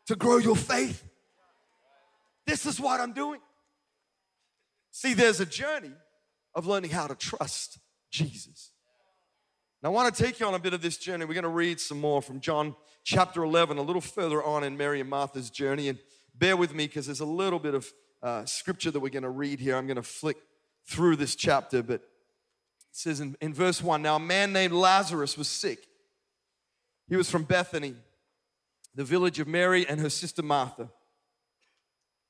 to 0.07 0.17
grow 0.17 0.35
your 0.35 0.57
faith. 0.57 1.05
This 2.47 2.65
is 2.65 2.79
what 2.79 3.01
I'm 3.01 3.11
doing. 3.11 3.41
See, 4.91 5.13
there's 5.13 5.41
a 5.41 5.45
journey 5.45 5.91
of 6.55 6.65
learning 6.65 6.89
how 6.89 7.05
to 7.05 7.13
trust 7.13 7.77
Jesus. 8.09 8.71
Now, 9.83 9.89
I 9.89 9.91
want 9.91 10.15
to 10.15 10.23
take 10.23 10.39
you 10.39 10.47
on 10.47 10.55
a 10.55 10.59
bit 10.59 10.73
of 10.73 10.81
this 10.81 10.97
journey. 10.97 11.25
We're 11.25 11.33
going 11.33 11.43
to 11.43 11.49
read 11.49 11.79
some 11.79 11.99
more 11.99 12.21
from 12.21 12.39
John 12.39 12.75
chapter 13.03 13.43
11, 13.43 13.77
a 13.77 13.81
little 13.81 14.01
further 14.01 14.41
on 14.41 14.63
in 14.63 14.75
Mary 14.75 15.01
and 15.01 15.09
Martha's 15.09 15.51
journey. 15.51 15.89
And 15.89 15.99
bear 16.33 16.57
with 16.57 16.73
me 16.73 16.87
because 16.87 17.05
there's 17.05 17.19
a 17.19 17.25
little 17.25 17.59
bit 17.59 17.75
of 17.75 17.87
uh, 18.23 18.45
scripture 18.45 18.89
that 18.91 18.99
we're 18.99 19.09
going 19.09 19.23
to 19.23 19.29
read 19.29 19.59
here. 19.59 19.75
I'm 19.75 19.85
going 19.85 19.97
to 19.97 20.03
flick 20.03 20.37
through 20.89 21.17
this 21.17 21.35
chapter, 21.35 21.83
but 21.83 21.95
it 21.95 22.01
says 22.91 23.19
in, 23.19 23.35
in 23.41 23.53
verse 23.53 23.83
1 23.83 24.01
Now, 24.01 24.15
a 24.15 24.19
man 24.19 24.53
named 24.53 24.73
Lazarus 24.73 25.37
was 25.37 25.49
sick. 25.49 25.79
He 27.09 27.17
was 27.17 27.29
from 27.29 27.43
Bethany, 27.43 27.93
the 28.95 29.03
village 29.03 29.39
of 29.39 29.47
Mary 29.47 29.87
and 29.87 29.99
her 29.99 30.09
sister 30.09 30.41
Martha. 30.41 30.89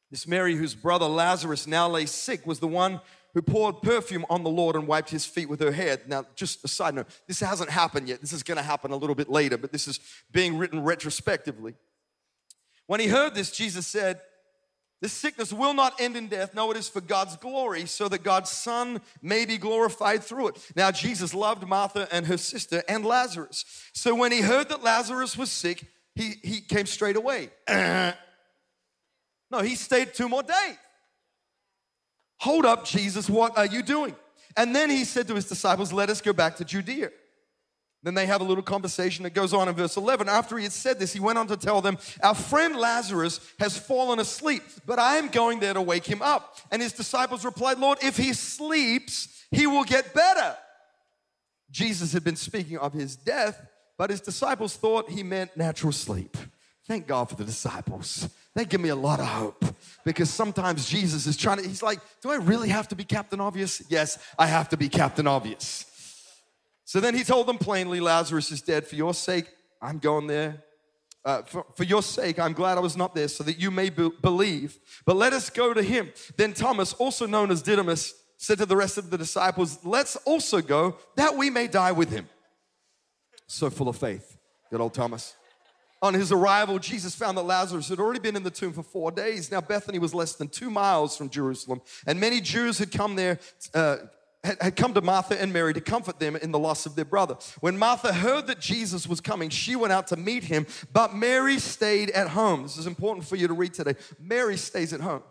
This 0.10 0.28
Mary, 0.28 0.56
whose 0.56 0.74
brother 0.74 1.06
Lazarus 1.06 1.68
now 1.68 1.90
lay 1.90 2.06
sick, 2.06 2.46
was 2.48 2.60
the 2.60 2.68
one 2.68 3.02
who 3.34 3.42
poured 3.42 3.82
perfume 3.82 4.26
on 4.30 4.44
the 4.44 4.50
Lord 4.50 4.76
and 4.76 4.88
wiped 4.88 5.10
his 5.10 5.26
feet 5.26 5.50
with 5.50 5.60
her 5.60 5.72
hair. 5.72 6.00
Now, 6.08 6.26
just 6.36 6.64
a 6.64 6.68
side 6.68 6.96
note, 6.96 7.08
this 7.28 7.40
hasn't 7.40 7.70
happened 7.70 8.08
yet. 8.08 8.22
This 8.22 8.34
is 8.34 8.42
going 8.42 8.58
to 8.58 8.64
happen 8.64 8.92
a 8.92 8.96
little 8.96 9.16
bit 9.16 9.30
later, 9.30 9.58
but 9.58 9.72
this 9.72 9.88
is 9.88 10.00
being 10.32 10.58
written 10.58 10.84
retrospectively. 10.84 11.76
When 12.88 13.00
he 13.00 13.08
heard 13.08 13.36
this, 13.36 13.52
Jesus 13.52 13.86
said, 13.86 14.22
This 15.02 15.12
sickness 15.12 15.52
will 15.52 15.74
not 15.74 16.00
end 16.00 16.16
in 16.16 16.30
death. 16.30 16.56
No, 16.56 16.72
it 16.72 16.78
is 16.78 16.88
for 16.88 17.02
God's 17.02 17.36
glory, 17.36 17.86
so 17.86 18.08
that 18.08 18.24
God's 18.24 18.50
Son 18.50 19.02
may 19.22 19.46
be 19.46 19.58
glorified 19.58 20.24
through 20.24 20.48
it. 20.48 20.72
Now, 20.76 20.90
Jesus 20.90 21.34
loved 21.34 21.68
Martha 21.68 22.08
and 22.12 22.26
her 22.28 22.38
sister 22.38 22.82
and 22.88 23.06
Lazarus. 23.06 23.66
So 23.94 24.16
when 24.16 24.32
he 24.32 24.40
heard 24.40 24.70
that 24.70 24.84
Lazarus 24.84 25.38
was 25.38 25.52
sick, 25.52 25.86
he, 26.16 26.36
he 26.42 26.62
came 26.62 26.86
straight 26.86 27.18
away. 27.18 27.50
no, 29.50 29.60
he 29.60 29.76
stayed 29.76 30.14
two 30.14 30.30
more 30.30 30.44
days. 30.44 30.78
Hold 32.40 32.66
up, 32.66 32.86
Jesus, 32.86 33.30
what 33.30 33.58
are 33.58 33.66
you 33.66 33.82
doing? 33.82 34.16
And 34.56 34.76
then 34.76 34.90
he 34.90 35.06
said 35.06 35.28
to 35.28 35.36
his 35.36 35.48
disciples, 35.48 35.92
Let 35.92 36.10
us 36.10 36.22
go 36.22 36.34
back 36.34 36.58
to 36.58 36.66
Judea. 36.66 37.10
Then 38.04 38.14
they 38.14 38.28
have 38.28 38.42
a 38.42 38.44
little 38.44 38.64
conversation 38.64 39.24
that 39.24 39.34
goes 39.34 39.54
on 39.54 39.68
in 39.68 39.76
verse 39.76 39.98
11. 39.98 40.30
After 40.30 40.58
he 40.58 40.64
had 40.64 40.72
said 40.72 41.00
this, 41.00 41.14
he 41.14 41.20
went 41.20 41.38
on 41.38 41.48
to 41.48 41.58
tell 41.58 41.82
them, 41.82 41.98
Our 42.22 42.36
friend 42.36 42.76
Lazarus 42.76 43.40
has 43.60 43.78
fallen 43.78 44.20
asleep, 44.20 44.64
but 44.86 45.00
I 45.00 45.18
am 45.18 45.30
going 45.30 45.60
there 45.60 45.74
to 45.74 45.82
wake 45.82 46.06
him 46.06 46.22
up. 46.22 46.58
And 46.72 46.82
his 46.82 46.94
disciples 46.94 47.44
replied, 47.44 47.80
Lord, 47.80 47.98
if 48.04 48.18
he 48.18 48.34
sleeps, 48.34 49.46
he 49.52 49.68
will 49.68 49.84
get 49.84 50.14
better. 50.14 50.56
Jesus 51.72 52.14
had 52.14 52.24
been 52.24 52.36
speaking 52.36 52.78
of 52.78 52.94
his 52.94 53.16
death, 53.16 53.66
but 53.98 54.10
his 54.10 54.22
disciples 54.22 54.76
thought 54.76 55.10
he 55.10 55.24
meant 55.24 55.58
natural 55.58 55.92
sleep. 55.92 56.38
Thank 56.88 57.08
God 57.08 57.30
for 57.30 57.36
the 57.36 57.44
disciples. 57.44 58.30
They 58.58 58.66
give 58.66 58.82
me 58.82 58.90
a 58.90 58.96
lot 58.96 59.20
of 59.20 59.28
hope 59.28 59.64
because 60.04 60.32
sometimes 60.32 60.90
Jesus 60.90 61.28
is 61.28 61.38
trying 61.38 61.58
to, 61.58 61.68
he's 61.68 61.84
like, 61.84 62.00
Do 62.24 62.32
I 62.32 62.38
really 62.38 62.70
have 62.70 62.88
to 62.88 62.96
be 62.96 63.04
Captain 63.04 63.40
Obvious? 63.40 63.84
Yes, 63.88 64.18
I 64.40 64.48
have 64.48 64.68
to 64.70 64.78
be 64.78 64.90
Captain 64.90 65.28
Obvious. 65.28 65.86
So 66.84 67.00
then 67.00 67.14
he 67.14 67.24
told 67.24 67.46
them 67.46 67.60
plainly, 67.60 68.00
Lazarus 68.00 68.52
is 68.52 68.64
dead. 68.64 68.88
For 68.88 68.96
your 68.96 69.14
sake, 69.14 69.46
I'm 69.80 70.00
going 70.00 70.26
there. 70.26 70.64
Uh, 71.24 71.44
for, 71.44 71.68
for, 71.76 71.84
your 71.84 72.02
sake, 72.02 72.40
I'm 72.40 72.54
glad 72.54 72.80
I 72.80 72.82
was 72.82 72.98
not 72.98 73.14
there 73.14 73.28
so 73.28 73.44
that 73.44 73.60
you 73.60 73.70
may 73.70 73.92
be- 73.92 74.10
believe. 74.24 74.80
But 75.06 75.18
let 75.18 75.34
us 75.34 75.52
go 75.52 75.72
to 75.72 75.84
him. 75.84 76.12
Then 76.36 76.54
Thomas, 76.54 76.94
also 76.94 77.28
known 77.28 77.52
as 77.52 77.62
Didymus, 77.62 78.16
said 78.38 78.58
to 78.58 78.66
the 78.66 78.76
rest 78.76 78.98
of 78.98 79.12
the 79.12 79.20
disciples, 79.20 79.78
Let's 79.84 80.16
also 80.26 80.62
go 80.62 80.98
that 81.16 81.38
we 81.38 81.52
may 81.52 81.68
die 81.68 81.92
with 81.92 82.10
him. 82.10 82.28
So 83.46 83.70
full 83.70 83.88
of 83.88 83.98
faith. 83.98 84.36
Good 84.72 84.82
old 84.82 84.96
Thomas. 84.96 85.37
On 86.02 86.14
his 86.14 86.32
arrival, 86.32 86.78
Jesus 86.78 87.16
found 87.16 87.38
that 87.38 87.44
Lazarus 87.44 87.90
had 87.90 88.00
already 88.00 88.20
been 88.20 88.36
in 88.36 88.44
the 88.44 88.52
tomb 88.52 88.72
for 88.72 88.84
four 88.84 89.12
days. 89.12 89.52
Now, 89.52 89.62
Bethany 89.62 89.98
was 89.98 90.14
less 90.14 90.36
than 90.36 90.48
two 90.48 90.70
miles 90.70 91.18
from 91.18 91.30
Jerusalem, 91.30 91.82
and 92.06 92.20
many 92.20 92.40
Jews 92.40 92.78
had 92.78 92.92
come 92.92 93.16
there. 93.16 93.40
Uh, 93.74 93.98
had 94.44 94.78
come 94.78 94.94
to 94.94 95.02
Martha 95.02 95.40
and 95.42 95.52
Mary 95.52 95.74
to 95.74 95.82
comfort 95.82 96.20
them 96.20 96.36
in 96.38 96.52
the 96.52 96.60
loss 96.60 96.86
of 96.86 96.96
their 96.96 97.04
brother. 97.04 97.36
When 97.60 97.78
Martha 97.78 98.14
heard 98.14 98.48
that 98.48 98.62
Jesus 98.62 99.06
was 99.06 99.20
coming, 99.20 99.50
she 99.50 99.76
went 99.76 99.92
out 99.92 100.08
to 100.08 100.16
meet 100.16 100.46
him, 100.46 100.68
but 100.94 101.14
Mary 101.14 101.60
stayed 101.60 102.12
at 102.12 102.30
home. 102.30 102.64
This 102.64 102.78
is 102.78 102.88
important 102.88 103.26
for 103.26 103.36
you 103.36 103.48
to 103.48 103.54
read 103.54 103.74
today. 103.74 103.96
Mary 104.20 104.56
stays 104.56 104.94
at 104.94 105.02
home. 105.02 105.24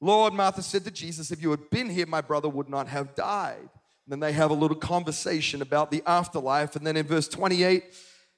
Lord, 0.00 0.34
Martha 0.34 0.62
said 0.62 0.84
to 0.84 0.90
Jesus, 0.90 1.30
If 1.30 1.40
you 1.40 1.50
had 1.50 1.70
been 1.70 1.88
here, 1.88 2.04
my 2.04 2.20
brother 2.20 2.48
would 2.48 2.68
not 2.68 2.88
have 2.88 3.14
died. 3.14 3.56
And 3.60 4.12
then 4.12 4.20
they 4.20 4.32
have 4.32 4.50
a 4.50 4.54
little 4.54 4.76
conversation 4.76 5.62
about 5.62 5.90
the 5.90 6.02
afterlife. 6.06 6.76
And 6.76 6.86
then 6.86 6.96
in 6.96 7.06
verse 7.06 7.28
28, 7.28 7.84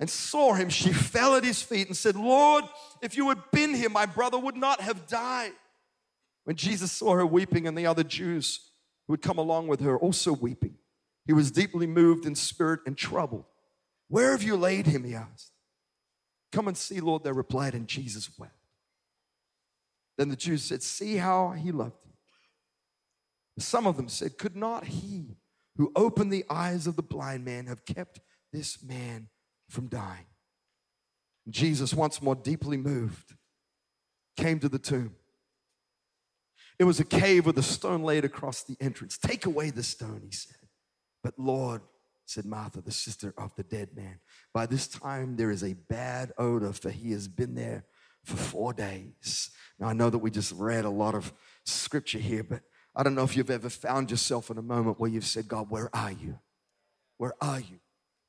and 0.00 0.08
saw 0.08 0.54
him, 0.54 0.70
she 0.70 0.92
fell 0.92 1.36
at 1.36 1.44
his 1.44 1.62
feet 1.62 1.86
and 1.86 1.96
said, 1.96 2.16
Lord, 2.16 2.64
if 3.02 3.16
you 3.16 3.28
had 3.28 3.38
been 3.52 3.74
here, 3.74 3.90
my 3.90 4.06
brother 4.06 4.38
would 4.38 4.56
not 4.56 4.80
have 4.80 5.06
died. 5.06 5.52
When 6.44 6.56
Jesus 6.56 6.90
saw 6.90 7.14
her 7.14 7.26
weeping 7.26 7.68
and 7.68 7.76
the 7.76 7.86
other 7.86 8.02
Jews 8.02 8.70
who 9.06 9.12
had 9.12 9.22
come 9.22 9.38
along 9.38 9.68
with 9.68 9.80
her 9.80 9.96
also 9.96 10.32
weeping, 10.32 10.74
he 11.26 11.34
was 11.34 11.50
deeply 11.50 11.86
moved 11.86 12.24
in 12.24 12.34
spirit 12.34 12.80
and 12.86 12.96
troubled. 12.96 13.44
Where 14.08 14.32
have 14.32 14.42
you 14.42 14.56
laid 14.56 14.86
him? 14.86 15.04
He 15.04 15.14
asked. 15.14 15.52
Come 16.50 16.66
and 16.66 16.76
see, 16.76 16.98
Lord, 16.98 17.22
they 17.22 17.30
replied, 17.30 17.74
and 17.74 17.86
Jesus 17.86 18.30
wept. 18.36 18.54
Then 20.18 20.30
the 20.30 20.36
Jews 20.36 20.64
said, 20.64 20.82
See 20.82 21.16
how 21.16 21.50
he 21.50 21.70
loved 21.70 22.04
him. 22.04 22.12
Some 23.58 23.86
of 23.86 23.96
them 23.96 24.08
said, 24.08 24.38
Could 24.38 24.56
not 24.56 24.86
he 24.86 25.36
who 25.76 25.92
opened 25.94 26.32
the 26.32 26.44
eyes 26.50 26.86
of 26.86 26.96
the 26.96 27.02
blind 27.02 27.44
man 27.44 27.66
have 27.66 27.84
kept 27.84 28.20
this 28.52 28.82
man 28.82 29.28
from 29.70 29.86
dying. 29.86 30.26
Jesus, 31.48 31.94
once 31.94 32.20
more 32.20 32.34
deeply 32.34 32.76
moved, 32.76 33.34
came 34.36 34.58
to 34.60 34.68
the 34.68 34.78
tomb. 34.78 35.14
It 36.78 36.84
was 36.84 37.00
a 37.00 37.04
cave 37.04 37.46
with 37.46 37.58
a 37.58 37.62
stone 37.62 38.02
laid 38.02 38.24
across 38.24 38.62
the 38.62 38.76
entrance. 38.80 39.18
Take 39.18 39.46
away 39.46 39.70
the 39.70 39.82
stone, 39.82 40.22
he 40.24 40.32
said. 40.32 40.56
But 41.22 41.38
Lord, 41.38 41.82
said 42.26 42.46
Martha, 42.46 42.80
the 42.80 42.92
sister 42.92 43.34
of 43.36 43.54
the 43.56 43.64
dead 43.64 43.90
man, 43.94 44.20
by 44.54 44.64
this 44.66 44.86
time 44.86 45.36
there 45.36 45.50
is 45.50 45.64
a 45.64 45.74
bad 45.74 46.32
odor, 46.38 46.72
for 46.72 46.90
he 46.90 47.10
has 47.12 47.28
been 47.28 47.54
there 47.54 47.84
for 48.24 48.36
four 48.36 48.72
days. 48.72 49.50
Now 49.78 49.88
I 49.88 49.92
know 49.92 50.10
that 50.10 50.18
we 50.18 50.30
just 50.30 50.52
read 50.52 50.84
a 50.84 50.90
lot 50.90 51.14
of 51.14 51.32
scripture 51.64 52.18
here, 52.18 52.44
but 52.44 52.62
I 52.94 53.02
don't 53.02 53.14
know 53.14 53.24
if 53.24 53.36
you've 53.36 53.50
ever 53.50 53.68
found 53.68 54.10
yourself 54.10 54.50
in 54.50 54.58
a 54.58 54.62
moment 54.62 55.00
where 55.00 55.10
you've 55.10 55.26
said, 55.26 55.48
God, 55.48 55.66
where 55.70 55.94
are 55.94 56.12
you? 56.12 56.38
Where 57.18 57.34
are 57.40 57.60
you? 57.60 57.80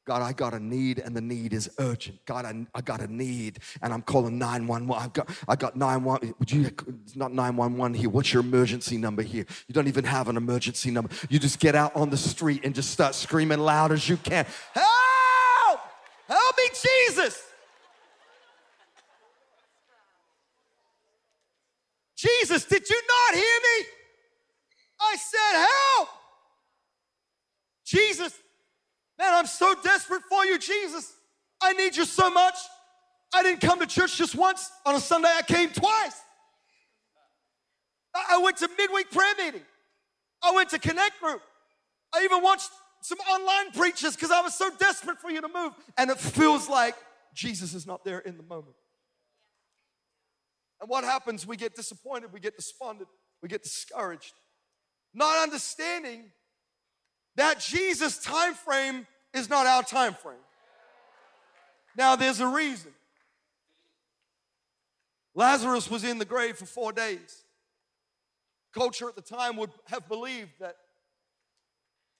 God, 0.05 0.23
I 0.23 0.33
got 0.33 0.55
a 0.55 0.59
need 0.59 0.97
and 0.97 1.15
the 1.15 1.21
need 1.21 1.53
is 1.53 1.69
urgent. 1.77 2.25
God, 2.25 2.45
I, 2.45 2.65
I 2.73 2.81
got 2.81 3.01
a 3.01 3.07
need 3.07 3.59
and 3.83 3.93
I'm 3.93 4.01
calling 4.01 4.39
911. 4.39 4.91
I've 4.91 5.13
got, 5.13 5.29
I 5.47 5.55
got 5.55 5.75
911. 5.75 6.33
Would 6.39 6.51
you, 6.51 6.65
it's 7.05 7.15
not 7.15 7.31
911 7.31 7.93
here. 7.93 8.09
What's 8.09 8.33
your 8.33 8.41
emergency 8.41 8.97
number 8.97 9.21
here? 9.21 9.45
You 9.67 9.73
don't 9.73 9.87
even 9.87 10.03
have 10.05 10.27
an 10.27 10.37
emergency 10.37 10.89
number. 10.89 11.11
You 11.29 11.37
just 11.37 11.59
get 11.59 11.75
out 11.75 11.95
on 11.95 12.09
the 12.09 12.17
street 12.17 12.61
and 12.63 12.73
just 12.73 12.89
start 12.89 13.13
screaming 13.13 13.59
loud 13.59 13.91
as 13.91 14.09
you 14.09 14.17
can. 14.17 14.45
Help! 14.73 15.79
Help 16.27 16.57
me, 16.57 16.69
Jesus! 16.69 17.43
Jesus, 22.15 22.65
did 22.65 22.89
you 22.89 23.01
not 23.07 23.35
hear 23.35 23.43
me? 23.43 23.85
I 24.99 25.15
said, 25.15 25.67
help! 25.67 26.09
Jesus, 27.85 28.33
Man, 29.21 29.35
I'm 29.35 29.45
so 29.45 29.75
desperate 29.83 30.23
for 30.27 30.43
you, 30.45 30.57
Jesus. 30.57 31.13
I 31.61 31.73
need 31.73 31.95
you 31.95 32.05
so 32.05 32.31
much. 32.31 32.55
I 33.35 33.43
didn't 33.43 33.61
come 33.61 33.79
to 33.79 33.85
church 33.85 34.17
just 34.17 34.33
once. 34.33 34.71
On 34.83 34.95
a 34.95 34.99
Sunday, 34.99 35.29
I 35.29 35.43
came 35.43 35.69
twice. 35.69 36.19
I 38.15 38.39
went 38.39 38.57
to 38.57 38.69
midweek 38.79 39.11
prayer 39.11 39.33
meeting. 39.37 39.61
I 40.43 40.51
went 40.53 40.69
to 40.71 40.79
Connect 40.79 41.21
Group. 41.21 41.41
I 42.13 42.23
even 42.23 42.41
watched 42.41 42.71
some 43.01 43.19
online 43.19 43.71
preachers 43.73 44.15
because 44.15 44.31
I 44.31 44.41
was 44.41 44.55
so 44.55 44.71
desperate 44.79 45.19
for 45.19 45.29
you 45.29 45.39
to 45.41 45.47
move. 45.47 45.73
And 45.99 46.09
it 46.09 46.17
feels 46.17 46.67
like 46.67 46.95
Jesus 47.35 47.75
is 47.75 47.85
not 47.85 48.03
there 48.03 48.19
in 48.19 48.37
the 48.37 48.43
moment. 48.43 48.75
And 50.81 50.89
what 50.89 51.03
happens? 51.03 51.45
We 51.45 51.57
get 51.57 51.75
disappointed, 51.75 52.33
we 52.33 52.39
get 52.39 52.55
despondent, 52.55 53.07
we 53.43 53.49
get 53.49 53.61
discouraged, 53.61 54.33
not 55.13 55.43
understanding 55.43 56.31
that 57.35 57.59
Jesus' 57.59 58.17
time 58.17 58.55
frame 58.55 59.07
is 59.33 59.49
not 59.49 59.65
our 59.65 59.83
time 59.83 60.13
frame. 60.13 60.37
Now, 61.97 62.15
there's 62.15 62.39
a 62.39 62.47
reason. 62.47 62.91
Lazarus 65.35 65.89
was 65.89 66.03
in 66.03 66.17
the 66.17 66.25
grave 66.25 66.57
for 66.57 66.65
four 66.65 66.91
days. 66.91 67.43
Culture 68.73 69.09
at 69.09 69.15
the 69.15 69.21
time 69.21 69.57
would 69.57 69.71
have 69.87 70.07
believed 70.07 70.51
that 70.59 70.75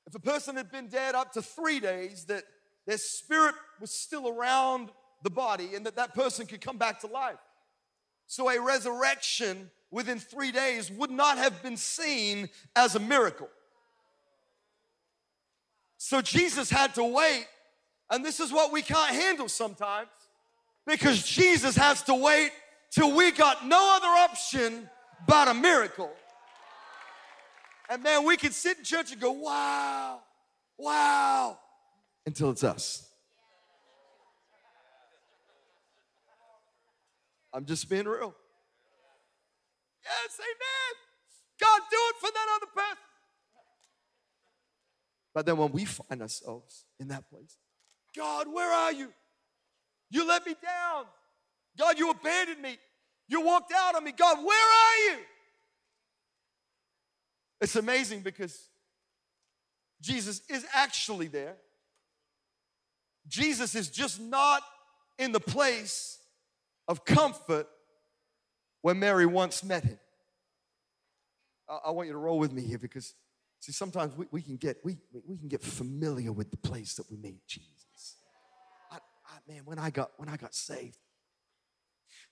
if 0.07 0.15
a 0.15 0.19
person 0.19 0.55
had 0.55 0.71
been 0.71 0.87
dead 0.87 1.15
up 1.15 1.31
to 1.33 1.41
three 1.41 1.79
days, 1.79 2.25
that 2.25 2.43
their 2.85 2.97
spirit 2.97 3.55
was 3.79 3.91
still 3.91 4.27
around 4.27 4.89
the 5.23 5.29
body 5.29 5.75
and 5.75 5.85
that 5.85 5.95
that 5.95 6.13
person 6.13 6.45
could 6.45 6.61
come 6.61 6.77
back 6.77 6.99
to 7.01 7.07
life. 7.07 7.39
So 8.27 8.49
a 8.49 8.61
resurrection 8.61 9.69
within 9.91 10.19
three 10.19 10.51
days 10.51 10.89
would 10.89 11.11
not 11.11 11.37
have 11.37 11.61
been 11.61 11.77
seen 11.77 12.49
as 12.75 12.95
a 12.95 12.99
miracle. 12.99 13.49
So 16.03 16.19
Jesus 16.19 16.71
had 16.71 16.95
to 16.95 17.03
wait. 17.03 17.45
And 18.09 18.25
this 18.25 18.39
is 18.39 18.51
what 18.51 18.71
we 18.71 18.81
can't 18.81 19.13
handle 19.13 19.47
sometimes 19.47 20.09
because 20.87 21.21
Jesus 21.21 21.75
has 21.77 22.01
to 22.03 22.15
wait 22.15 22.49
till 22.89 23.15
we 23.15 23.29
got 23.31 23.67
no 23.67 23.97
other 23.97 24.07
option 24.07 24.89
but 25.27 25.47
a 25.47 25.53
miracle. 25.53 26.11
And 27.87 28.01
man, 28.01 28.25
we 28.25 28.35
can 28.35 28.51
sit 28.51 28.79
in 28.79 28.83
church 28.83 29.11
and 29.11 29.21
go, 29.21 29.31
wow, 29.31 30.21
wow, 30.75 31.59
until 32.25 32.49
it's 32.49 32.63
us. 32.63 33.07
I'm 37.53 37.65
just 37.65 37.87
being 37.87 38.05
real. 38.05 38.33
Yes, 40.03 40.39
amen. 40.39 40.93
God, 41.59 41.81
do 41.91 41.97
it 42.09 42.15
for 42.19 42.31
that 42.33 42.47
other 42.55 42.71
person. 42.73 43.10
But 45.33 45.45
then 45.45 45.57
when 45.57 45.71
we 45.71 45.85
find 45.85 46.21
ourselves 46.21 46.85
in 46.99 47.07
that 47.09 47.29
place, 47.29 47.57
God, 48.15 48.47
where 48.51 48.71
are 48.71 48.91
you? 48.91 49.11
You 50.09 50.27
let 50.27 50.45
me 50.45 50.55
down. 50.61 51.05
God, 51.77 51.97
you 51.97 52.09
abandoned 52.09 52.61
me. 52.61 52.77
You 53.27 53.41
walked 53.41 53.71
out 53.73 53.95
on 53.95 54.03
me. 54.03 54.11
God, 54.11 54.43
where 54.43 54.57
are 54.57 54.97
you? 55.11 55.19
It's 57.61 57.75
amazing 57.75 58.21
because 58.21 58.67
Jesus 60.01 60.41
is 60.49 60.65
actually 60.73 61.27
there. 61.27 61.55
Jesus 63.27 63.75
is 63.75 63.89
just 63.89 64.19
not 64.19 64.61
in 65.17 65.31
the 65.31 65.39
place 65.39 66.17
of 66.87 67.05
comfort 67.05 67.67
where 68.81 68.95
Mary 68.95 69.27
once 69.27 69.63
met 69.63 69.83
him. 69.83 69.99
I, 71.69 71.79
I 71.85 71.91
want 71.91 72.07
you 72.07 72.13
to 72.13 72.19
roll 72.19 72.39
with 72.39 72.51
me 72.51 72.63
here 72.63 72.79
because 72.79 73.13
See, 73.61 73.71
sometimes 73.71 74.17
we, 74.17 74.25
we, 74.31 74.41
can 74.41 74.57
get 74.57 74.77
we, 74.83 74.97
we 75.27 75.37
can 75.37 75.47
get 75.47 75.61
familiar 75.61 76.31
with 76.31 76.49
the 76.49 76.57
place 76.57 76.95
that 76.95 77.09
we 77.11 77.17
meet 77.17 77.45
Jesus. 77.47 78.15
I, 78.91 78.95
I, 78.95 79.37
man, 79.47 79.61
when 79.65 79.77
I 79.77 79.91
got 79.91 80.09
when 80.17 80.29
I 80.29 80.35
got 80.35 80.55
saved 80.55 80.97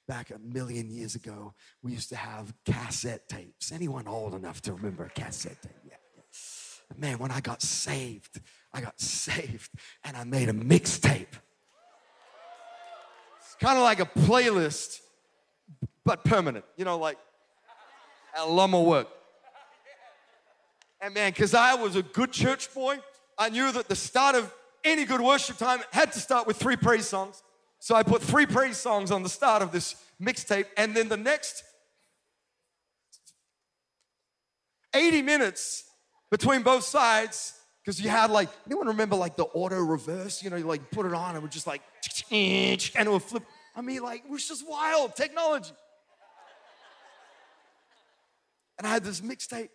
back 0.07 0.31
a 0.31 0.39
million 0.39 0.89
years 0.89 1.13
ago, 1.13 1.53
we 1.83 1.91
used 1.91 2.09
to 2.09 2.15
have 2.15 2.51
cassette 2.65 3.29
tapes. 3.29 3.71
Anyone 3.71 4.07
old 4.07 4.33
enough 4.33 4.59
to 4.63 4.73
remember 4.73 5.05
a 5.05 5.09
cassette 5.11 5.61
tape? 5.61 5.71
Yeah. 5.85 5.93
yeah. 6.15 6.97
Man, 6.97 7.19
when 7.19 7.29
I 7.29 7.41
got 7.41 7.61
saved, 7.61 8.41
I 8.73 8.81
got 8.81 8.99
saved 8.99 9.69
and 10.03 10.17
I 10.17 10.23
made 10.23 10.49
a 10.49 10.53
mixtape. 10.53 11.27
It's 13.37 13.55
kind 13.61 13.77
of 13.77 13.83
like 13.83 13.99
a 13.99 14.07
playlist, 14.07 14.97
but 16.03 16.23
permanent. 16.25 16.65
You 16.75 16.85
know, 16.85 16.97
like 16.97 17.19
a 18.35 18.47
lot 18.47 18.71
more 18.71 18.83
work. 18.83 19.09
And 21.01 21.13
man, 21.13 21.31
because 21.31 21.53
I 21.53 21.75
was 21.75 21.95
a 21.95 22.03
good 22.03 22.31
church 22.31 22.73
boy, 22.73 22.99
I 23.38 23.49
knew 23.49 23.71
that 23.71 23.88
the 23.88 23.95
start 23.95 24.35
of 24.35 24.53
any 24.83 25.05
good 25.05 25.21
worship 25.21 25.57
time 25.57 25.79
had 25.91 26.12
to 26.13 26.19
start 26.19 26.45
with 26.45 26.57
three 26.57 26.75
praise 26.75 27.07
songs. 27.07 27.41
So 27.79 27.95
I 27.95 28.03
put 28.03 28.21
three 28.21 28.45
praise 28.45 28.77
songs 28.77 29.09
on 29.12 29.23
the 29.23 29.29
start 29.29 29.62
of 29.62 29.71
this 29.71 29.95
mixtape, 30.21 30.65
and 30.75 30.95
then 30.95 31.07
the 31.07 31.17
next 31.17 31.63
80 34.93 35.21
minutes 35.21 35.85
between 36.29 36.62
both 36.62 36.83
sides, 36.83 37.53
because 37.81 38.01
you 38.01 38.09
had 38.09 38.29
like, 38.29 38.49
anyone 38.65 38.88
remember 38.88 39.15
like 39.15 39.38
the 39.38 39.45
auto 39.45 39.79
reverse? 39.79 40.43
You 40.43 40.49
know, 40.49 40.57
you 40.57 40.65
like 40.65 40.91
put 40.91 41.05
it 41.05 41.13
on 41.13 41.29
and 41.29 41.38
it 41.38 41.41
would 41.41 41.51
just 41.51 41.67
like, 41.67 41.81
and 42.31 42.81
it 42.81 43.09
would 43.09 43.23
flip. 43.23 43.43
I 43.75 43.81
mean, 43.81 44.01
like, 44.01 44.25
it 44.25 44.29
was 44.29 44.45
just 44.47 44.67
wild 44.67 45.15
technology. 45.15 45.71
And 48.77 48.88
I 48.88 48.91
had 48.91 49.03
this 49.03 49.21
mixtape 49.21 49.69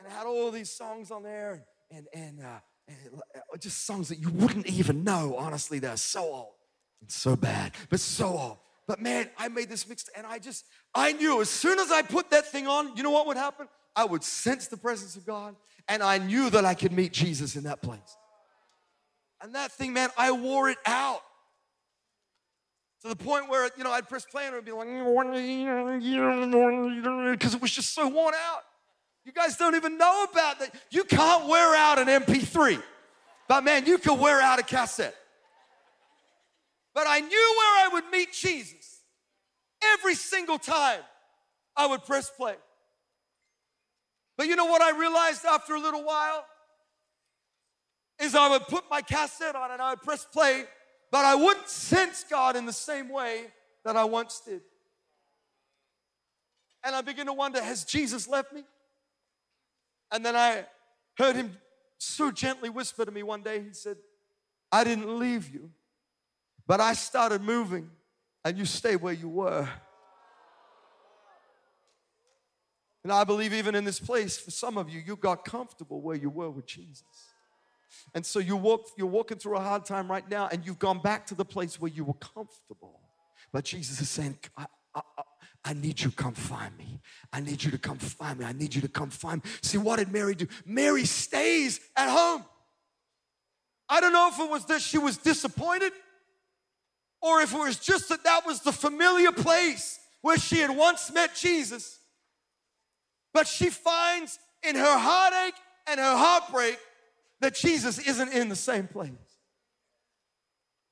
and 0.00 0.10
it 0.10 0.16
had 0.16 0.26
all 0.26 0.50
these 0.50 0.70
songs 0.70 1.10
on 1.10 1.22
there 1.22 1.62
and, 1.90 2.06
and, 2.14 2.40
uh, 2.40 2.58
and 2.88 2.96
uh, 3.36 3.56
just 3.58 3.84
songs 3.84 4.08
that 4.08 4.18
you 4.18 4.30
wouldn't 4.30 4.66
even 4.66 5.04
know. 5.04 5.36
Honestly, 5.36 5.78
they're 5.78 5.98
so 5.98 6.22
old 6.22 6.54
and 7.02 7.10
so 7.10 7.36
bad, 7.36 7.72
but 7.90 8.00
so 8.00 8.28
old. 8.28 8.56
But 8.86 9.00
man, 9.00 9.28
I 9.38 9.48
made 9.48 9.68
this 9.68 9.86
mix 9.86 10.08
and 10.16 10.26
I 10.26 10.38
just, 10.38 10.64
I 10.94 11.12
knew 11.12 11.42
as 11.42 11.50
soon 11.50 11.78
as 11.78 11.92
I 11.92 12.00
put 12.02 12.30
that 12.30 12.50
thing 12.50 12.66
on, 12.66 12.96
you 12.96 13.02
know 13.02 13.10
what 13.10 13.26
would 13.26 13.36
happen? 13.36 13.68
I 13.94 14.04
would 14.04 14.24
sense 14.24 14.68
the 14.68 14.78
presence 14.78 15.16
of 15.16 15.26
God 15.26 15.54
and 15.86 16.02
I 16.02 16.16
knew 16.18 16.48
that 16.50 16.64
I 16.64 16.74
could 16.74 16.92
meet 16.92 17.12
Jesus 17.12 17.56
in 17.56 17.64
that 17.64 17.82
place. 17.82 18.16
And 19.42 19.54
that 19.54 19.72
thing, 19.72 19.92
man, 19.92 20.08
I 20.16 20.32
wore 20.32 20.70
it 20.70 20.78
out. 20.86 21.20
To 23.02 23.08
the 23.08 23.16
point 23.16 23.48
where, 23.48 23.70
you 23.78 23.84
know, 23.84 23.90
I'd 23.90 24.08
press 24.08 24.26
play 24.26 24.44
and 24.44 24.54
it 24.54 24.56
would 24.56 24.66
be 24.66 24.72
like, 24.72 24.86
because 27.38 27.54
it 27.54 27.62
was 27.62 27.70
just 27.70 27.94
so 27.94 28.08
worn 28.08 28.34
out. 28.34 28.62
You 29.24 29.32
guys 29.32 29.56
don't 29.56 29.74
even 29.74 29.98
know 29.98 30.26
about 30.30 30.58
that. 30.60 30.74
You 30.90 31.04
can't 31.04 31.46
wear 31.46 31.76
out 31.76 31.98
an 31.98 32.08
MP3, 32.08 32.82
but 33.48 33.64
man, 33.64 33.86
you 33.86 33.98
can 33.98 34.18
wear 34.18 34.40
out 34.40 34.58
a 34.58 34.62
cassette. 34.62 35.14
But 36.94 37.06
I 37.06 37.20
knew 37.20 37.28
where 37.28 37.86
I 37.86 37.88
would 37.92 38.04
meet 38.10 38.32
Jesus 38.32 39.00
every 39.94 40.14
single 40.14 40.58
time 40.58 41.00
I 41.76 41.86
would 41.86 42.04
press 42.04 42.30
play. 42.30 42.54
But 44.36 44.48
you 44.48 44.56
know 44.56 44.64
what 44.64 44.82
I 44.82 44.98
realized 44.98 45.44
after 45.44 45.74
a 45.74 45.80
little 45.80 46.02
while? 46.02 46.44
Is 48.18 48.34
I 48.34 48.48
would 48.48 48.62
put 48.62 48.84
my 48.90 49.02
cassette 49.02 49.54
on 49.54 49.70
and 49.70 49.80
I 49.80 49.90
would 49.90 50.02
press 50.02 50.24
play, 50.24 50.64
but 51.10 51.24
I 51.24 51.34
wouldn't 51.34 51.68
sense 51.68 52.24
God 52.28 52.56
in 52.56 52.66
the 52.66 52.72
same 52.72 53.08
way 53.08 53.44
that 53.84 53.96
I 53.96 54.04
once 54.04 54.42
did. 54.44 54.60
And 56.84 56.94
I 56.94 57.02
begin 57.02 57.26
to 57.26 57.32
wonder 57.32 57.62
has 57.62 57.84
Jesus 57.84 58.28
left 58.28 58.52
me? 58.52 58.64
And 60.12 60.24
then 60.24 60.36
I 60.36 60.66
heard 61.16 61.36
him 61.36 61.56
so 61.98 62.30
gently 62.30 62.68
whisper 62.68 63.04
to 63.04 63.10
me 63.10 63.22
one 63.22 63.42
day, 63.42 63.62
he 63.62 63.72
said, 63.72 63.96
I 64.72 64.84
didn't 64.84 65.18
leave 65.18 65.52
you, 65.52 65.70
but 66.66 66.80
I 66.80 66.94
started 66.94 67.42
moving 67.42 67.90
and 68.44 68.56
you 68.56 68.64
stay 68.64 68.96
where 68.96 69.12
you 69.12 69.28
were. 69.28 69.68
And 73.02 73.12
I 73.12 73.24
believe 73.24 73.52
even 73.52 73.74
in 73.74 73.84
this 73.84 73.98
place, 73.98 74.36
for 74.36 74.50
some 74.50 74.76
of 74.76 74.90
you, 74.90 75.02
you 75.04 75.16
got 75.16 75.44
comfortable 75.44 76.00
where 76.00 76.16
you 76.16 76.30
were 76.30 76.50
with 76.50 76.66
Jesus. 76.66 77.04
And 78.14 78.24
so 78.24 78.38
you 78.38 78.56
walk, 78.56 78.88
you're 78.96 79.06
walking 79.06 79.38
through 79.38 79.56
a 79.56 79.60
hard 79.60 79.84
time 79.84 80.10
right 80.10 80.28
now, 80.28 80.48
and 80.50 80.64
you've 80.64 80.78
gone 80.78 81.00
back 81.00 81.26
to 81.26 81.34
the 81.34 81.44
place 81.44 81.80
where 81.80 81.90
you 81.90 82.04
were 82.04 82.14
comfortable. 82.14 83.00
But 83.52 83.64
Jesus 83.64 84.00
is 84.00 84.08
saying, 84.08 84.38
I, 84.56 84.66
I, 84.94 85.00
I 85.64 85.74
need 85.74 86.00
you 86.00 86.10
to 86.10 86.16
come 86.16 86.32
find 86.32 86.76
me. 86.78 87.00
I 87.32 87.40
need 87.40 87.62
you 87.62 87.70
to 87.70 87.78
come 87.78 87.98
find 87.98 88.38
me. 88.38 88.44
I 88.44 88.52
need 88.52 88.74
you 88.74 88.80
to 88.80 88.88
come 88.88 89.10
find 89.10 89.44
me. 89.44 89.50
See, 89.62 89.78
what 89.78 89.98
did 89.98 90.10
Mary 90.10 90.34
do? 90.34 90.46
Mary 90.64 91.04
stays 91.04 91.80
at 91.96 92.08
home. 92.08 92.44
I 93.88 94.00
don't 94.00 94.12
know 94.12 94.28
if 94.28 94.38
it 94.38 94.50
was 94.50 94.64
that 94.66 94.80
she 94.80 94.98
was 94.98 95.18
disappointed 95.18 95.92
or 97.20 97.40
if 97.42 97.52
it 97.52 97.58
was 97.58 97.78
just 97.78 98.08
that 98.08 98.24
that 98.24 98.46
was 98.46 98.60
the 98.60 98.72
familiar 98.72 99.32
place 99.32 99.98
where 100.22 100.38
she 100.38 100.58
had 100.58 100.74
once 100.74 101.12
met 101.12 101.34
Jesus. 101.34 101.98
But 103.34 103.46
she 103.46 103.68
finds 103.68 104.38
in 104.62 104.76
her 104.76 104.98
heartache 104.98 105.54
and 105.86 106.00
her 106.00 106.16
heartbreak 106.16 106.78
that 107.40 107.54
Jesus 107.54 107.98
isn't 107.98 108.32
in 108.32 108.48
the 108.48 108.56
same 108.56 108.86
place. 108.86 109.10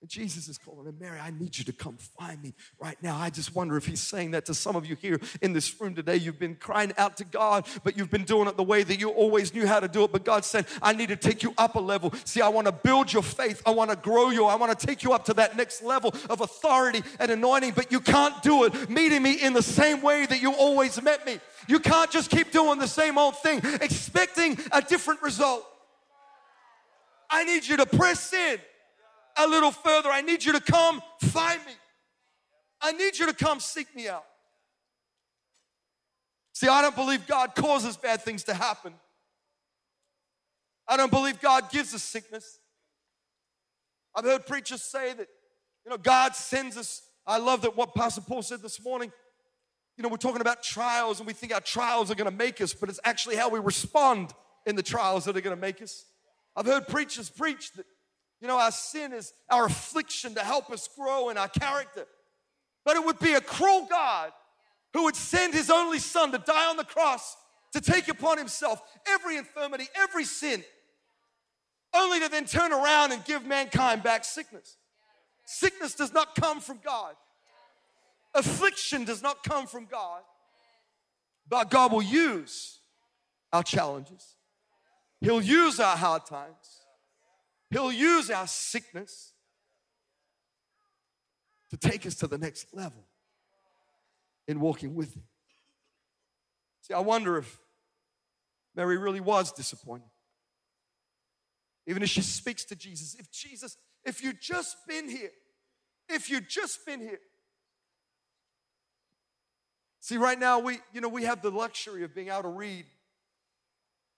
And 0.08 0.12
Jesus 0.24 0.48
is 0.48 0.56
calling 0.56 0.86
her, 0.86 0.94
Mary, 0.98 1.20
I 1.20 1.30
need 1.30 1.58
you 1.58 1.64
to 1.64 1.72
come 1.72 1.98
find 2.18 2.42
me 2.42 2.54
right 2.80 2.96
now. 3.02 3.18
I 3.18 3.28
just 3.28 3.54
wonder 3.54 3.76
if 3.76 3.84
he's 3.84 4.00
saying 4.00 4.30
that 4.30 4.46
to 4.46 4.54
some 4.54 4.74
of 4.74 4.86
you 4.86 4.96
here 4.96 5.20
in 5.42 5.52
this 5.52 5.78
room 5.78 5.94
today. 5.94 6.16
You've 6.16 6.38
been 6.38 6.54
crying 6.54 6.94
out 6.96 7.18
to 7.18 7.24
God, 7.24 7.66
but 7.84 7.98
you've 7.98 8.08
been 8.08 8.24
doing 8.24 8.48
it 8.48 8.56
the 8.56 8.62
way 8.62 8.82
that 8.84 8.98
you 8.98 9.10
always 9.10 9.52
knew 9.52 9.66
how 9.66 9.80
to 9.80 9.86
do 9.86 10.04
it. 10.04 10.12
But 10.12 10.24
God 10.24 10.46
said, 10.46 10.64
I 10.80 10.94
need 10.94 11.10
to 11.10 11.16
take 11.16 11.42
you 11.42 11.52
up 11.58 11.74
a 11.74 11.78
level. 11.78 12.14
See, 12.24 12.40
I 12.40 12.48
want 12.48 12.68
to 12.68 12.72
build 12.72 13.12
your 13.12 13.22
faith. 13.22 13.60
I 13.66 13.70
want 13.70 13.90
to 13.90 13.96
grow 13.96 14.30
you. 14.30 14.46
I 14.46 14.54
want 14.54 14.78
to 14.78 14.86
take 14.86 15.02
you 15.02 15.12
up 15.12 15.26
to 15.26 15.34
that 15.34 15.58
next 15.58 15.82
level 15.82 16.14
of 16.30 16.40
authority 16.40 17.02
and 17.20 17.30
anointing, 17.30 17.74
but 17.76 17.92
you 17.92 18.00
can't 18.00 18.42
do 18.42 18.64
it 18.64 18.88
meeting 18.88 19.22
me 19.22 19.34
in 19.34 19.52
the 19.52 19.62
same 19.62 20.00
way 20.00 20.24
that 20.24 20.40
you 20.40 20.54
always 20.54 21.02
met 21.02 21.26
me. 21.26 21.38
You 21.68 21.80
can't 21.80 22.10
just 22.10 22.30
keep 22.30 22.50
doing 22.50 22.78
the 22.78 22.88
same 22.88 23.18
old 23.18 23.36
thing, 23.40 23.60
expecting 23.82 24.58
a 24.72 24.80
different 24.80 25.20
result. 25.20 25.66
I 27.30 27.44
need 27.44 27.66
you 27.66 27.76
to 27.76 27.84
press 27.84 28.32
in 28.32 28.58
a 29.38 29.46
little 29.46 29.70
further. 29.70 30.10
I 30.10 30.20
need 30.20 30.44
you 30.44 30.52
to 30.52 30.60
come 30.60 31.00
find 31.20 31.64
me. 31.64 31.72
I 32.80 32.92
need 32.92 33.18
you 33.18 33.26
to 33.26 33.32
come 33.32 33.60
seek 33.60 33.94
me 33.94 34.08
out. 34.08 34.24
See, 36.52 36.68
I 36.68 36.82
don't 36.82 36.96
believe 36.96 37.26
God 37.26 37.54
causes 37.54 37.96
bad 37.96 38.22
things 38.22 38.44
to 38.44 38.54
happen. 38.54 38.92
I 40.88 40.96
don't 40.96 41.10
believe 41.10 41.40
God 41.40 41.70
gives 41.70 41.94
us 41.94 42.02
sickness. 42.02 42.58
I've 44.14 44.24
heard 44.24 44.46
preachers 44.46 44.82
say 44.82 45.12
that, 45.12 45.28
you 45.84 45.90
know, 45.90 45.98
God 45.98 46.34
sends 46.34 46.76
us. 46.76 47.02
I 47.26 47.38
love 47.38 47.62
that 47.62 47.76
what 47.76 47.94
Pastor 47.94 48.22
Paul 48.22 48.42
said 48.42 48.62
this 48.62 48.82
morning. 48.82 49.12
You 49.96 50.02
know, 50.02 50.08
we're 50.08 50.16
talking 50.16 50.40
about 50.40 50.62
trials 50.62 51.20
and 51.20 51.26
we 51.26 51.32
think 51.32 51.52
our 51.52 51.60
trials 51.60 52.10
are 52.10 52.14
going 52.14 52.30
to 52.30 52.36
make 52.36 52.60
us, 52.60 52.72
but 52.72 52.88
it's 52.88 53.00
actually 53.04 53.36
how 53.36 53.48
we 53.48 53.58
respond 53.58 54.32
in 54.66 54.76
the 54.76 54.82
trials 54.82 55.24
that 55.26 55.36
are 55.36 55.40
going 55.40 55.54
to 55.54 55.60
make 55.60 55.82
us. 55.82 56.06
I've 56.56 56.66
heard 56.66 56.88
preachers 56.88 57.30
preach 57.30 57.72
that 57.72 57.86
you 58.40 58.46
know, 58.46 58.58
our 58.58 58.70
sin 58.70 59.12
is 59.12 59.32
our 59.50 59.66
affliction 59.66 60.34
to 60.34 60.40
help 60.40 60.70
us 60.70 60.88
grow 60.96 61.28
in 61.30 61.36
our 61.36 61.48
character. 61.48 62.06
But 62.84 62.96
it 62.96 63.04
would 63.04 63.18
be 63.18 63.34
a 63.34 63.40
cruel 63.40 63.86
God 63.90 64.32
who 64.94 65.04
would 65.04 65.16
send 65.16 65.54
his 65.54 65.70
only 65.70 65.98
son 65.98 66.32
to 66.32 66.38
die 66.38 66.70
on 66.70 66.76
the 66.76 66.84
cross 66.84 67.36
to 67.72 67.80
take 67.80 68.08
upon 68.08 68.38
himself 68.38 68.80
every 69.06 69.36
infirmity, 69.36 69.86
every 69.96 70.24
sin, 70.24 70.62
only 71.94 72.20
to 72.20 72.28
then 72.28 72.44
turn 72.46 72.72
around 72.72 73.12
and 73.12 73.24
give 73.24 73.44
mankind 73.44 74.02
back 74.02 74.24
sickness. 74.24 74.76
Sickness 75.44 75.94
does 75.94 76.12
not 76.12 76.34
come 76.34 76.60
from 76.60 76.78
God, 76.84 77.14
affliction 78.34 79.04
does 79.04 79.22
not 79.22 79.42
come 79.42 79.66
from 79.66 79.86
God, 79.86 80.20
but 81.48 81.70
God 81.70 81.92
will 81.92 82.02
use 82.02 82.78
our 83.52 83.62
challenges, 83.62 84.36
He'll 85.20 85.42
use 85.42 85.80
our 85.80 85.96
hard 85.96 86.24
times 86.24 86.77
He'll 87.70 87.92
use 87.92 88.30
our 88.30 88.46
sickness 88.46 89.32
to 91.70 91.76
take 91.76 92.06
us 92.06 92.14
to 92.16 92.26
the 92.26 92.38
next 92.38 92.74
level 92.74 93.04
in 94.46 94.60
walking 94.60 94.94
with 94.94 95.14
Him. 95.14 95.24
See, 96.82 96.94
I 96.94 97.00
wonder 97.00 97.36
if 97.36 97.58
Mary 98.74 98.96
really 98.96 99.20
was 99.20 99.52
disappointed. 99.52 100.08
Even 101.86 102.02
as 102.02 102.10
she 102.10 102.22
speaks 102.22 102.64
to 102.66 102.76
Jesus, 102.76 103.14
if 103.18 103.30
Jesus, 103.30 103.76
if 104.04 104.22
you'd 104.22 104.40
just 104.40 104.76
been 104.86 105.08
here, 105.08 105.32
if 106.08 106.30
you'd 106.30 106.48
just 106.48 106.84
been 106.86 107.00
here. 107.00 107.20
See, 110.00 110.16
right 110.16 110.38
now 110.38 110.58
we, 110.58 110.78
you 110.92 111.00
know, 111.00 111.08
we 111.08 111.24
have 111.24 111.42
the 111.42 111.50
luxury 111.50 112.02
of 112.04 112.14
being 112.14 112.28
able 112.28 112.42
to 112.42 112.48
read 112.48 112.86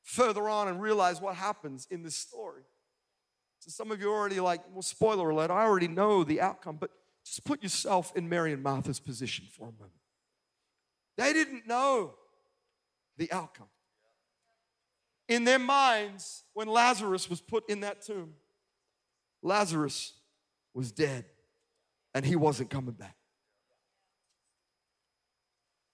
further 0.03 0.49
on 0.49 0.69
and 0.69 0.81
realize 0.81 1.21
what 1.21 1.35
happens 1.35 1.89
in 1.91 2.03
this 2.03 2.17
story. 2.17 2.63
So 3.61 3.71
some 3.71 3.93
of 3.93 4.01
you 4.01 4.11
are 4.11 4.19
already 4.19 4.41
like, 4.41 4.63
well, 4.73 4.83
spoiler 4.83 5.31
alert, 5.31 5.51
I 5.51 5.65
already 5.65 5.87
know 5.87 6.25
the 6.25 6.41
outcome, 6.41 6.79
but 6.81 6.91
just 7.25 7.45
put 7.45 7.63
yourself 7.63 8.11
in 8.17 8.29
Mary 8.29 8.55
and 8.55 8.63
Martha's 8.63 8.99
position 8.99 9.47
for 9.51 9.69
a 9.69 9.73
moment. 9.73 9.93
They 11.19 11.35
didn't 11.35 11.67
know 11.67 12.15
the 13.19 13.31
outcome. 13.31 13.69
In 15.29 15.45
their 15.45 15.59
minds, 15.59 16.43
when 16.55 16.69
Lazarus 16.69 17.29
was 17.29 17.43
put 17.43 17.69
in 17.69 17.81
that 17.81 18.01
tomb, 18.01 18.33
Lazarus 19.43 20.15
was 20.73 20.91
dead 20.91 21.27
and 22.15 22.25
he 22.25 22.37
wasn't 22.37 22.71
coming 22.71 22.95
back. 22.95 23.17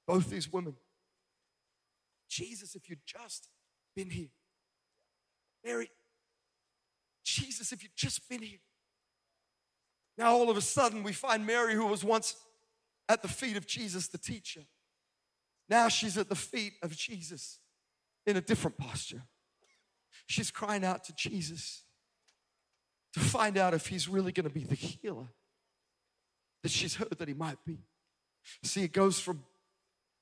Both 0.07 0.31
these 0.31 0.50
women, 0.52 0.76
Jesus, 2.29 2.76
if 2.76 2.88
you'd 2.88 3.05
just 3.05 3.48
been 3.96 4.11
here. 4.11 4.31
Mary, 5.64 5.90
Jesus, 7.27 7.73
if 7.73 7.83
you'd 7.83 7.97
just 7.97 8.29
been 8.29 8.41
here. 8.41 8.61
Now, 10.17 10.33
all 10.33 10.49
of 10.49 10.57
a 10.57 10.62
sudden, 10.62 11.03
we 11.03 11.12
find 11.12 11.45
Mary, 11.45 11.75
who 11.75 11.87
was 11.87 12.05
once 12.05 12.37
at 13.09 13.21
the 13.21 13.29
feet 13.29 13.57
of 13.57 13.67
Jesus, 13.67 14.09
the 14.09 14.19
teacher. 14.19 14.62
Now 15.69 15.89
she's 15.89 16.17
at 16.17 16.29
the 16.29 16.37
feet 16.37 16.75
of 16.83 16.97
Jesus 16.97 17.59
in 18.25 18.37
a 18.37 18.41
different 18.41 18.79
posture. 18.79 19.23
She's 20.27 20.51
crying 20.51 20.85
out 20.85 21.05
to 21.05 21.15
Jesus 21.15 21.83
to 23.15 23.21
find 23.21 23.59
out 23.59 23.75
if 23.75 23.89
he's 23.89 24.09
really 24.09 24.33
going 24.33 24.49
to 24.49 24.55
be 24.55 24.65
the 24.65 24.75
healer 24.75 25.29
that 26.62 26.71
she's 26.71 26.95
heard 26.95 27.17
that 27.19 27.29
he 27.29 27.35
might 27.35 27.59
be. 27.65 27.79
See, 28.62 28.85
it 28.85 28.93
goes 28.93 29.19
from 29.19 29.43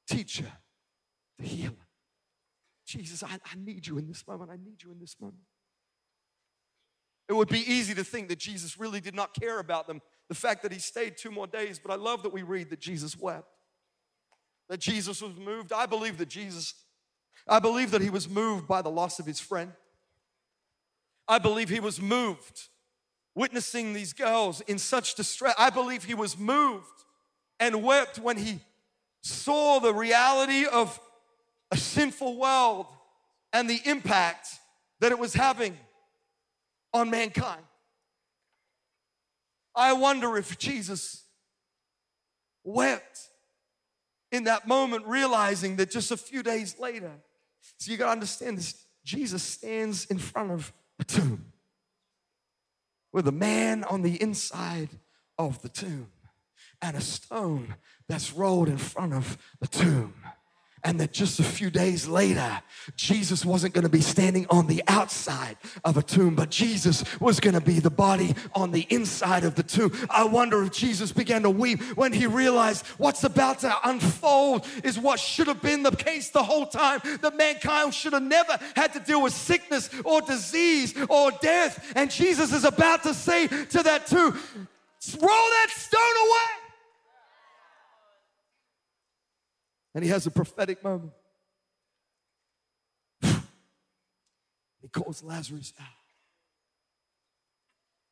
teacher 0.08 0.50
to 1.38 1.44
healer. 1.44 1.74
Jesus, 2.86 3.22
I, 3.22 3.34
I 3.44 3.56
need 3.56 3.86
you 3.86 3.98
in 3.98 4.06
this 4.06 4.26
moment. 4.26 4.50
I 4.50 4.56
need 4.56 4.82
you 4.82 4.90
in 4.90 4.98
this 4.98 5.16
moment. 5.20 5.44
It 7.28 7.32
would 7.32 7.48
be 7.48 7.60
easy 7.60 7.94
to 7.94 8.04
think 8.04 8.28
that 8.28 8.38
Jesus 8.38 8.78
really 8.78 9.00
did 9.00 9.14
not 9.14 9.38
care 9.38 9.58
about 9.58 9.86
them, 9.86 10.02
the 10.28 10.34
fact 10.34 10.62
that 10.62 10.72
he 10.72 10.78
stayed 10.78 11.16
two 11.16 11.30
more 11.30 11.46
days, 11.46 11.78
but 11.78 11.90
I 11.90 11.96
love 11.96 12.22
that 12.22 12.32
we 12.32 12.42
read 12.42 12.70
that 12.70 12.80
Jesus 12.80 13.18
wept, 13.18 13.48
that 14.68 14.80
Jesus 14.80 15.22
was 15.22 15.36
moved. 15.36 15.72
I 15.72 15.86
believe 15.86 16.18
that 16.18 16.28
Jesus, 16.28 16.74
I 17.48 17.58
believe 17.58 17.90
that 17.92 18.02
he 18.02 18.10
was 18.10 18.28
moved 18.28 18.66
by 18.66 18.82
the 18.82 18.90
loss 18.90 19.18
of 19.18 19.26
his 19.26 19.40
friend. 19.40 19.72
I 21.26 21.38
believe 21.38 21.70
he 21.70 21.80
was 21.80 22.00
moved 22.00 22.68
witnessing 23.34 23.92
these 23.92 24.12
girls 24.12 24.60
in 24.62 24.78
such 24.78 25.14
distress. 25.14 25.54
I 25.58 25.70
believe 25.70 26.04
he 26.04 26.14
was 26.14 26.38
moved 26.38 27.04
and 27.58 27.82
wept 27.82 28.18
when 28.18 28.36
he 28.36 28.60
saw 29.22 29.78
the 29.78 29.94
reality 29.94 30.66
of 30.66 31.00
a 31.70 31.76
sinful 31.76 32.36
world 32.36 32.86
and 33.52 33.68
the 33.68 33.80
impact 33.86 34.48
that 35.00 35.10
it 35.12 35.18
was 35.18 35.34
having 35.34 35.76
on 36.94 37.10
mankind. 37.10 37.62
I 39.76 39.92
wonder 39.92 40.38
if 40.38 40.56
Jesus 40.56 41.24
wept 42.62 43.18
in 44.32 44.44
that 44.44 44.66
moment, 44.66 45.06
realizing 45.06 45.76
that 45.76 45.90
just 45.90 46.10
a 46.10 46.16
few 46.16 46.42
days 46.42 46.78
later, 46.78 47.10
so 47.78 47.90
you 47.90 47.98
gotta 47.98 48.12
understand 48.12 48.56
this 48.56 48.86
Jesus 49.04 49.42
stands 49.42 50.06
in 50.06 50.18
front 50.18 50.50
of 50.50 50.72
a 50.98 51.04
tomb 51.04 51.52
with 53.12 53.28
a 53.28 53.32
man 53.32 53.84
on 53.84 54.02
the 54.02 54.20
inside 54.22 54.88
of 55.38 55.60
the 55.60 55.68
tomb 55.68 56.08
and 56.80 56.96
a 56.96 57.00
stone 57.00 57.74
that's 58.08 58.32
rolled 58.32 58.68
in 58.68 58.78
front 58.78 59.12
of 59.12 59.36
the 59.60 59.66
tomb 59.66 60.14
and 60.84 61.00
that 61.00 61.12
just 61.12 61.40
a 61.40 61.42
few 61.42 61.70
days 61.70 62.06
later, 62.06 62.60
Jesus 62.94 63.44
wasn't 63.44 63.72
going 63.72 63.84
to 63.84 63.90
be 63.90 64.02
standing 64.02 64.46
on 64.50 64.66
the 64.66 64.82
outside 64.86 65.56
of 65.84 65.96
a 65.96 66.02
tomb, 66.02 66.34
but 66.34 66.50
Jesus 66.50 67.02
was 67.20 67.40
going 67.40 67.54
to 67.54 67.60
be 67.60 67.80
the 67.80 67.90
body 67.90 68.34
on 68.54 68.70
the 68.70 68.86
inside 68.90 69.44
of 69.44 69.54
the 69.54 69.62
tomb. 69.62 69.92
I 70.10 70.24
wonder 70.24 70.62
if 70.62 70.72
Jesus 70.72 71.10
began 71.10 71.42
to 71.42 71.50
weep 71.50 71.80
when 71.96 72.12
he 72.12 72.26
realized 72.26 72.86
what's 72.98 73.24
about 73.24 73.60
to 73.60 73.74
unfold 73.84 74.66
is 74.84 74.98
what 74.98 75.18
should 75.18 75.46
have 75.46 75.62
been 75.62 75.82
the 75.82 75.90
case 75.90 76.28
the 76.28 76.42
whole 76.42 76.66
time. 76.66 77.00
That 77.22 77.36
mankind 77.36 77.94
should 77.94 78.12
have 78.12 78.22
never 78.22 78.58
had 78.76 78.92
to 78.92 79.00
deal 79.00 79.22
with 79.22 79.32
sickness 79.32 79.88
or 80.04 80.20
disease 80.20 80.94
or 81.08 81.30
death. 81.40 81.92
And 81.96 82.10
Jesus 82.10 82.52
is 82.52 82.64
about 82.64 83.02
to 83.04 83.14
say 83.14 83.46
to 83.46 83.82
that 83.82 84.06
tomb, 84.06 84.38
roll 85.20 85.30
that 85.30 85.68
stone 85.70 86.00
away. 86.28 86.63
And 89.94 90.02
he 90.02 90.10
has 90.10 90.26
a 90.26 90.30
prophetic 90.30 90.82
moment. 90.82 91.12
he 93.22 94.88
calls 94.92 95.22
Lazarus 95.22 95.72
out. 95.80 95.86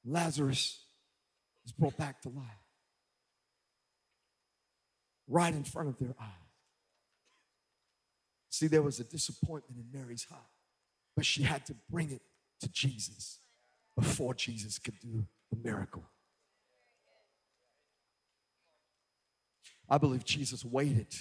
Lazarus 0.04 0.80
is 1.64 1.72
brought 1.72 1.96
back 1.96 2.22
to 2.22 2.28
life. 2.28 2.44
right 5.28 5.54
in 5.54 5.64
front 5.64 5.88
of 5.88 5.98
their 5.98 6.14
eyes. 6.20 6.28
See, 8.50 8.66
there 8.66 8.82
was 8.82 9.00
a 9.00 9.04
disappointment 9.04 9.80
in 9.80 9.98
Mary's 9.98 10.24
heart, 10.24 10.42
but 11.16 11.24
she 11.24 11.42
had 11.42 11.64
to 11.66 11.74
bring 11.90 12.10
it 12.10 12.20
to 12.60 12.68
Jesus 12.70 13.38
before 13.96 14.34
Jesus 14.34 14.78
could 14.78 14.98
do 15.00 15.24
the 15.50 15.56
miracle. 15.56 16.04
I 19.88 19.98
believe 19.98 20.24
Jesus 20.24 20.64
waited 20.64 21.14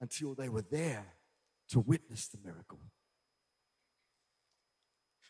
until 0.00 0.34
they 0.34 0.48
were 0.48 0.64
there 0.70 1.06
to 1.70 1.80
witness 1.80 2.28
the 2.28 2.38
miracle. 2.44 2.80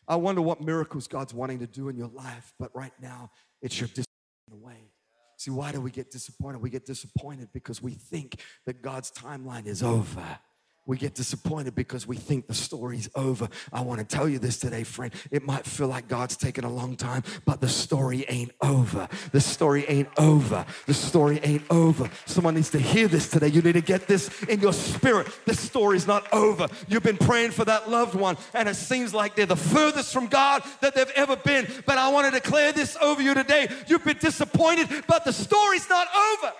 I 0.07 0.15
wonder 0.15 0.41
what 0.41 0.61
miracles 0.61 1.07
God's 1.07 1.33
wanting 1.33 1.59
to 1.59 1.67
do 1.67 1.89
in 1.89 1.95
your 1.95 2.09
life, 2.09 2.53
but 2.59 2.75
right 2.75 2.93
now 3.01 3.31
it's 3.61 3.79
your 3.79 3.87
disappointment 3.87 4.51
away. 4.51 4.91
See, 5.37 5.51
why 5.51 5.71
do 5.71 5.81
we 5.81 5.91
get 5.91 6.11
disappointed? 6.11 6.61
We 6.61 6.69
get 6.69 6.85
disappointed 6.85 7.49
because 7.53 7.81
we 7.81 7.93
think 7.93 8.41
that 8.65 8.81
God's 8.81 9.11
timeline 9.11 9.65
is 9.67 9.81
over 9.81 10.39
we 10.85 10.97
get 10.97 11.13
disappointed 11.13 11.75
because 11.75 12.07
we 12.07 12.15
think 12.15 12.47
the 12.47 12.53
story's 12.55 13.07
over. 13.13 13.47
I 13.71 13.81
want 13.81 13.99
to 13.99 14.05
tell 14.05 14.27
you 14.27 14.39
this 14.39 14.57
today, 14.57 14.83
friend. 14.83 15.13
It 15.29 15.43
might 15.43 15.65
feel 15.65 15.87
like 15.87 16.07
God's 16.07 16.35
taken 16.35 16.63
a 16.63 16.69
long 16.69 16.95
time, 16.95 17.23
but 17.45 17.61
the 17.61 17.69
story 17.69 18.25
ain't 18.27 18.51
over. 18.61 19.07
The 19.31 19.41
story 19.41 19.85
ain't 19.87 20.09
over. 20.17 20.65
The 20.87 20.93
story 20.95 21.39
ain't 21.43 21.63
over. 21.69 22.09
Someone 22.25 22.55
needs 22.55 22.71
to 22.71 22.79
hear 22.79 23.07
this 23.07 23.29
today. 23.29 23.47
You 23.47 23.61
need 23.61 23.73
to 23.73 23.81
get 23.81 24.07
this 24.07 24.43
in 24.43 24.59
your 24.59 24.73
spirit. 24.73 25.27
This 25.45 25.59
story's 25.59 26.07
not 26.07 26.31
over. 26.33 26.67
You've 26.87 27.03
been 27.03 27.17
praying 27.17 27.51
for 27.51 27.63
that 27.65 27.89
loved 27.89 28.15
one, 28.15 28.37
and 28.55 28.67
it 28.67 28.75
seems 28.75 29.13
like 29.13 29.35
they're 29.35 29.45
the 29.45 29.55
furthest 29.55 30.11
from 30.11 30.27
God 30.27 30.63
that 30.81 30.95
they've 30.95 31.11
ever 31.15 31.35
been. 31.35 31.67
But 31.85 31.99
I 31.99 32.09
want 32.09 32.25
to 32.25 32.31
declare 32.31 32.71
this 32.71 32.97
over 32.99 33.21
you 33.21 33.35
today. 33.35 33.67
You've 33.87 34.03
been 34.03 34.17
disappointed, 34.17 34.89
but 35.07 35.25
the 35.25 35.33
story's 35.33 35.87
not 35.89 36.07
over. 36.33 36.53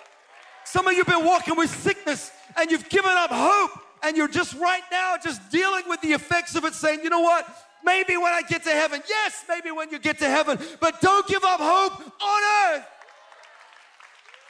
Some 0.64 0.86
of 0.86 0.92
you 0.92 1.04
have 1.04 1.06
been 1.06 1.26
walking 1.26 1.56
with 1.56 1.70
sickness 1.70 2.30
and 2.56 2.70
you've 2.70 2.88
given 2.88 3.10
up 3.12 3.30
hope 3.30 3.70
and 4.02 4.16
you're 4.16 4.28
just 4.28 4.54
right 4.54 4.82
now 4.90 5.16
just 5.22 5.50
dealing 5.50 5.84
with 5.88 6.00
the 6.00 6.12
effects 6.12 6.54
of 6.54 6.64
it, 6.64 6.74
saying, 6.74 7.00
you 7.02 7.10
know 7.10 7.20
what? 7.20 7.46
Maybe 7.84 8.16
when 8.16 8.32
I 8.32 8.42
get 8.42 8.64
to 8.64 8.70
heaven. 8.70 9.02
Yes, 9.08 9.44
maybe 9.48 9.70
when 9.70 9.90
you 9.90 9.98
get 9.98 10.18
to 10.18 10.28
heaven, 10.28 10.58
but 10.80 11.00
don't 11.00 11.26
give 11.26 11.42
up 11.44 11.60
hope 11.60 12.00
on 12.00 12.42
earth. 12.74 12.86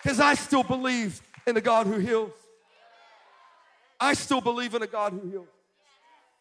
Because 0.03 0.21
I 0.21 0.35
still 0.35 0.63
believe 0.63 1.21
in 1.47 1.57
a 1.57 1.61
God 1.61 1.87
who 1.87 1.99
heals. 1.99 2.33
I 4.01 4.15
still 4.15 4.41
believe 4.41 4.75
in 4.75 4.83
a 4.83 4.87
God 4.87 5.13
who 5.13 5.29
heals. 5.29 5.49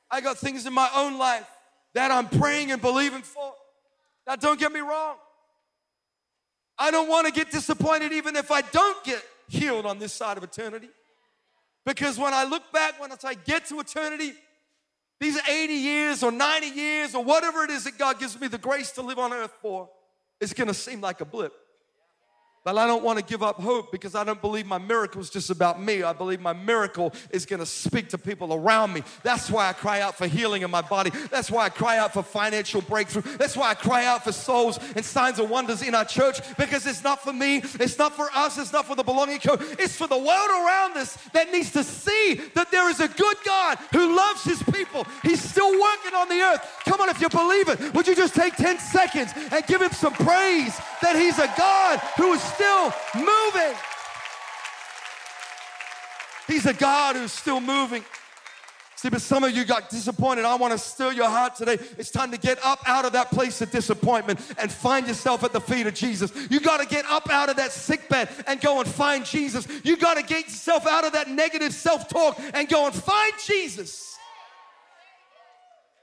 I 0.09 0.19
got 0.19 0.37
things 0.37 0.65
in 0.65 0.73
my 0.73 0.89
own 0.95 1.17
life 1.17 1.47
that 1.93 2.11
I'm 2.11 2.27
praying 2.27 2.71
and 2.71 2.81
believing 2.81 3.21
for. 3.21 3.53
Now, 4.27 4.35
don't 4.35 4.59
get 4.59 4.71
me 4.71 4.79
wrong. 4.79 5.15
I 6.77 6.89
don't 6.89 7.07
want 7.07 7.27
to 7.27 7.33
get 7.33 7.51
disappointed 7.51 8.11
even 8.11 8.35
if 8.35 8.49
I 8.51 8.61
don't 8.61 9.03
get 9.03 9.23
healed 9.47 9.85
on 9.85 9.99
this 9.99 10.13
side 10.13 10.37
of 10.37 10.43
eternity. 10.43 10.89
Because 11.85 12.17
when 12.17 12.33
I 12.33 12.43
look 12.43 12.71
back, 12.71 12.99
when 12.99 13.11
I 13.11 13.33
get 13.33 13.65
to 13.67 13.79
eternity, 13.79 14.33
these 15.19 15.37
80 15.47 15.73
years 15.73 16.23
or 16.23 16.31
90 16.31 16.67
years 16.67 17.15
or 17.15 17.23
whatever 17.23 17.63
it 17.63 17.69
is 17.69 17.83
that 17.83 17.97
God 17.97 18.19
gives 18.19 18.39
me 18.39 18.47
the 18.47 18.57
grace 18.57 18.91
to 18.93 19.01
live 19.01 19.19
on 19.19 19.33
earth 19.33 19.53
for, 19.61 19.89
it's 20.39 20.53
gonna 20.53 20.73
seem 20.73 21.01
like 21.01 21.21
a 21.21 21.25
blip. 21.25 21.53
But 22.63 22.77
I 22.77 22.85
don't 22.85 23.03
want 23.03 23.17
to 23.17 23.25
give 23.25 23.41
up 23.41 23.59
hope 23.59 23.91
because 23.91 24.13
I 24.13 24.23
don't 24.23 24.39
believe 24.39 24.67
my 24.67 24.77
miracle 24.77 25.19
is 25.19 25.31
just 25.31 25.49
about 25.49 25.81
me. 25.81 26.03
I 26.03 26.13
believe 26.13 26.39
my 26.39 26.53
miracle 26.53 27.11
is 27.31 27.43
going 27.47 27.59
to 27.59 27.65
speak 27.65 28.09
to 28.09 28.19
people 28.19 28.53
around 28.53 28.93
me. 28.93 29.01
That's 29.23 29.49
why 29.49 29.69
I 29.69 29.73
cry 29.73 30.01
out 30.01 30.15
for 30.15 30.27
healing 30.27 30.61
in 30.61 30.69
my 30.69 30.83
body. 30.83 31.09
That's 31.31 31.49
why 31.49 31.65
I 31.65 31.69
cry 31.69 31.97
out 31.97 32.13
for 32.13 32.21
financial 32.21 32.81
breakthrough. 32.81 33.23
That's 33.37 33.57
why 33.57 33.71
I 33.71 33.73
cry 33.73 34.05
out 34.05 34.23
for 34.23 34.31
souls 34.31 34.79
and 34.95 35.03
signs 35.03 35.39
and 35.39 35.49
wonders 35.49 35.81
in 35.81 35.95
our 35.95 36.05
church 36.05 36.39
because 36.55 36.85
it's 36.85 37.03
not 37.03 37.23
for 37.23 37.33
me, 37.33 37.63
it's 37.79 37.97
not 37.97 38.15
for 38.15 38.29
us, 38.35 38.59
it's 38.59 38.71
not 38.71 38.85
for 38.85 38.95
the 38.95 39.03
belonging 39.03 39.39
code. 39.39 39.59
It's 39.79 39.95
for 39.95 40.05
the 40.05 40.17
world 40.17 40.49
around 40.51 40.97
us 40.97 41.17
that 41.33 41.51
needs 41.51 41.71
to 41.71 41.83
see 41.83 42.41
that 42.53 42.69
there 42.69 42.91
is 42.91 42.99
a 42.99 43.07
good 43.07 43.37
God 43.43 43.79
who 43.91 44.15
loves 44.15 44.43
his 44.43 44.61
people. 44.61 45.07
He's 45.23 45.41
still 45.41 45.71
working 45.71 46.13
on 46.13 46.29
the 46.29 46.39
earth. 46.41 46.83
Come 46.85 47.01
on, 47.01 47.09
if 47.09 47.19
you 47.21 47.29
believe 47.29 47.69
it, 47.69 47.95
would 47.95 48.05
you 48.05 48.15
just 48.15 48.35
take 48.35 48.55
10 48.55 48.77
seconds 48.77 49.31
and 49.51 49.65
give 49.65 49.81
him 49.81 49.91
some 49.93 50.13
praise 50.13 50.79
that 51.01 51.15
he's 51.15 51.39
a 51.39 51.51
God 51.57 51.99
who 52.17 52.33
is 52.33 52.50
still 52.53 52.93
moving. 53.15 53.77
He's 56.47 56.65
a 56.65 56.73
God 56.73 57.15
who's 57.15 57.31
still 57.31 57.61
moving. 57.61 58.03
See, 59.01 59.09
but 59.09 59.21
some 59.21 59.43
of 59.43 59.51
you 59.57 59.65
got 59.65 59.89
disappointed. 59.89 60.45
I 60.45 60.53
want 60.53 60.73
to 60.73 60.77
stir 60.77 61.11
your 61.13 61.27
heart 61.27 61.55
today. 61.55 61.79
It's 61.97 62.11
time 62.11 62.29
to 62.31 62.37
get 62.37 62.63
up 62.63 62.79
out 62.85 63.03
of 63.03 63.13
that 63.13 63.31
place 63.31 63.59
of 63.59 63.71
disappointment 63.71 64.39
and 64.59 64.71
find 64.71 65.07
yourself 65.07 65.43
at 65.43 65.53
the 65.53 65.59
feet 65.59 65.87
of 65.87 65.95
Jesus. 65.95 66.31
You 66.51 66.59
got 66.59 66.81
to 66.81 66.85
get 66.85 67.05
up 67.05 67.27
out 67.31 67.49
of 67.49 67.55
that 67.55 67.71
sick 67.71 68.07
bed 68.09 68.29
and 68.45 68.61
go 68.61 68.79
and 68.79 68.87
find 68.87 69.25
Jesus. 69.25 69.67
You 69.83 69.97
got 69.97 70.17
to 70.17 70.23
get 70.23 70.43
yourself 70.43 70.85
out 70.85 71.03
of 71.03 71.13
that 71.13 71.29
negative 71.29 71.73
self 71.73 72.09
talk 72.09 72.39
and 72.53 72.69
go 72.69 72.85
and 72.85 72.93
find 72.93 73.33
Jesus. 73.43 74.15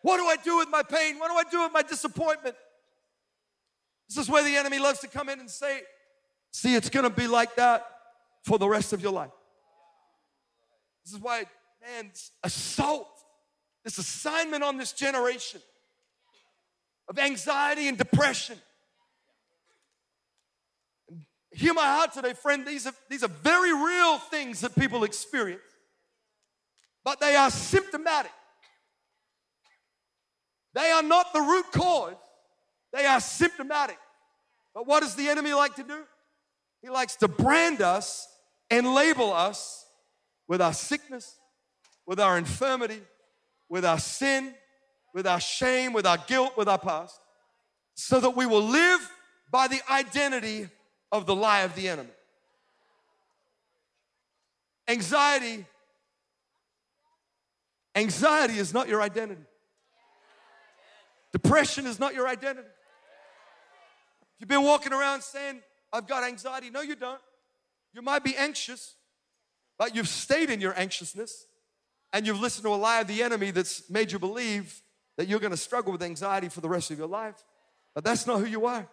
What 0.02 0.16
do 0.16 0.24
I 0.24 0.36
do 0.42 0.56
with 0.58 0.68
my 0.68 0.82
pain? 0.82 1.20
What 1.20 1.28
do 1.28 1.34
I 1.34 1.48
do 1.52 1.62
with 1.62 1.72
my 1.72 1.82
disappointment? 1.82 2.56
This 4.08 4.18
is 4.18 4.28
where 4.28 4.42
the 4.42 4.56
enemy 4.56 4.80
loves 4.80 4.98
to 5.00 5.06
come 5.06 5.28
in 5.28 5.38
and 5.38 5.48
say, 5.48 5.82
See, 6.52 6.74
it's 6.74 6.90
gonna 6.90 7.10
be 7.10 7.26
like 7.26 7.56
that 7.56 7.86
for 8.44 8.58
the 8.58 8.68
rest 8.68 8.92
of 8.92 9.02
your 9.02 9.12
life. 9.12 9.30
This 11.04 11.14
is 11.14 11.20
why, 11.20 11.44
man, 11.80 12.10
assault, 12.42 13.08
this 13.84 13.98
assignment 13.98 14.62
on 14.62 14.76
this 14.76 14.92
generation 14.92 15.60
of 17.08 17.18
anxiety 17.18 17.88
and 17.88 17.96
depression. 17.96 18.58
And 21.08 21.22
hear 21.50 21.72
my 21.72 21.86
heart 21.86 22.12
today, 22.12 22.34
friend. 22.34 22.66
These 22.66 22.86
are, 22.86 22.92
these 23.08 23.24
are 23.24 23.28
very 23.28 23.72
real 23.72 24.18
things 24.18 24.60
that 24.60 24.74
people 24.74 25.04
experience, 25.04 25.62
but 27.04 27.20
they 27.20 27.34
are 27.36 27.50
symptomatic. 27.50 28.32
They 30.74 30.90
are 30.90 31.02
not 31.02 31.32
the 31.32 31.40
root 31.40 31.66
cause, 31.72 32.14
they 32.92 33.06
are 33.06 33.20
symptomatic. 33.20 33.98
But 34.74 34.86
what 34.86 35.00
does 35.00 35.14
the 35.14 35.28
enemy 35.28 35.52
like 35.54 35.74
to 35.76 35.82
do? 35.82 36.04
He 36.82 36.88
likes 36.88 37.16
to 37.16 37.28
brand 37.28 37.82
us 37.82 38.26
and 38.70 38.94
label 38.94 39.32
us 39.32 39.86
with 40.46 40.62
our 40.62 40.72
sickness, 40.72 41.36
with 42.06 42.20
our 42.20 42.38
infirmity, 42.38 43.00
with 43.68 43.84
our 43.84 43.98
sin, 43.98 44.54
with 45.14 45.26
our 45.26 45.40
shame, 45.40 45.92
with 45.92 46.06
our 46.06 46.18
guilt, 46.18 46.56
with 46.56 46.68
our 46.68 46.78
past, 46.78 47.18
so 47.94 48.20
that 48.20 48.36
we 48.36 48.46
will 48.46 48.62
live 48.62 49.10
by 49.50 49.68
the 49.68 49.80
identity 49.90 50.68
of 51.10 51.26
the 51.26 51.34
lie 51.34 51.60
of 51.60 51.74
the 51.74 51.88
enemy. 51.88 52.10
Anxiety, 54.86 55.66
anxiety 57.94 58.58
is 58.58 58.72
not 58.72 58.88
your 58.88 59.02
identity. 59.02 59.42
Depression 61.32 61.86
is 61.86 61.98
not 61.98 62.14
your 62.14 62.26
identity. 62.26 62.68
You've 64.38 64.48
been 64.48 64.62
walking 64.62 64.92
around 64.92 65.22
saying, 65.22 65.60
I've 65.92 66.06
got 66.06 66.24
anxiety. 66.24 66.70
No, 66.70 66.80
you 66.80 66.96
don't. 66.96 67.20
You 67.94 68.02
might 68.02 68.22
be 68.22 68.36
anxious, 68.36 68.94
but 69.78 69.94
you've 69.94 70.08
stayed 70.08 70.50
in 70.50 70.60
your 70.60 70.78
anxiousness 70.78 71.46
and 72.12 72.26
you've 72.26 72.40
listened 72.40 72.64
to 72.64 72.70
a 72.70 72.76
lie 72.76 73.00
of 73.00 73.06
the 73.06 73.22
enemy 73.22 73.50
that's 73.50 73.88
made 73.90 74.12
you 74.12 74.18
believe 74.18 74.82
that 75.16 75.28
you're 75.28 75.40
going 75.40 75.50
to 75.50 75.56
struggle 75.56 75.92
with 75.92 76.02
anxiety 76.02 76.48
for 76.48 76.60
the 76.60 76.68
rest 76.68 76.90
of 76.90 76.98
your 76.98 77.08
life. 77.08 77.36
But 77.94 78.04
that's 78.04 78.26
not 78.26 78.38
who 78.38 78.46
you 78.46 78.66
are. 78.66 78.88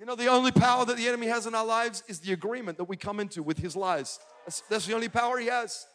You 0.00 0.06
know, 0.06 0.16
the 0.16 0.26
only 0.26 0.50
power 0.50 0.84
that 0.84 0.96
the 0.96 1.06
enemy 1.06 1.28
has 1.28 1.46
in 1.46 1.54
our 1.54 1.64
lives 1.64 2.02
is 2.08 2.20
the 2.20 2.32
agreement 2.32 2.78
that 2.78 2.84
we 2.84 2.96
come 2.96 3.20
into 3.20 3.42
with 3.42 3.58
his 3.58 3.76
lies. 3.76 4.18
That's, 4.44 4.62
that's 4.68 4.86
the 4.86 4.94
only 4.94 5.08
power 5.08 5.38
he 5.38 5.46
has. 5.46 5.86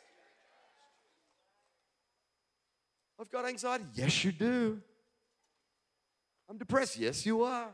I've 3.20 3.30
got 3.30 3.46
anxiety. 3.46 3.84
Yes, 3.96 4.24
you 4.24 4.32
do. 4.32 4.80
I'm 6.50 6.58
depressed. 6.58 6.98
Yes, 6.98 7.26
you 7.26 7.44
are. 7.44 7.68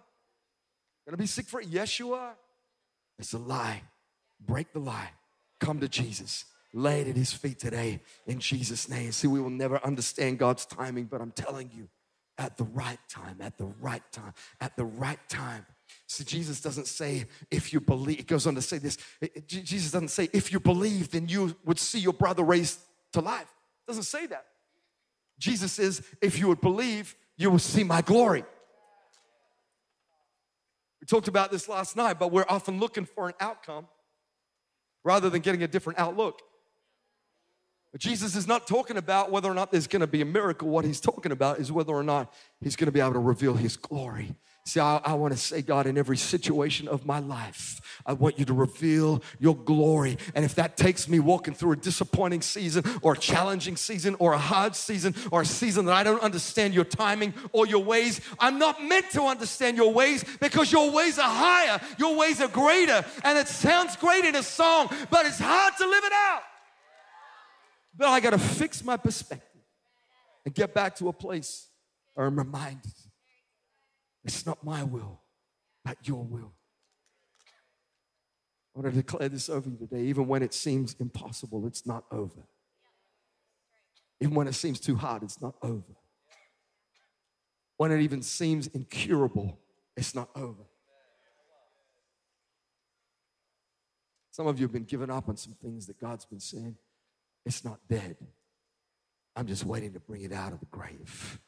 Gonna 1.05 1.17
be 1.17 1.27
sick 1.27 1.47
for 1.47 1.61
it? 1.61 1.67
Yes, 1.67 1.99
you 1.99 2.13
are. 2.13 2.35
It's 3.19 3.33
a 3.33 3.37
lie. 3.37 3.83
Break 4.39 4.73
the 4.73 4.79
lie. 4.79 5.11
Come 5.59 5.79
to 5.79 5.87
Jesus. 5.87 6.45
Lay 6.73 7.01
it 7.01 7.07
at 7.07 7.15
his 7.15 7.31
feet 7.31 7.59
today 7.59 8.01
in 8.27 8.39
Jesus' 8.39 8.89
name. 8.89 9.11
See, 9.11 9.27
we 9.27 9.39
will 9.39 9.49
never 9.49 9.83
understand 9.85 10.39
God's 10.39 10.65
timing, 10.65 11.05
but 11.05 11.21
I'm 11.21 11.31
telling 11.31 11.71
you, 11.73 11.87
at 12.37 12.57
the 12.57 12.65
right 12.65 12.99
time, 13.07 13.37
at 13.39 13.57
the 13.57 13.71
right 13.79 14.03
time, 14.11 14.33
at 14.59 14.75
the 14.75 14.83
right 14.83 15.19
time. 15.29 15.65
See, 16.07 16.25
Jesus 16.25 16.59
doesn't 16.59 16.87
say 16.87 17.25
if 17.49 17.71
you 17.71 17.79
believe, 17.79 18.19
it 18.19 18.27
goes 18.27 18.45
on 18.45 18.55
to 18.55 18.61
say 18.61 18.77
this. 18.77 18.97
Jesus 19.47 19.91
doesn't 19.91 20.09
say 20.09 20.29
if 20.33 20.51
you 20.51 20.59
believe, 20.59 21.11
then 21.11 21.29
you 21.29 21.55
would 21.63 21.79
see 21.79 21.99
your 21.99 22.13
brother 22.13 22.43
raised 22.43 22.79
to 23.13 23.21
life. 23.21 23.53
It 23.87 23.91
doesn't 23.91 24.03
say 24.03 24.25
that. 24.25 24.45
Jesus 25.39 25.71
says, 25.71 26.01
if 26.21 26.39
you 26.39 26.47
would 26.47 26.61
believe, 26.61 27.15
you 27.37 27.49
will 27.49 27.59
see 27.59 27.83
my 27.83 28.01
glory. 28.01 28.43
We 31.05 31.07
talked 31.07 31.27
about 31.27 31.51
this 31.51 31.69
last 31.69 31.95
night, 31.95 32.17
but 32.17 32.31
we're 32.31 32.47
often 32.49 32.79
looking 32.79 33.05
for 33.05 33.27
an 33.27 33.35
outcome 33.39 33.85
rather 35.03 35.29
than 35.29 35.41
getting 35.41 35.61
a 35.61 35.67
different 35.67 35.99
outlook. 35.99 36.41
But 37.91 38.01
Jesus 38.01 38.35
is 38.35 38.47
not 38.47 38.65
talking 38.65 38.97
about 38.97 39.29
whether 39.29 39.47
or 39.47 39.53
not 39.53 39.71
there's 39.71 39.85
gonna 39.85 40.07
be 40.07 40.21
a 40.21 40.25
miracle. 40.25 40.67
What 40.67 40.83
he's 40.83 40.99
talking 40.99 41.31
about 41.31 41.59
is 41.59 41.71
whether 41.71 41.93
or 41.93 42.01
not 42.01 42.33
he's 42.59 42.75
gonna 42.75 42.91
be 42.91 43.01
able 43.01 43.13
to 43.13 43.19
reveal 43.19 43.53
his 43.53 43.77
glory 43.77 44.33
See, 44.67 44.79
I, 44.79 44.97
I 44.97 45.13
want 45.13 45.31
to 45.31 45.37
say, 45.37 45.61
God, 45.61 45.85
in 45.85 45.95
every 45.95 46.17
situation 46.17 46.87
of 46.87 47.05
my 47.05 47.19
life, 47.19 47.79
I 48.03 48.13
want 48.13 48.39
you 48.39 48.45
to 48.45 48.53
reveal 48.53 49.21
your 49.39 49.55
glory. 49.55 50.17
And 50.33 50.43
if 50.43 50.55
that 50.55 50.75
takes 50.75 51.07
me 51.07 51.19
walking 51.19 51.53
through 51.53 51.73
a 51.73 51.75
disappointing 51.75 52.41
season 52.41 52.83
or 53.03 53.13
a 53.13 53.17
challenging 53.17 53.77
season 53.77 54.15
or 54.17 54.33
a 54.33 54.39
hard 54.39 54.75
season 54.75 55.13
or 55.31 55.41
a 55.41 55.45
season 55.45 55.85
that 55.85 55.93
I 55.93 56.03
don't 56.03 56.21
understand 56.21 56.73
your 56.73 56.83
timing 56.83 57.35
or 57.51 57.67
your 57.67 57.83
ways, 57.83 58.21
I'm 58.39 58.57
not 58.57 58.83
meant 58.83 59.11
to 59.11 59.21
understand 59.23 59.77
your 59.77 59.93
ways 59.93 60.25
because 60.39 60.71
your 60.71 60.89
ways 60.89 61.19
are 61.19 61.29
higher, 61.29 61.79
your 61.99 62.17
ways 62.17 62.41
are 62.41 62.47
greater. 62.47 63.05
And 63.23 63.37
it 63.37 63.47
sounds 63.47 63.95
great 63.97 64.25
in 64.25 64.35
a 64.35 64.43
song, 64.43 64.89
but 65.11 65.27
it's 65.27 65.39
hard 65.39 65.73
to 65.77 65.87
live 65.87 66.03
it 66.03 66.13
out. 66.13 66.41
But 67.95 68.07
I 68.07 68.19
got 68.19 68.31
to 68.31 68.39
fix 68.39 68.83
my 68.83 68.97
perspective 68.97 69.61
and 70.43 70.55
get 70.55 70.73
back 70.73 70.95
to 70.95 71.07
a 71.09 71.13
place 71.13 71.67
where 72.15 72.25
I'm 72.25 72.37
reminded 72.37 72.91
it's 74.25 74.45
not 74.45 74.63
my 74.63 74.83
will, 74.83 75.21
but 75.83 75.97
your 76.07 76.23
will. 76.23 76.51
I 78.75 78.79
want 78.79 78.93
to 78.93 79.01
declare 79.01 79.29
this 79.29 79.49
over 79.49 79.69
you 79.69 79.77
today. 79.77 80.01
Even 80.01 80.27
when 80.27 80.41
it 80.41 80.53
seems 80.53 80.95
impossible, 80.99 81.65
it's 81.65 81.85
not 81.85 82.03
over. 82.11 82.41
Even 84.19 84.35
when 84.35 84.47
it 84.47 84.53
seems 84.53 84.79
too 84.79 84.95
hard, 84.95 85.23
it's 85.23 85.41
not 85.41 85.55
over. 85.61 85.95
When 87.77 87.91
it 87.91 88.01
even 88.01 88.21
seems 88.21 88.67
incurable, 88.67 89.59
it's 89.95 90.15
not 90.15 90.29
over. 90.35 90.63
Some 94.31 94.47
of 94.47 94.59
you 94.59 94.65
have 94.65 94.73
been 94.73 94.83
giving 94.83 95.09
up 95.09 95.29
on 95.29 95.37
some 95.37 95.53
things 95.53 95.85
that 95.87 95.99
God's 95.99 96.25
been 96.25 96.41
saying. 96.41 96.75
It's 97.45 97.63
not 97.63 97.79
dead. 97.87 98.17
I'm 99.35 99.47
just 99.47 99.65
waiting 99.65 99.93
to 99.93 99.99
bring 99.99 100.23
it 100.23 100.33
out 100.33 100.51
of 100.51 100.59
the 100.59 100.65
grave. 100.65 101.39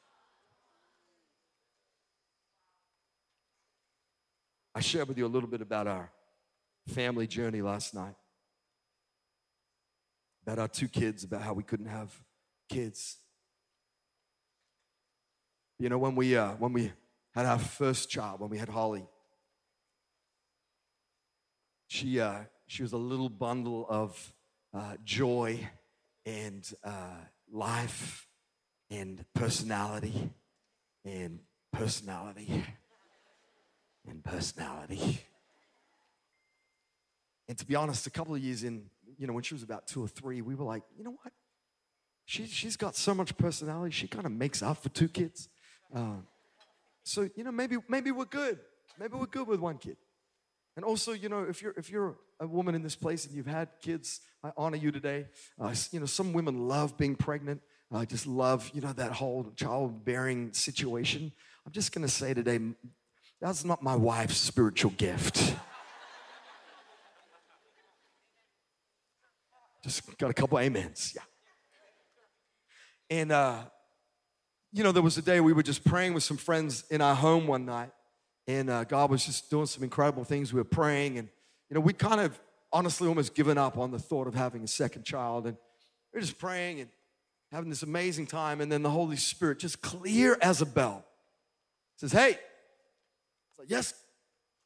I 4.78 4.80
shared 4.80 5.08
with 5.08 5.18
you 5.18 5.26
a 5.26 5.28
little 5.28 5.50
bit 5.50 5.62
about 5.62 5.88
our 5.88 6.12
family 6.90 7.26
journey 7.26 7.64
last 7.64 7.96
night, 7.96 8.14
about 10.44 10.60
our 10.60 10.68
two 10.68 10.88
kids, 10.88 11.24
about 11.24 11.42
how 11.42 11.54
we 11.54 11.64
couldn't 11.64 11.88
have 11.88 12.14
kids. 12.70 13.18
You 15.80 15.90
know, 15.90 15.98
when 15.98 16.14
we 16.14 16.38
uh, 16.38 16.52
when 16.60 16.74
we 16.74 16.92
had 17.34 17.48
our 17.48 17.58
first 17.58 18.12
child, 18.12 18.40
when 18.40 18.52
we 18.52 18.60
had 18.60 18.70
Holly, 18.70 19.08
she 21.88 22.20
uh, 22.20 22.42
she 22.68 22.84
was 22.84 22.94
a 22.94 22.98
little 22.98 23.30
bundle 23.30 23.88
of 23.90 24.32
uh, 24.76 24.98
joy 25.04 25.60
and 26.24 26.72
uh, 26.84 27.18
life 27.52 28.28
and 28.92 29.26
personality 29.34 30.30
and 31.04 31.40
personality 31.74 32.64
and 34.08 34.24
personality. 34.24 35.22
And 37.48 37.58
to 37.58 37.66
be 37.66 37.76
honest, 37.76 38.08
a 38.08 38.10
couple 38.10 38.36
of 38.36 38.42
years 38.42 38.64
in, 38.64 38.90
you 39.18 39.28
know, 39.28 39.34
when 39.34 39.44
she 39.44 39.54
was 39.54 39.64
about 39.64 39.88
two 39.88 40.04
or 40.04 40.08
three, 40.08 40.42
we 40.42 40.56
were 40.56 40.66
like, 40.66 40.84
you 40.98 41.04
know 41.04 41.16
what? 41.24 41.34
She, 42.26 42.46
she's 42.46 42.76
got 42.76 42.96
so 42.96 43.14
much 43.14 43.38
personality, 43.38 43.92
she 43.92 44.08
kind 44.08 44.26
of 44.26 44.32
makes 44.32 44.62
up 44.62 44.84
for 44.84 44.90
two 44.90 45.08
kids. 45.08 45.48
Uh, 45.96 46.18
so, 47.04 47.30
you 47.36 47.44
know, 47.46 47.52
maybe, 47.52 47.78
maybe 47.88 48.12
we're 48.12 48.26
good. 48.26 48.60
Maybe 49.00 49.16
we're 49.16 49.28
good 49.28 49.48
with 49.48 49.62
one 49.62 49.78
kid. 49.78 49.96
And 50.76 50.84
also, 50.84 51.14
you 51.14 51.30
know, 51.30 51.44
if 51.44 51.62
you're, 51.62 51.74
if 51.78 51.90
you're 51.90 52.18
a 52.40 52.46
woman 52.46 52.76
in 52.76 52.84
this 52.84 52.96
place 52.96 53.26
and 53.26 53.34
you've 53.34 53.48
had 53.48 53.70
kids, 53.82 54.20
I 54.44 54.52
honor 54.58 54.78
you 54.78 54.92
today. 54.92 55.28
Uh, 55.60 55.74
you 55.92 56.00
know, 56.00 56.06
some 56.06 56.34
women 56.34 56.68
love 56.68 56.98
being 56.98 57.16
pregnant. 57.16 57.62
I 57.92 58.02
uh, 58.02 58.06
just 58.06 58.28
love, 58.28 58.70
you 58.74 58.82
know, 58.82 58.92
that 58.94 59.14
whole 59.14 59.52
childbearing 59.56 60.52
situation. 60.52 61.32
I'm 61.66 61.72
just 61.72 61.94
going 61.94 62.06
to 62.06 62.12
say 62.14 62.34
today, 62.34 62.60
that's 63.40 63.64
not 63.64 63.84
my 63.84 63.96
wife's 63.96 64.38
spiritual 64.38 64.92
gift. 64.92 65.56
Just 69.84 70.18
got 70.18 70.30
a 70.30 70.34
couple 70.34 70.58
amens. 70.58 71.14
Yeah. 71.16 71.22
And, 73.10 73.32
uh, 73.32 73.60
you 74.74 74.84
know, 74.84 74.92
there 74.92 75.04
was 75.04 75.18
a 75.18 75.22
day 75.22 75.40
we 75.40 75.54
were 75.54 75.64
just 75.64 75.86
praying 75.86 76.14
with 76.14 76.24
some 76.24 76.36
friends 76.36 76.84
in 76.90 77.00
our 77.00 77.16
home 77.16 77.48
one 77.48 77.66
night, 77.66 77.92
and 78.48 78.70
uh, 78.70 78.84
God 78.84 79.10
was 79.10 79.26
just 79.26 79.50
doing 79.50 79.66
some 79.66 79.84
incredible 79.84 80.24
things. 80.24 80.52
We 80.52 80.60
were 80.60 80.66
praying, 80.66 81.18
and, 81.18 81.30
you 81.70 81.76
know, 81.76 81.80
we 81.80 81.94
kind 81.94 82.20
of 82.20 82.38
honestly 82.74 83.08
almost 83.08 83.34
given 83.34 83.58
up 83.58 83.78
on 83.78 83.92
the 83.92 84.00
thought 84.00 84.28
of 84.28 84.36
having 84.36 84.64
a 84.64 84.68
second 84.68 85.06
child. 85.06 85.48
And 85.48 85.56
we 86.14 86.18
are 86.18 86.22
just 86.22 86.38
praying 86.38 86.82
and 86.82 86.90
having 87.52 87.70
this 87.70 87.84
amazing 87.84 88.28
time, 88.28 88.60
and 88.60 88.70
then 88.70 88.84
the 88.84 88.90
Holy 88.90 89.16
Spirit, 89.16 89.60
just 89.60 89.82
clear 89.82 90.38
as 90.42 90.62
a 90.62 90.66
bell, 90.66 91.06
says, 91.96 92.12
Hey, 92.12 92.40
like, 93.58 93.70
yes, 93.70 93.94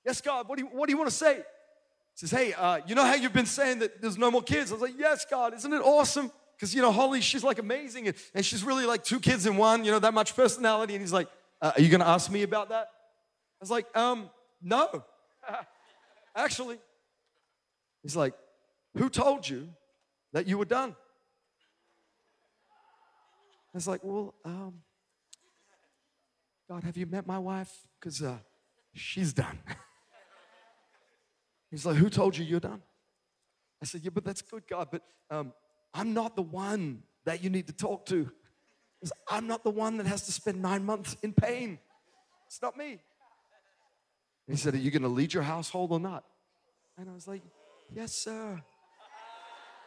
yes, 0.05 0.21
God, 0.21 0.47
what 0.47 0.57
do 0.57 0.63
you, 0.65 0.69
what 0.71 0.87
do 0.87 0.91
you 0.91 0.97
want 0.97 1.09
to 1.09 1.15
say? 1.15 1.35
He 1.35 2.27
says, 2.27 2.31
hey, 2.31 2.53
uh, 2.53 2.79
you 2.85 2.95
know 2.95 3.05
how 3.05 3.15
you've 3.15 3.33
been 3.33 3.45
saying 3.45 3.79
that 3.79 4.01
there's 4.01 4.17
no 4.17 4.29
more 4.29 4.41
kids? 4.41 4.71
I 4.71 4.75
was 4.75 4.81
like, 4.81 4.97
yes, 4.97 5.25
God, 5.29 5.53
isn't 5.53 5.73
it 5.73 5.81
awesome? 5.81 6.31
Because, 6.55 6.75
you 6.75 6.81
know, 6.81 6.91
Holly, 6.91 7.21
she's 7.21 7.43
like 7.43 7.57
amazing 7.57 8.07
and, 8.07 8.15
and, 8.35 8.45
she's 8.45 8.63
really 8.63 8.85
like 8.85 9.03
two 9.03 9.19
kids 9.19 9.47
in 9.47 9.57
one, 9.57 9.83
you 9.83 9.91
know, 9.91 9.99
that 9.99 10.13
much 10.13 10.35
personality. 10.35 10.93
And 10.93 11.01
he's 11.01 11.13
like, 11.13 11.27
uh, 11.61 11.71
are 11.75 11.81
you 11.81 11.89
going 11.89 12.01
to 12.01 12.07
ask 12.07 12.29
me 12.29 12.43
about 12.43 12.69
that? 12.69 12.83
I 12.83 13.61
was 13.61 13.71
like, 13.71 13.87
um, 13.97 14.29
no, 14.61 15.03
actually. 16.35 16.77
He's 18.03 18.15
like, 18.15 18.33
who 18.95 19.09
told 19.09 19.47
you 19.47 19.69
that 20.33 20.47
you 20.47 20.57
were 20.57 20.65
done? 20.65 20.95
I 23.73 23.77
was 23.77 23.87
like, 23.87 24.03
well, 24.03 24.35
um, 24.43 24.81
God, 26.69 26.83
have 26.83 26.97
you 26.97 27.05
met 27.05 27.25
my 27.25 27.39
wife? 27.39 27.71
Because 27.99 28.21
uh, 28.21 28.37
She's 28.93 29.33
done. 29.33 29.59
He's 31.71 31.85
like, 31.85 31.95
Who 31.95 32.09
told 32.09 32.37
you 32.37 32.45
you're 32.45 32.59
done? 32.59 32.81
I 33.81 33.85
said, 33.85 34.01
Yeah, 34.03 34.11
but 34.13 34.23
that's 34.23 34.41
good, 34.41 34.63
God, 34.67 34.89
but 34.91 35.01
um, 35.29 35.53
I'm 35.93 36.13
not 36.13 36.35
the 36.35 36.41
one 36.41 37.03
that 37.25 37.43
you 37.43 37.49
need 37.49 37.67
to 37.67 37.73
talk 37.73 38.05
to. 38.07 38.29
I'm 39.29 39.47
not 39.47 39.63
the 39.63 39.71
one 39.71 39.97
that 39.97 40.05
has 40.05 40.25
to 40.25 40.31
spend 40.31 40.61
nine 40.61 40.85
months 40.85 41.17
in 41.23 41.33
pain. 41.33 41.79
It's 42.47 42.61
not 42.61 42.77
me. 42.77 42.99
And 44.47 44.49
he 44.49 44.57
said, 44.57 44.73
Are 44.73 44.77
you 44.77 44.91
going 44.91 45.01
to 45.03 45.07
lead 45.07 45.33
your 45.33 45.43
household 45.43 45.91
or 45.91 45.99
not? 45.99 46.25
And 46.97 47.09
I 47.09 47.13
was 47.13 47.27
like, 47.27 47.41
Yes, 47.93 48.13
sir. 48.13 48.61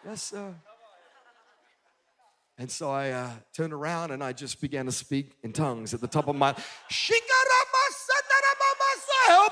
Yes, 0.04 0.22
sir. 0.22 0.54
And 2.56 2.70
so 2.70 2.90
I 2.90 3.10
uh, 3.10 3.30
turned 3.52 3.72
around 3.72 4.12
and 4.12 4.22
I 4.22 4.32
just 4.32 4.60
began 4.60 4.86
to 4.86 4.92
speak 4.92 5.32
in 5.42 5.52
tongues 5.52 5.92
at 5.92 6.00
the 6.00 6.06
top 6.06 6.28
of 6.28 6.36
my. 6.36 6.54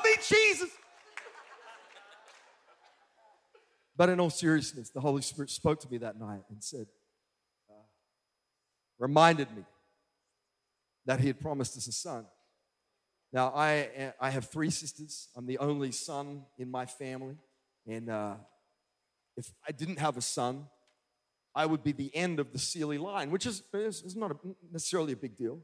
Me, 0.05 0.11
Jesus. 0.29 0.71
But 3.97 4.09
in 4.09 4.21
all 4.21 4.31
seriousness, 4.31 4.91
the 4.91 5.01
Holy 5.01 5.23
Spirit 5.23 5.51
spoke 5.51 5.81
to 5.81 5.91
me 5.91 5.99
that 5.99 6.19
night 6.19 6.43
and 6.51 6.63
said, 6.63 6.87
uh, 7.71 7.85
reminded 8.99 9.55
me 9.55 9.65
that 11.07 11.21
He 11.21 11.27
had 11.27 11.41
promised 11.41 11.77
us 11.77 11.87
a 11.87 11.93
son. 11.93 12.27
Now, 13.33 13.53
I, 13.55 14.13
I 14.21 14.31
have 14.31 14.47
three 14.47 14.71
sisters. 14.71 15.29
I'm 15.37 15.47
the 15.47 15.59
only 15.59 15.93
son 15.93 16.45
in 16.59 16.71
my 16.71 16.87
family. 16.87 17.37
And 17.87 18.11
uh, 18.11 18.35
if 19.37 19.51
I 19.67 19.73
didn't 19.73 19.99
have 19.99 20.17
a 20.17 20.21
son, 20.21 20.67
I 21.55 21.67
would 21.67 21.83
be 21.83 21.93
the 21.93 22.15
end 22.15 22.41
of 22.41 22.53
the 22.53 22.59
Seeley 22.59 22.99
line, 22.99 23.31
which 23.31 23.47
is, 23.47 23.63
is, 23.75 24.03
is 24.03 24.17
not 24.17 24.33
a, 24.33 24.37
necessarily 24.71 25.13
a 25.13 25.17
big 25.17 25.37
deal. 25.37 25.61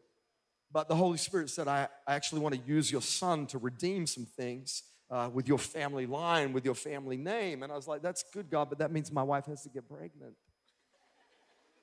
But 0.70 0.88
the 0.88 0.96
Holy 0.96 1.18
Spirit 1.18 1.50
said, 1.50 1.66
I, 1.66 1.88
I 2.06 2.14
actually 2.14 2.40
want 2.40 2.54
to 2.54 2.60
use 2.66 2.92
your 2.92 3.00
son 3.00 3.46
to 3.46 3.58
redeem 3.58 4.06
some 4.06 4.26
things 4.26 4.82
uh, 5.10 5.30
with 5.32 5.48
your 5.48 5.58
family 5.58 6.06
line, 6.06 6.52
with 6.52 6.64
your 6.64 6.74
family 6.74 7.16
name. 7.16 7.62
And 7.62 7.72
I 7.72 7.76
was 7.76 7.88
like, 7.88 8.02
that's 8.02 8.22
good, 8.32 8.50
God, 8.50 8.68
but 8.68 8.78
that 8.78 8.92
means 8.92 9.10
my 9.10 9.22
wife 9.22 9.46
has 9.46 9.62
to 9.62 9.70
get 9.70 9.88
pregnant. 9.88 10.34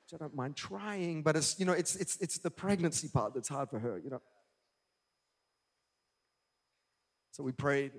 Which 0.03 0.13
I 0.13 0.17
don't 0.17 0.35
mind 0.35 0.55
trying, 0.55 1.23
but 1.23 1.35
it's, 1.35 1.59
you 1.59 1.65
know, 1.65 1.71
it's, 1.71 1.95
it's, 1.95 2.17
it's 2.17 2.37
the 2.37 2.51
pregnancy 2.51 3.09
part 3.11 3.33
that's 3.33 3.49
hard 3.49 3.71
for 3.71 3.79
her, 3.79 3.99
you 4.03 4.11
know. 4.11 4.21
So 7.31 7.43
we 7.43 7.51
prayed. 7.51 7.91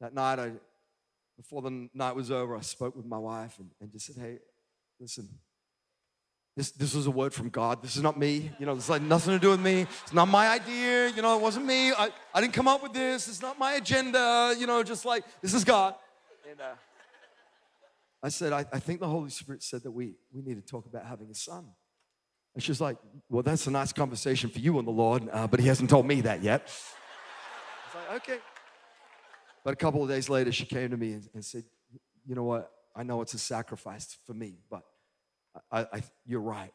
That 0.00 0.12
night, 0.12 0.38
I, 0.38 0.52
before 1.38 1.62
the 1.62 1.88
night 1.94 2.14
was 2.14 2.30
over, 2.30 2.54
I 2.54 2.60
spoke 2.60 2.94
with 2.94 3.06
my 3.06 3.18
wife 3.18 3.58
and, 3.58 3.70
and 3.80 3.90
just 3.90 4.06
said, 4.06 4.16
hey, 4.22 4.38
listen, 5.00 5.28
this, 6.56 6.70
this 6.70 6.94
was 6.94 7.06
a 7.06 7.10
word 7.10 7.34
from 7.34 7.48
God. 7.48 7.82
This 7.82 7.96
is 7.96 8.02
not 8.02 8.16
me. 8.16 8.52
You 8.60 8.66
know, 8.66 8.74
it's 8.74 8.88
like 8.88 9.02
nothing 9.02 9.34
to 9.34 9.40
do 9.40 9.50
with 9.50 9.60
me. 9.60 9.86
It's 10.02 10.12
not 10.12 10.28
my 10.28 10.48
idea. 10.48 11.08
You 11.08 11.20
know, 11.20 11.36
it 11.36 11.42
wasn't 11.42 11.66
me. 11.66 11.92
I, 11.92 12.10
I 12.32 12.40
didn't 12.40 12.52
come 12.52 12.68
up 12.68 12.82
with 12.82 12.92
this. 12.92 13.26
It's 13.26 13.42
not 13.42 13.58
my 13.58 13.72
agenda. 13.72 14.54
You 14.56 14.66
know, 14.66 14.82
just 14.84 15.04
like, 15.04 15.24
this 15.42 15.52
is 15.52 15.64
God. 15.64 15.96
And 16.48 16.60
uh, 16.60 16.74
I 18.22 18.28
said, 18.28 18.52
I, 18.52 18.64
I 18.72 18.78
think 18.78 19.00
the 19.00 19.08
Holy 19.08 19.30
Spirit 19.30 19.64
said 19.64 19.82
that 19.82 19.90
we, 19.90 20.14
we 20.32 20.42
need 20.42 20.54
to 20.54 20.62
talk 20.62 20.86
about 20.86 21.04
having 21.06 21.28
a 21.28 21.34
son. 21.34 21.66
And 22.54 22.62
she's 22.62 22.80
like, 22.80 22.98
well, 23.28 23.42
that's 23.42 23.66
a 23.66 23.70
nice 23.72 23.92
conversation 23.92 24.48
for 24.48 24.60
you 24.60 24.78
and 24.78 24.86
the 24.86 24.92
Lord, 24.92 25.28
uh, 25.32 25.48
but 25.48 25.58
he 25.58 25.66
hasn't 25.66 25.90
told 25.90 26.06
me 26.06 26.20
that 26.20 26.40
yet. 26.40 26.62
I 26.62 27.98
was 27.98 28.08
like, 28.08 28.22
okay. 28.22 28.38
But 29.64 29.72
a 29.72 29.76
couple 29.76 30.04
of 30.04 30.08
days 30.08 30.28
later, 30.28 30.52
she 30.52 30.66
came 30.66 30.90
to 30.90 30.96
me 30.96 31.14
and, 31.14 31.28
and 31.34 31.44
said, 31.44 31.64
you 32.24 32.36
know 32.36 32.44
what? 32.44 32.70
I 32.94 33.02
know 33.02 33.22
it's 33.22 33.34
a 33.34 33.40
sacrifice 33.40 34.16
for 34.24 34.34
me, 34.34 34.58
but 34.70 34.84
I, 35.70 35.80
I, 35.80 36.02
you're 36.26 36.40
right. 36.40 36.72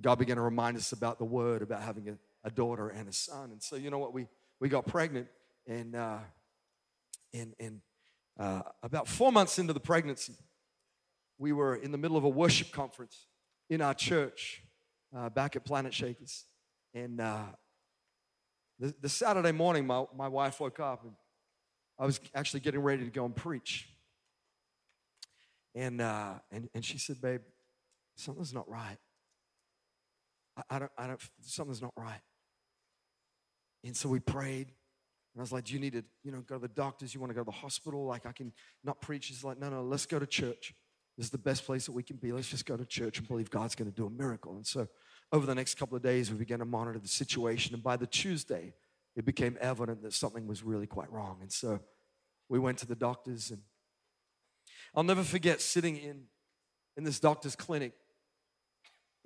God 0.00 0.18
began 0.18 0.36
to 0.36 0.42
remind 0.42 0.76
us 0.76 0.92
about 0.92 1.18
the 1.18 1.24
word, 1.24 1.62
about 1.62 1.82
having 1.82 2.08
a, 2.08 2.16
a 2.44 2.50
daughter 2.50 2.88
and 2.88 3.08
a 3.08 3.12
son. 3.12 3.50
And 3.50 3.62
so, 3.62 3.76
you 3.76 3.90
know 3.90 3.98
what? 3.98 4.12
We, 4.12 4.28
we 4.60 4.68
got 4.68 4.86
pregnant, 4.86 5.28
and, 5.66 5.96
uh, 5.96 6.18
and, 7.32 7.54
and 7.58 7.80
uh, 8.38 8.62
about 8.82 9.08
four 9.08 9.32
months 9.32 9.58
into 9.58 9.72
the 9.72 9.80
pregnancy, 9.80 10.34
we 11.38 11.52
were 11.52 11.74
in 11.74 11.92
the 11.92 11.98
middle 11.98 12.16
of 12.16 12.24
a 12.24 12.28
worship 12.28 12.70
conference 12.72 13.26
in 13.68 13.80
our 13.80 13.94
church 13.94 14.62
uh, 15.16 15.28
back 15.28 15.56
at 15.56 15.64
Planetshakers. 15.64 16.44
And 16.94 17.20
uh, 17.20 17.44
the, 18.78 18.94
the 19.00 19.08
Saturday 19.08 19.52
morning, 19.52 19.86
my, 19.86 20.04
my 20.16 20.28
wife 20.28 20.60
woke 20.60 20.80
up 20.80 21.04
and 21.04 21.12
I 21.98 22.04
was 22.04 22.20
actually 22.34 22.60
getting 22.60 22.80
ready 22.80 23.04
to 23.04 23.10
go 23.10 23.24
and 23.24 23.34
preach. 23.34 23.88
And, 25.74 26.00
uh, 26.00 26.34
and, 26.50 26.68
and 26.74 26.84
she 26.84 26.98
said, 26.98 27.20
Babe, 27.20 27.40
something's 28.16 28.52
not 28.52 28.68
right. 28.68 28.98
I, 30.56 30.62
I, 30.70 30.78
don't, 30.78 30.92
I 30.98 31.06
don't, 31.06 31.20
something's 31.42 31.82
not 31.82 31.92
right. 31.96 32.20
And 33.84 33.96
so 33.96 34.08
we 34.08 34.20
prayed. 34.20 34.68
And 34.68 35.40
I 35.40 35.42
was 35.42 35.52
like, 35.52 35.70
you 35.70 35.78
need 35.78 35.92
to, 35.92 36.02
you 36.24 36.32
know, 36.32 36.40
go 36.40 36.56
to 36.56 36.62
the 36.62 36.68
doctors? 36.68 37.14
You 37.14 37.20
want 37.20 37.30
to 37.30 37.34
go 37.34 37.42
to 37.42 37.44
the 37.44 37.50
hospital? 37.50 38.06
Like, 38.06 38.26
I 38.26 38.32
can 38.32 38.52
not 38.82 39.00
preach. 39.00 39.24
She's 39.24 39.44
like, 39.44 39.58
No, 39.58 39.68
no, 39.68 39.82
let's 39.82 40.06
go 40.06 40.18
to 40.18 40.26
church. 40.26 40.74
This 41.16 41.26
is 41.26 41.30
the 41.30 41.38
best 41.38 41.64
place 41.64 41.86
that 41.86 41.92
we 41.92 42.02
can 42.02 42.16
be. 42.16 42.32
Let's 42.32 42.48
just 42.48 42.66
go 42.66 42.76
to 42.76 42.84
church 42.84 43.18
and 43.18 43.28
believe 43.28 43.50
God's 43.50 43.74
going 43.74 43.90
to 43.90 43.94
do 43.94 44.06
a 44.06 44.10
miracle. 44.10 44.56
And 44.56 44.66
so 44.66 44.88
over 45.32 45.46
the 45.46 45.54
next 45.54 45.76
couple 45.76 45.96
of 45.96 46.02
days, 46.02 46.30
we 46.30 46.36
began 46.36 46.58
to 46.58 46.64
monitor 46.64 46.98
the 46.98 47.08
situation. 47.08 47.74
And 47.74 47.82
by 47.82 47.96
the 47.96 48.06
Tuesday, 48.06 48.74
it 49.14 49.24
became 49.24 49.56
evident 49.60 50.02
that 50.02 50.12
something 50.12 50.46
was 50.46 50.62
really 50.62 50.86
quite 50.86 51.10
wrong. 51.10 51.38
And 51.40 51.50
so 51.50 51.80
we 52.48 52.58
went 52.58 52.78
to 52.78 52.86
the 52.86 52.94
doctors. 52.94 53.50
And 53.50 53.62
I'll 54.94 55.02
never 55.02 55.22
forget 55.22 55.62
sitting 55.62 55.96
in, 55.96 56.24
in 56.98 57.04
this 57.04 57.18
doctor's 57.18 57.56
clinic. 57.56 57.92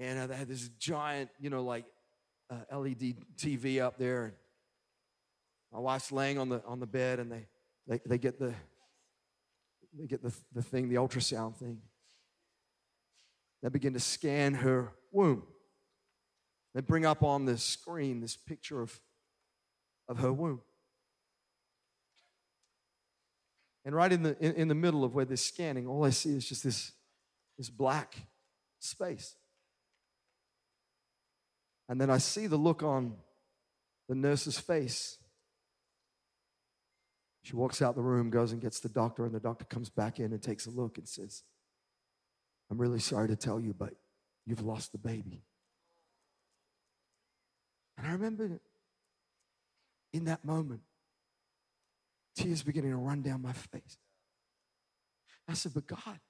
And 0.00 0.18
uh, 0.18 0.26
they 0.26 0.34
had 0.34 0.48
this 0.48 0.68
giant, 0.78 1.30
you 1.38 1.50
know, 1.50 1.62
like 1.62 1.84
uh, 2.50 2.76
LED 2.76 3.14
TV 3.36 3.80
up 3.80 3.98
there. 3.98 4.24
And 4.24 4.32
my 5.72 5.78
wife's 5.78 6.10
laying 6.10 6.38
on 6.38 6.48
the, 6.48 6.60
on 6.66 6.80
the 6.80 6.86
bed, 6.86 7.20
and 7.20 7.30
they, 7.30 7.46
they, 7.86 8.00
they 8.04 8.18
get 8.18 8.40
the 8.40 8.54
they 9.98 10.06
get 10.06 10.22
the, 10.22 10.32
the 10.52 10.62
thing, 10.62 10.88
the 10.88 10.96
ultrasound 10.96 11.56
thing. 11.56 11.78
They 13.62 13.68
begin 13.68 13.92
to 13.94 14.00
scan 14.00 14.54
her 14.54 14.92
womb. 15.12 15.42
They 16.74 16.80
bring 16.80 17.04
up 17.04 17.22
on 17.22 17.44
the 17.44 17.58
screen 17.58 18.20
this 18.20 18.36
picture 18.36 18.80
of, 18.80 19.00
of 20.08 20.18
her 20.18 20.32
womb. 20.32 20.60
And 23.84 23.94
right 23.94 24.12
in 24.12 24.22
the, 24.22 24.36
in, 24.38 24.54
in 24.54 24.68
the 24.68 24.74
middle 24.74 25.04
of 25.04 25.14
where 25.14 25.24
they're 25.24 25.36
scanning, 25.36 25.86
all 25.86 26.04
I 26.04 26.10
see 26.10 26.30
is 26.30 26.48
just 26.48 26.62
this, 26.62 26.92
this 27.58 27.70
black 27.70 28.14
space. 28.78 29.34
And 31.90 32.00
then 32.00 32.08
I 32.08 32.16
see 32.16 32.46
the 32.46 32.56
look 32.56 32.82
on 32.82 33.16
the 34.08 34.14
nurse's 34.14 34.58
face 34.58 35.18
she 37.42 37.56
walks 37.56 37.80
out 37.80 37.94
the 37.94 38.02
room, 38.02 38.30
goes 38.30 38.52
and 38.52 38.60
gets 38.60 38.80
the 38.80 38.88
doctor, 38.88 39.24
and 39.24 39.34
the 39.34 39.40
doctor 39.40 39.64
comes 39.64 39.88
back 39.88 40.18
in 40.20 40.32
and 40.32 40.42
takes 40.42 40.66
a 40.66 40.70
look 40.70 40.98
and 40.98 41.08
says, 41.08 41.42
I'm 42.70 42.78
really 42.78 43.00
sorry 43.00 43.28
to 43.28 43.36
tell 43.36 43.58
you, 43.58 43.74
but 43.74 43.94
you've 44.46 44.62
lost 44.62 44.92
the 44.92 44.98
baby. 44.98 45.42
And 47.96 48.06
I 48.06 48.12
remember 48.12 48.60
in 50.12 50.24
that 50.26 50.44
moment, 50.44 50.82
tears 52.36 52.62
beginning 52.62 52.90
to 52.90 52.96
run 52.96 53.22
down 53.22 53.42
my 53.42 53.52
face. 53.52 53.98
I 55.48 55.54
said, 55.54 55.72
But 55.74 55.86
God, 55.86 56.20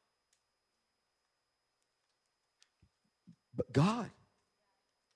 but 3.54 3.72
God, 3.72 4.10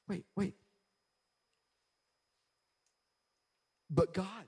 wait, 0.08 0.24
wait. 0.36 0.54
But 3.90 4.12
God, 4.12 4.44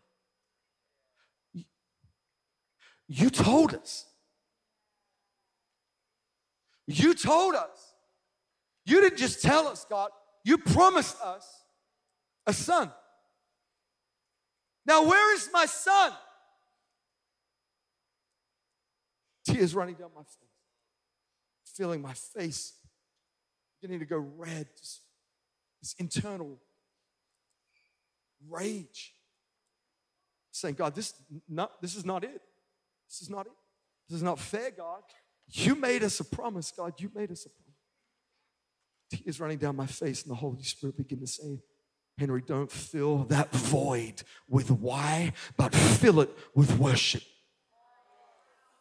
you 3.09 3.31
told 3.31 3.75
us. 3.75 4.07
You 6.87 7.15
told 7.15 7.55
us. 7.55 7.95
You 8.85 9.01
didn't 9.01 9.19
just 9.19 9.43
tell 9.43 9.67
us, 9.67 9.87
God. 9.89 10.11
You 10.45 10.59
promised 10.59 11.21
us 11.21 11.47
a 12.47 12.53
son. 12.53 12.91
Now, 14.85 15.05
where 15.05 15.35
is 15.35 15.49
my 15.53 15.67
son? 15.67 16.13
Tears 19.45 19.75
running 19.75 19.95
down 19.95 20.11
my 20.15 20.23
face, 20.23 21.75
feeling 21.77 22.03
my 22.03 22.15
face 22.15 22.75
beginning 23.81 24.01
to 24.01 24.07
go 24.07 24.19
red, 24.19 24.67
just 24.79 25.01
this 25.81 25.95
internal 25.99 26.59
rage. 28.49 29.15
Saying, 30.53 30.75
God, 30.75 30.95
this, 30.95 31.15
not, 31.49 31.81
this 31.83 31.97
is 31.97 32.05
not 32.05 32.25
it. 32.25 32.41
This 33.09 33.21
is 33.23 33.31
not 33.31 33.47
it. 33.47 33.53
This 34.09 34.17
is 34.17 34.23
not 34.23 34.39
fair, 34.39 34.71
God. 34.71 35.03
You 35.51 35.75
made 35.75 36.03
us 36.03 36.19
a 36.21 36.25
promise, 36.25 36.73
God. 36.77 36.95
You 36.99 37.11
made 37.15 37.31
us 37.31 37.47
a 37.47 37.51
promise. 37.51 39.23
Tears 39.25 39.39
running 39.39 39.59
down 39.59 39.77
my 39.77 39.87
face, 39.87 40.23
and 40.23 40.31
the 40.31 40.37
Holy 40.37 40.63
Spirit 40.63 40.97
began 40.97 41.21
to 41.21 41.27
say, 41.27 41.61
Henry, 42.19 42.43
don't 42.45 42.71
fill 42.71 43.25
that 43.25 43.53
void 43.53 44.23
with 44.49 44.71
why, 44.71 45.33
but 45.57 45.75
fill 45.75 46.21
it 46.21 46.31
with 46.55 46.79
worship. 46.79 47.23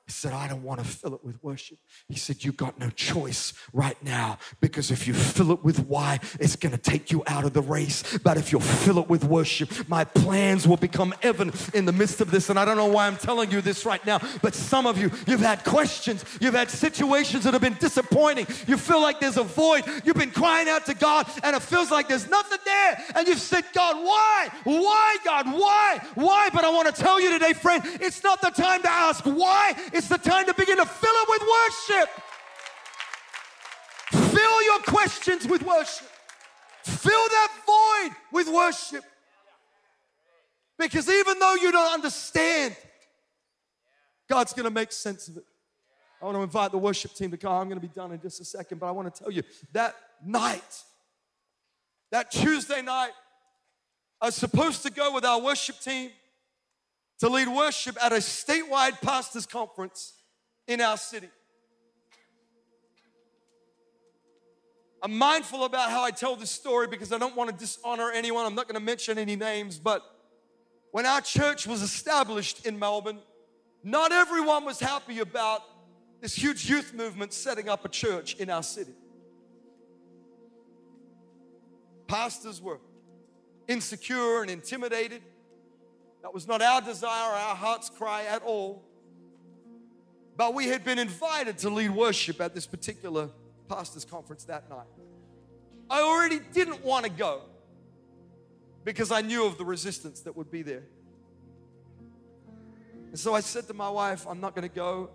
He 0.06 0.12
said, 0.12 0.34
I 0.34 0.47
don't 0.47 0.62
want 0.62 0.80
to 0.82 0.86
fill 0.86 1.16
it 1.16 1.24
with 1.24 1.43
worship. 1.43 1.80
He 2.08 2.16
said, 2.16 2.43
You 2.43 2.51
got 2.51 2.80
no 2.80 2.91
choice 2.91 3.53
right 3.74 3.97
now 4.03 4.38
because 4.62 4.91
if 4.91 5.08
you 5.08 5.16
fill 5.16 5.51
it 5.51 5.64
with 5.64 5.88
why, 5.88 6.20
it's 6.39 6.56
going 6.56 6.74
to 6.74 6.78
take 6.78 7.12
you 7.12 7.24
out 7.26 7.43
of 7.43 7.53
the 7.53 7.62
race. 7.62 8.20
But 8.20 8.38
if 8.38 8.51
you 8.51 8.60
fill 8.60 8.99
it 8.99 9.10
with 9.10 9.24
worship, 9.24 9.89
my 9.89 10.03
plans 10.03 10.68
will 10.68 10.78
become 10.78 11.16
evident 11.24 11.74
in 11.74 11.86
the 11.86 11.91
midst 11.91 12.22
of 12.22 12.30
this. 12.30 12.51
And 12.51 12.60
I 12.60 12.66
don't 12.66 12.78
know 12.78 12.86
why 12.86 13.08
I'm 13.08 13.18
telling 13.18 13.49
you 13.49 13.62
this 13.62 13.84
right 13.84 14.06
now, 14.06 14.20
but 14.43 14.53
some 14.53 14.86
of 14.86 14.99
you, 14.99 15.10
you've 15.26 15.39
had 15.39 15.64
questions, 15.64 16.24
you've 16.39 16.53
had 16.53 16.70
situations 16.70 17.43
that 17.45 17.53
have 17.53 17.62
been 17.64 17.78
disappointing. 17.80 18.45
You 18.68 18.78
feel 18.78 19.01
like 19.01 19.20
there's 19.20 19.38
a 19.38 19.43
void. 19.43 19.86
You've 20.03 20.18
been 20.18 20.32
crying 20.32 20.70
out 20.70 20.86
to 20.86 20.93
God, 20.93 21.28
and 21.43 21.56
it 21.56 21.64
feels 21.64 21.89
like 21.89 22.08
there's 22.08 22.30
nothing 22.30 22.60
there. 22.64 23.03
And 23.16 23.28
you've 23.28 23.39
said, 23.39 23.64
God, 23.74 23.95
why? 23.95 24.49
Why, 24.66 25.18
God? 25.26 25.47
Why? 25.47 25.99
Why? 26.14 26.49
But 26.53 26.64
I 26.64 26.70
want 26.70 26.93
to 26.95 27.01
tell 27.01 27.20
you 27.20 27.32
today, 27.32 27.53
friend, 27.53 27.82
it's 27.99 28.24
not 28.24 28.39
the 28.41 28.51
time 28.51 28.84
to 28.84 28.89
ask 28.89 29.24
why. 29.24 29.74
It's 29.96 30.10
the 30.10 30.18
time 30.18 30.46
to 30.48 30.54
begin 30.54 30.76
to 30.76 30.86
fill 30.86 31.10
it 31.10 31.30
with 31.30 31.41
worship. 31.41 32.10
Fill 34.36 34.64
your 34.64 34.80
questions 34.80 35.48
with 35.48 35.64
worship. 35.64 36.10
Fill 36.84 37.14
that 37.30 37.52
void 37.66 38.16
with 38.34 38.50
worship. 38.54 39.06
Because 40.78 41.08
even 41.08 41.39
though 41.39 41.56
you 41.56 41.72
don't 41.72 41.93
understand, 41.93 42.76
God's 44.30 44.52
going 44.52 44.66
to 44.66 44.70
make 44.70 44.91
sense 44.91 45.30
of 45.30 45.38
it. 45.38 45.46
I 46.22 46.26
want 46.26 46.36
to 46.39 46.43
invite 46.43 46.72
the 46.72 46.78
worship 46.78 47.14
team 47.14 47.32
to 47.32 47.38
come. 47.38 47.54
I'm 47.54 47.70
going 47.70 47.80
to 47.80 47.88
be 47.88 47.93
done 47.93 48.12
in 48.12 48.20
just 48.20 48.41
a 48.41 48.46
second, 48.46 48.82
but 48.82 48.88
I 48.88 48.91
want 48.91 49.16
to 49.16 49.24
tell 49.24 49.32
you 49.32 49.43
that 49.72 49.96
night, 50.26 50.84
that 52.12 52.32
Tuesday 52.32 52.82
night, 52.82 53.12
I 54.20 54.26
was 54.26 54.36
supposed 54.36 54.84
to 54.84 54.91
go 54.91 55.14
with 55.14 55.24
our 55.24 55.39
worship 55.39 55.80
team 55.80 56.12
to 57.20 57.30
lead 57.30 57.47
worship 57.47 57.97
at 58.03 58.11
a 58.11 58.18
statewide 58.18 59.01
pastors 59.01 59.45
conference 59.45 60.13
in 60.68 60.82
our 60.82 60.97
city. 60.97 61.30
I'm 65.01 65.18
mindful 65.18 65.66
about 65.66 65.91
how 65.91 66.03
I 66.03 66.11
tell 66.11 66.36
this 66.36 66.49
story 66.49 66.88
because 66.88 67.13
I 67.13 67.18
don't 67.18 67.36
want 67.36 67.51
to 67.51 67.55
dishonor 67.55 68.11
anyone. 68.11 68.45
I'm 68.45 68.55
not 68.55 68.68
going 68.68 68.80
to 68.80 68.86
mention 68.86 69.18
any 69.18 69.36
names, 69.36 69.78
but 69.78 70.01
when 70.91 71.05
our 71.05 71.22
church 71.22 71.68
was 71.68 71.82
established 71.82 72.66
in 72.66 72.80
Melbourne, 72.80 73.20
not 73.84 74.11
everyone 74.11 74.66
was 74.66 74.80
happy 74.80 75.20
about 75.20 75.61
this 76.22 76.34
huge 76.34 76.68
youth 76.68 76.93
movement 76.93 77.34
setting 77.34 77.70
up 77.70 77.86
a 77.86 77.89
church 77.89 78.36
in 78.36 78.49
our 78.49 78.63
city. 78.63 78.93
Pastors 82.07 82.61
were 82.61 82.80
insecure 83.68 84.41
and 84.41 84.49
intimidated. 84.49 85.22
That 86.26 86.34
was 86.34 86.47
not 86.47 86.59
our 86.59 86.82
desire 86.82 87.30
or 87.30 87.36
our 87.36 87.55
heart's 87.55 87.88
cry 87.88 88.23
at 88.23 88.41
all. 88.41 88.84
But 90.36 90.55
we 90.55 90.65
had 90.65 90.84
been 90.84 90.97
invited 90.97 91.59
to 91.59 91.69
lead 91.69 91.91
worship 91.91 92.41
at 92.41 92.55
this 92.55 92.65
particular 92.65 93.30
pastor's 93.69 94.05
conference 94.05 94.43
that 94.45 94.67
night. 94.67 94.88
I 95.88 96.01
already 96.01 96.39
didn't 96.51 96.84
want 96.84 97.05
to 97.05 97.11
go 97.11 97.43
because 98.84 99.11
I 99.11 99.21
knew 99.21 99.45
of 99.45 99.59
the 99.59 99.65
resistance 99.65 100.21
that 100.21 100.36
would 100.36 100.49
be 100.49 100.63
there. 100.63 100.82
And 103.09 103.19
so 103.19 103.36
I 103.36 103.41
said 103.41 103.67
to 103.67 103.76
my 103.76 103.91
wife, 103.91 104.26
I'm 104.28 104.41
not 104.41 104.55
going 104.55 104.67
to 104.67 104.76
go. 104.76 105.11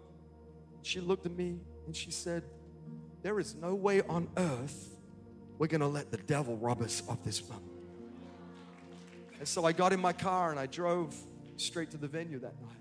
She 0.83 1.01
looked 1.01 1.27
at 1.27 1.33
me 1.33 1.59
and 1.87 1.97
she 1.97 2.13
said, 2.13 2.45
There 3.25 3.41
is 3.41 3.57
no 3.57 3.75
way 3.75 4.03
on 4.03 4.29
earth 4.37 4.91
we're 5.59 5.67
going 5.67 5.81
to 5.81 5.89
let 5.89 6.13
the 6.13 6.19
devil 6.19 6.57
rob 6.57 6.83
us 6.83 7.03
of 7.09 7.25
this 7.25 7.43
moment. 7.49 7.70
And 9.41 9.49
so 9.49 9.65
I 9.65 9.73
got 9.73 9.95
in 9.95 10.01
my 10.01 10.13
car 10.13 10.51
and 10.51 10.61
I 10.61 10.67
drove 10.67 11.17
straight 11.57 11.91
to 11.93 11.97
the 11.97 12.07
venue 12.07 12.39
that 12.41 12.61
night. 12.61 12.77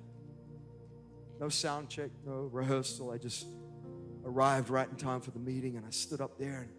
No 1.39 1.47
sound 1.47 1.87
check, 1.87 2.11
no 2.25 2.49
rehearsal. 2.51 3.11
I 3.11 3.17
just 3.17 3.47
arrived 4.25 4.69
right 4.69 4.87
in 4.87 4.97
time 4.97 5.21
for 5.21 5.31
the 5.31 5.39
meeting 5.39 5.77
and 5.77 5.85
I 5.85 5.89
stood 5.89 6.19
up 6.19 6.37
there 6.37 6.67
and, 6.67 6.69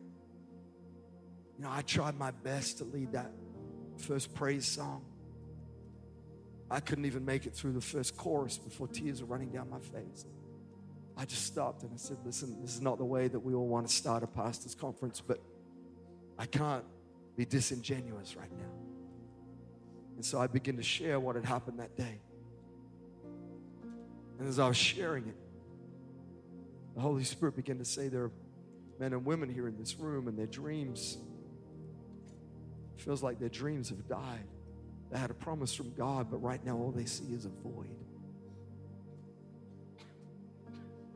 you 1.56 1.64
know, 1.64 1.70
I 1.72 1.80
tried 1.80 2.18
my 2.18 2.30
best 2.30 2.76
to 2.78 2.84
lead 2.84 3.12
that 3.12 3.32
first 3.96 4.34
praise 4.34 4.66
song. 4.66 5.02
I 6.70 6.80
couldn't 6.80 7.06
even 7.06 7.24
make 7.24 7.46
it 7.46 7.54
through 7.54 7.72
the 7.72 7.80
first 7.80 8.18
chorus 8.18 8.58
before 8.58 8.86
tears 8.86 9.22
were 9.22 9.28
running 9.28 9.48
down 9.48 9.70
my 9.70 9.80
face. 9.80 10.26
I 11.16 11.24
just 11.24 11.46
stopped 11.46 11.84
and 11.84 11.90
I 11.94 11.96
said, 11.96 12.18
Listen, 12.22 12.60
this 12.60 12.74
is 12.74 12.82
not 12.82 12.98
the 12.98 13.04
way 13.06 13.28
that 13.28 13.40
we 13.40 13.54
all 13.54 13.66
want 13.66 13.88
to 13.88 13.92
start 13.92 14.22
a 14.22 14.26
pastor's 14.26 14.74
conference, 14.74 15.22
but 15.26 15.40
I 16.38 16.44
can't 16.44 16.84
be 17.34 17.46
disingenuous 17.46 18.36
right 18.36 18.52
now. 18.52 18.89
And 20.20 20.24
so 20.26 20.38
I 20.38 20.48
began 20.48 20.76
to 20.76 20.82
share 20.82 21.18
what 21.18 21.34
had 21.34 21.46
happened 21.46 21.78
that 21.78 21.96
day. 21.96 22.20
And 24.38 24.46
as 24.46 24.58
I 24.58 24.68
was 24.68 24.76
sharing 24.76 25.26
it, 25.26 25.36
the 26.94 27.00
Holy 27.00 27.24
Spirit 27.24 27.56
began 27.56 27.78
to 27.78 27.86
say, 27.86 28.08
There 28.08 28.24
are 28.24 28.32
men 28.98 29.14
and 29.14 29.24
women 29.24 29.48
here 29.48 29.66
in 29.66 29.78
this 29.78 29.98
room, 29.98 30.28
and 30.28 30.38
their 30.38 30.46
dreams 30.46 31.16
feels 32.98 33.22
like 33.22 33.38
their 33.38 33.48
dreams 33.48 33.88
have 33.88 34.06
died. 34.06 34.44
They 35.10 35.16
had 35.16 35.30
a 35.30 35.34
promise 35.34 35.72
from 35.72 35.94
God, 35.94 36.30
but 36.30 36.42
right 36.42 36.62
now 36.62 36.76
all 36.76 36.90
they 36.90 37.06
see 37.06 37.32
is 37.32 37.46
a 37.46 37.50
void. 37.66 37.96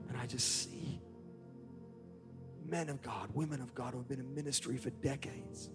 And 0.09 0.17
I 0.17 0.25
just 0.25 0.63
see 0.63 0.99
men 2.67 2.89
of 2.89 3.03
God, 3.03 3.29
women 3.35 3.61
of 3.61 3.75
God 3.75 3.93
who 3.93 3.99
have 3.99 4.09
been 4.09 4.21
in 4.21 4.35
ministry 4.35 4.79
for 4.79 4.89
decades, 4.89 5.69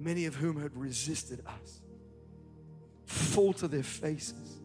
many 0.00 0.24
of 0.24 0.34
whom 0.34 0.60
had 0.60 0.74
resisted 0.76 1.42
us, 1.46 1.80
fall 3.04 3.52
to 3.52 3.68
their 3.68 3.82
faces, 3.82 4.60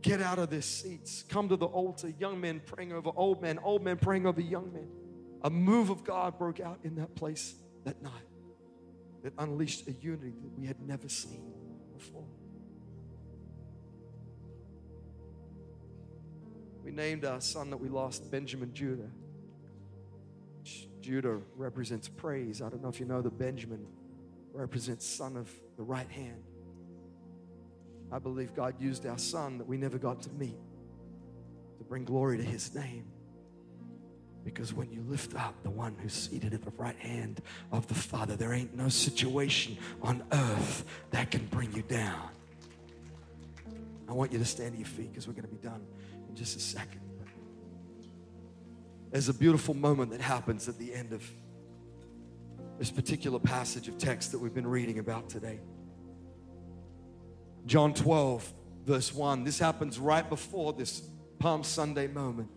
get 0.00 0.20
out 0.20 0.38
of 0.38 0.50
their 0.50 0.62
seats, 0.62 1.24
come 1.28 1.48
to 1.48 1.56
the 1.56 1.66
altar, 1.66 2.12
young 2.18 2.40
men 2.40 2.60
praying 2.64 2.92
over 2.92 3.10
old 3.14 3.42
men, 3.42 3.58
old 3.62 3.84
men 3.84 3.98
praying 3.98 4.26
over 4.26 4.40
young 4.40 4.72
men. 4.72 4.88
A 5.42 5.50
move 5.50 5.90
of 5.90 6.04
God 6.04 6.38
broke 6.38 6.60
out 6.60 6.78
in 6.82 6.96
that 6.96 7.14
place 7.14 7.54
that 7.84 8.00
night 8.02 8.12
that 9.22 9.32
unleashed 9.38 9.86
a 9.86 9.92
unity 9.92 10.34
that 10.42 10.58
we 10.58 10.66
had 10.66 10.80
never 10.80 11.08
seen 11.08 11.52
before. 11.96 12.26
We 16.82 16.90
named 16.90 17.24
our 17.24 17.40
son 17.40 17.70
that 17.70 17.76
we 17.76 17.88
lost 17.88 18.30
Benjamin 18.30 18.72
Judah. 18.72 19.10
Judah 21.00 21.38
represents 21.56 22.08
praise. 22.08 22.62
I 22.62 22.68
don't 22.68 22.82
know 22.82 22.88
if 22.88 22.98
you 22.98 23.06
know 23.06 23.22
that 23.22 23.36
Benjamin 23.38 23.86
represents 24.54 25.06
son 25.06 25.36
of 25.36 25.50
the 25.76 25.82
right 25.82 26.10
hand. 26.10 26.42
I 28.10 28.18
believe 28.18 28.54
God 28.54 28.74
used 28.78 29.06
our 29.06 29.18
son 29.18 29.58
that 29.58 29.66
we 29.66 29.76
never 29.76 29.98
got 29.98 30.22
to 30.22 30.30
meet 30.30 30.58
to 31.78 31.84
bring 31.84 32.04
glory 32.04 32.36
to 32.36 32.42
his 32.42 32.74
name. 32.74 33.06
Because 34.44 34.74
when 34.74 34.90
you 34.90 35.02
lift 35.08 35.34
up 35.36 35.54
the 35.62 35.70
one 35.70 35.96
who's 36.02 36.12
seated 36.12 36.52
at 36.52 36.62
the 36.62 36.72
right 36.76 36.98
hand 36.98 37.40
of 37.70 37.86
the 37.86 37.94
Father, 37.94 38.36
there 38.36 38.52
ain't 38.52 38.74
no 38.74 38.88
situation 38.88 39.78
on 40.02 40.22
earth 40.32 40.84
that 41.12 41.30
can 41.30 41.46
bring 41.46 41.72
you 41.72 41.82
down. 41.82 42.28
I 44.08 44.12
want 44.12 44.32
you 44.32 44.38
to 44.38 44.44
stand 44.44 44.72
to 44.72 44.78
your 44.78 44.86
feet 44.86 45.12
because 45.12 45.26
we're 45.26 45.34
going 45.34 45.48
to 45.48 45.54
be 45.54 45.62
done 45.62 45.86
in 46.28 46.34
just 46.34 46.56
a 46.56 46.60
second. 46.60 47.00
There's 49.10 49.28
a 49.28 49.34
beautiful 49.34 49.74
moment 49.74 50.10
that 50.10 50.20
happens 50.20 50.68
at 50.68 50.78
the 50.78 50.92
end 50.92 51.12
of 51.12 51.22
this 52.82 52.90
particular 52.90 53.38
passage 53.38 53.86
of 53.86 53.96
text 53.96 54.32
that 54.32 54.40
we've 54.40 54.54
been 54.54 54.66
reading 54.66 54.98
about 54.98 55.28
today. 55.28 55.60
John 57.64 57.94
12, 57.94 58.52
verse 58.84 59.14
1. 59.14 59.44
This 59.44 59.60
happens 59.60 60.00
right 60.00 60.28
before 60.28 60.72
this 60.72 61.00
Palm 61.38 61.62
Sunday 61.62 62.08
moment. 62.08 62.48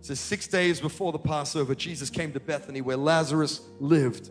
It 0.00 0.04
says, 0.04 0.20
Six 0.20 0.46
days 0.48 0.82
before 0.82 1.12
the 1.12 1.18
Passover, 1.18 1.74
Jesus 1.74 2.10
came 2.10 2.30
to 2.32 2.40
Bethany 2.40 2.82
where 2.82 2.98
Lazarus 2.98 3.62
lived 3.78 4.28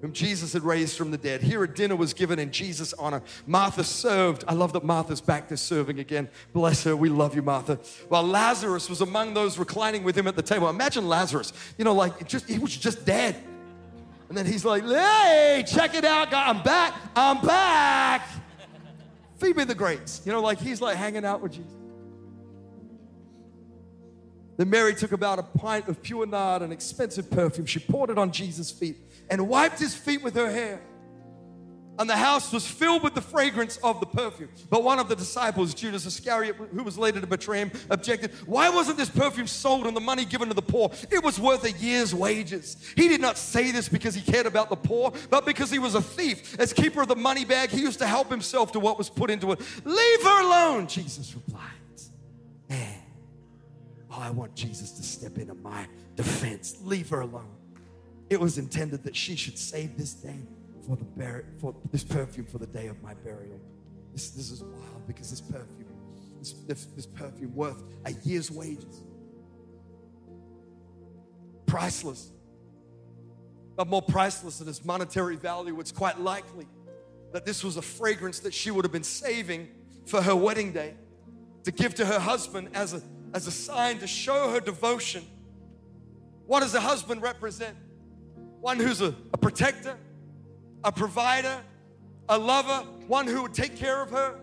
whom 0.00 0.12
Jesus 0.14 0.54
had 0.54 0.62
raised 0.62 0.96
from 0.96 1.10
the 1.10 1.18
dead. 1.18 1.42
Here 1.42 1.62
a 1.62 1.68
dinner 1.68 1.96
was 1.96 2.14
given 2.14 2.38
in 2.38 2.50
Jesus' 2.50 2.94
honor. 2.94 3.20
Martha 3.46 3.84
served. 3.84 4.42
I 4.48 4.54
love 4.54 4.72
that 4.72 4.84
Martha's 4.84 5.20
back 5.20 5.48
to 5.48 5.56
serving 5.58 5.98
again. 5.98 6.30
Bless 6.54 6.84
her. 6.84 6.96
We 6.96 7.10
love 7.10 7.34
you, 7.34 7.42
Martha. 7.42 7.78
While 8.08 8.22
Lazarus 8.22 8.88
was 8.88 9.02
among 9.02 9.34
those 9.34 9.58
reclining 9.58 10.02
with 10.02 10.16
him 10.16 10.28
at 10.28 10.36
the 10.36 10.42
table. 10.42 10.70
Imagine 10.70 11.08
Lazarus, 11.08 11.52
you 11.76 11.84
know, 11.84 11.94
like 11.94 12.26
just 12.26 12.48
he 12.48 12.58
was 12.58 12.74
just 12.74 13.04
dead. 13.04 13.36
And 14.28 14.36
then 14.36 14.46
he's 14.46 14.64
like, 14.64 14.84
hey, 14.84 15.64
check 15.66 15.94
it 15.94 16.04
out, 16.04 16.30
God. 16.30 16.56
I'm 16.56 16.62
back. 16.62 16.94
I'm 17.16 17.40
back. 17.40 18.28
Feed 19.38 19.56
me 19.56 19.64
the 19.64 19.74
grapes. 19.74 20.20
You 20.24 20.32
know, 20.32 20.40
like 20.40 20.58
he's 20.58 20.80
like 20.80 20.96
hanging 20.96 21.24
out 21.24 21.40
with 21.40 21.52
Jesus. 21.52 21.72
Then 24.58 24.70
Mary 24.70 24.94
took 24.94 25.12
about 25.12 25.38
a 25.38 25.44
pint 25.44 25.88
of 25.88 26.02
pure 26.02 26.26
nard, 26.26 26.62
an 26.62 26.72
expensive 26.72 27.30
perfume. 27.30 27.64
She 27.64 27.78
poured 27.78 28.10
it 28.10 28.18
on 28.18 28.32
Jesus' 28.32 28.72
feet 28.72 28.96
and 29.30 29.48
wiped 29.48 29.78
his 29.78 29.94
feet 29.94 30.22
with 30.22 30.34
her 30.34 30.50
hair. 30.50 30.82
And 31.98 32.08
the 32.08 32.16
house 32.16 32.52
was 32.52 32.66
filled 32.66 33.02
with 33.02 33.14
the 33.14 33.20
fragrance 33.20 33.76
of 33.78 33.98
the 33.98 34.06
perfume. 34.06 34.50
But 34.70 34.84
one 34.84 35.00
of 35.00 35.08
the 35.08 35.16
disciples, 35.16 35.74
Judas 35.74 36.06
Iscariot, 36.06 36.54
who 36.54 36.84
was 36.84 36.96
later 36.96 37.20
to 37.20 37.26
betray 37.26 37.58
him, 37.58 37.72
objected, 37.90 38.30
Why 38.46 38.68
wasn't 38.68 38.98
this 38.98 39.10
perfume 39.10 39.48
sold 39.48 39.86
and 39.86 39.96
the 39.96 40.00
money 40.00 40.24
given 40.24 40.48
to 40.48 40.54
the 40.54 40.62
poor? 40.62 40.90
It 41.10 41.24
was 41.24 41.40
worth 41.40 41.64
a 41.64 41.72
year's 41.72 42.14
wages. 42.14 42.76
He 42.94 43.08
did 43.08 43.20
not 43.20 43.36
say 43.36 43.72
this 43.72 43.88
because 43.88 44.14
he 44.14 44.20
cared 44.20 44.46
about 44.46 44.68
the 44.68 44.76
poor, 44.76 45.12
but 45.28 45.44
because 45.44 45.70
he 45.70 45.80
was 45.80 45.96
a 45.96 46.02
thief. 46.02 46.58
As 46.60 46.72
keeper 46.72 47.02
of 47.02 47.08
the 47.08 47.16
money 47.16 47.44
bag, 47.44 47.70
he 47.70 47.80
used 47.80 47.98
to 47.98 48.06
help 48.06 48.30
himself 48.30 48.70
to 48.72 48.80
what 48.80 48.96
was 48.96 49.08
put 49.08 49.28
into 49.30 49.50
it. 49.50 49.60
Leave 49.84 50.22
her 50.22 50.42
alone, 50.42 50.86
Jesus 50.86 51.34
replied. 51.34 51.62
Man, 52.68 53.02
oh, 54.10 54.20
I 54.20 54.30
want 54.30 54.54
Jesus 54.54 54.92
to 54.92 55.02
step 55.02 55.38
into 55.38 55.54
my 55.54 55.86
defense. 56.14 56.76
Leave 56.82 57.08
her 57.08 57.22
alone. 57.22 57.48
It 58.30 58.38
was 58.38 58.58
intended 58.58 59.04
that 59.04 59.16
she 59.16 59.36
should 59.36 59.58
save 59.58 59.96
this 59.96 60.12
day 60.12 60.38
for 60.88 60.96
the 60.96 61.04
bur- 61.04 61.44
for 61.58 61.74
this 61.92 62.02
perfume 62.02 62.46
for 62.46 62.58
the 62.58 62.66
day 62.66 62.86
of 62.86 63.00
my 63.02 63.12
burial. 63.14 63.60
This, 64.12 64.30
this 64.30 64.50
is 64.50 64.62
wild 64.62 65.06
because 65.06 65.30
this 65.30 65.42
perfume, 65.42 65.86
this, 66.38 66.52
this, 66.66 66.86
this 66.86 67.06
perfume 67.06 67.54
worth 67.54 67.82
a 68.06 68.12
year's 68.24 68.50
wages. 68.50 69.02
Priceless. 71.66 72.30
But 73.76 73.86
more 73.86 74.00
priceless 74.00 74.58
than 74.58 74.68
its 74.68 74.84
monetary 74.84 75.36
value, 75.36 75.78
it's 75.78 75.92
quite 75.92 76.18
likely 76.18 76.66
that 77.32 77.44
this 77.44 77.62
was 77.62 77.76
a 77.76 77.82
fragrance 77.82 78.38
that 78.40 78.54
she 78.54 78.70
would 78.70 78.84
have 78.84 78.92
been 78.92 79.04
saving 79.04 79.68
for 80.06 80.22
her 80.22 80.34
wedding 80.34 80.72
day 80.72 80.94
to 81.64 81.70
give 81.70 81.94
to 81.96 82.06
her 82.06 82.18
husband 82.18 82.70
as 82.72 82.94
a, 82.94 83.02
as 83.34 83.46
a 83.46 83.50
sign 83.50 83.98
to 83.98 84.06
show 84.06 84.50
her 84.50 84.58
devotion. 84.58 85.22
What 86.46 86.60
does 86.60 86.74
a 86.74 86.80
husband 86.80 87.20
represent? 87.20 87.76
one 88.60 88.78
who's 88.78 89.00
a, 89.00 89.14
a 89.32 89.38
protector, 89.38 89.96
a 90.84 90.92
provider, 90.92 91.60
a 92.28 92.38
lover, 92.38 92.86
one 93.06 93.26
who 93.26 93.42
would 93.42 93.54
take 93.54 93.76
care 93.76 94.02
of 94.02 94.10
her. 94.10 94.38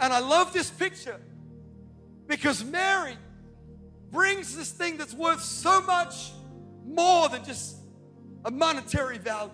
And 0.00 0.12
I 0.12 0.18
love 0.18 0.52
this 0.52 0.70
picture 0.70 1.20
because 2.26 2.64
Mary 2.64 3.16
brings 4.10 4.56
this 4.56 4.70
thing 4.70 4.96
that's 4.96 5.14
worth 5.14 5.42
so 5.42 5.80
much 5.82 6.32
more 6.84 7.28
than 7.28 7.44
just 7.44 7.76
a 8.44 8.50
monetary 8.50 9.18
value. 9.18 9.50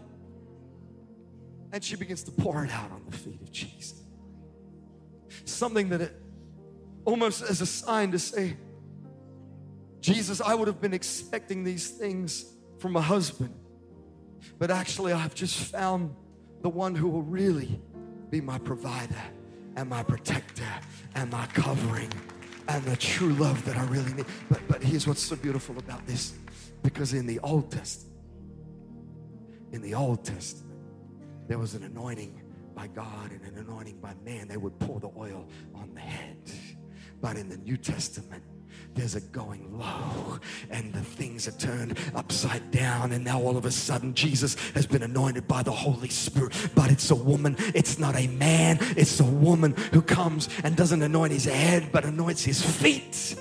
And 1.73 1.83
she 1.83 1.97
begins 1.97 2.23
to 2.25 2.31
pour 2.31 2.65
it 2.65 2.71
out 2.71 2.91
on 2.91 3.03
the 3.09 3.17
feet 3.17 3.41
of 3.41 3.51
Jesus. 3.51 4.03
Something 5.45 5.89
that 5.91 6.01
it 6.03 6.23
almost 7.05 7.43
as 7.43 7.61
a 7.61 7.67
sign 7.67 8.13
to 8.13 8.19
say, 8.19 8.57
Jesus, 10.01 10.41
I 10.41 10.55
would 10.55 10.69
have 10.69 10.81
been 10.81 10.93
expecting 10.93 11.65
these 11.65 11.91
things 11.91 12.45
from 12.79 12.97
a 12.97 13.01
husband, 13.01 13.55
but 14.59 14.71
actually, 14.71 15.13
I've 15.13 15.35
just 15.35 15.59
found 15.59 16.15
the 16.63 16.69
one 16.69 16.95
who 16.95 17.09
will 17.09 17.23
really 17.23 17.81
be 18.31 18.41
my 18.41 18.59
provider 18.59 19.23
and 19.77 19.89
my 19.89 20.03
protector 20.03 20.69
and 21.15 21.31
my 21.31 21.47
covering 21.47 22.11
and 22.69 22.85
the 22.85 22.97
true 22.97 23.33
love 23.35 23.65
that 23.65 23.77
I 23.77 23.85
really 23.85 24.13
need. 24.15 24.27
But, 24.49 24.61
but 24.69 24.83
here's 24.83 25.07
what's 25.07 25.23
so 25.23 25.37
beautiful 25.37 25.79
about 25.79 26.07
this 26.07 26.35
because 26.83 27.13
in 27.13 27.27
the 27.27 27.39
Old 27.41 27.71
Testament, 27.71 28.17
in 29.73 29.83
the 29.83 29.95
Old 29.95 30.25
Testament, 30.25 30.79
there 31.49 31.59
was 31.59 31.75
an 31.75 31.83
anointing 31.83 32.41
by 32.75 32.87
God 32.89 33.31
and 33.33 33.45
an 33.45 33.59
anointing 33.59 33.99
by 34.01 34.15
man. 34.25 34.49
They 34.49 34.57
would 34.57 34.79
pour 34.79 35.01
the 35.01 35.11
oil 35.17 35.47
on 35.75 35.93
the 35.95 36.01
head. 36.01 36.39
But 37.21 37.37
in 37.37 37.49
the 37.49 37.59
New 37.59 37.77
Testament, 37.77 38.43
there's 38.95 39.15
a 39.15 39.21
going 39.21 39.79
low 39.79 40.39
and 40.71 40.93
the 40.93 41.01
things 41.01 41.49
are 41.49 41.53
turned 41.53 41.99
upside 42.15 42.71
down. 42.71 43.13
And 43.13 43.25
now 43.25 43.41
all 43.41 43.57
of 43.57 43.65
a 43.65 43.71
sudden 43.71 44.15
jesus 44.15 44.55
has 44.75 44.87
been 44.87 45.03
anointed 45.03 45.49
by 45.49 45.63
the 45.63 45.71
holy 45.71 46.09
spirit. 46.09 46.53
But 46.75 46.91
it's 46.91 47.11
a 47.11 47.15
woman 47.15 47.57
it's 47.75 47.99
not 47.99 48.17
a 48.17 48.27
man 48.29 48.79
it's 48.97 49.21
a 49.21 49.25
woman 49.25 49.75
who 49.93 50.03
comes 50.03 50.49
and 50.65 50.77
doesn't 50.77 51.03
anoint 51.03 51.33
his 51.33 51.45
head 51.45 51.91
but 51.93 52.05
anoints 52.05 52.45
his 52.45 52.63
feet. 52.63 53.37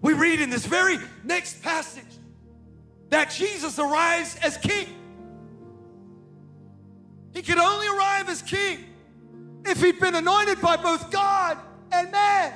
We 0.00 0.12
read 0.12 0.40
in 0.40 0.50
this 0.50 0.66
very 0.66 0.98
next 1.24 1.62
passage 1.62 2.04
that 3.10 3.30
jesus 3.30 3.78
arrives 3.78 4.36
as 4.42 4.56
king. 4.56 4.88
He 7.34 7.42
could 7.42 7.58
only 7.58 7.86
arrive 7.88 8.28
as 8.30 8.40
king 8.40 8.84
if 9.66 9.82
he'd 9.82 10.00
been 10.00 10.14
anointed 10.14 10.60
by 10.60 10.76
both 10.76 11.10
god 11.10 11.58
and 11.92 12.10
man 12.10 12.54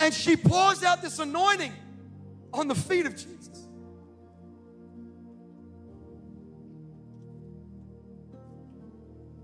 And 0.00 0.14
she 0.14 0.36
pours 0.36 0.82
out 0.82 1.02
this 1.02 1.18
anointing 1.18 1.72
on 2.52 2.68
the 2.68 2.74
feet 2.74 3.06
of 3.06 3.14
Jesus. 3.14 3.68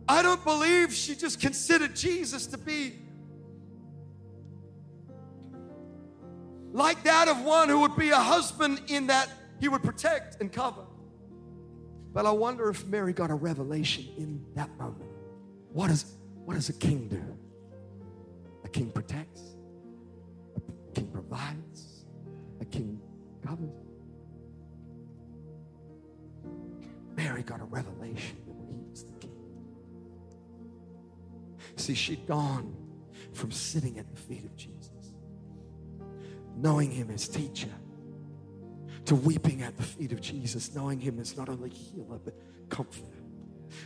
I 0.08 0.22
don't 0.22 0.42
believe 0.44 0.92
she 0.92 1.14
just 1.14 1.40
considered 1.40 1.94
Jesus 1.94 2.46
to 2.46 2.58
be 2.58 2.94
like 6.72 7.02
that 7.04 7.26
of 7.28 7.42
one 7.42 7.68
who 7.68 7.80
would 7.80 7.96
be 7.96 8.10
a 8.10 8.16
husband 8.16 8.80
in 8.88 9.08
that 9.08 9.28
he 9.60 9.68
would 9.68 9.82
protect 9.82 10.40
and 10.40 10.52
cover. 10.52 10.82
But 12.12 12.24
I 12.24 12.30
wonder 12.30 12.68
if 12.70 12.86
Mary 12.86 13.12
got 13.12 13.30
a 13.30 13.34
revelation 13.34 14.06
in 14.16 14.44
that 14.54 14.70
moment. 14.78 15.10
What, 15.72 15.90
is, 15.90 16.06
what 16.44 16.54
does 16.54 16.68
a 16.68 16.74
king 16.74 17.08
do? 17.08 17.22
A 18.64 18.68
king 18.68 18.90
protects, 18.90 19.55
king 20.96 21.08
provides, 21.08 22.06
a 22.62 22.64
king 22.64 22.98
covers. 23.46 23.68
Mary 27.14 27.42
got 27.42 27.60
a 27.60 27.64
revelation 27.64 28.38
that 28.46 28.56
he 28.66 28.78
was 28.90 29.04
the 29.04 29.12
king. 29.20 29.36
See, 31.76 31.92
she'd 31.92 32.26
gone 32.26 32.74
from 33.34 33.50
sitting 33.52 33.98
at 33.98 34.10
the 34.10 34.16
feet 34.16 34.46
of 34.46 34.56
Jesus, 34.56 35.12
knowing 36.56 36.90
him 36.90 37.10
as 37.10 37.28
teacher, 37.28 37.74
to 39.04 39.14
weeping 39.14 39.60
at 39.60 39.76
the 39.76 39.82
feet 39.82 40.12
of 40.12 40.22
Jesus, 40.22 40.74
knowing 40.74 40.98
him 40.98 41.20
as 41.20 41.36
not 41.36 41.50
only 41.50 41.68
healer, 41.68 42.18
but 42.24 42.34
comforter. 42.70 43.15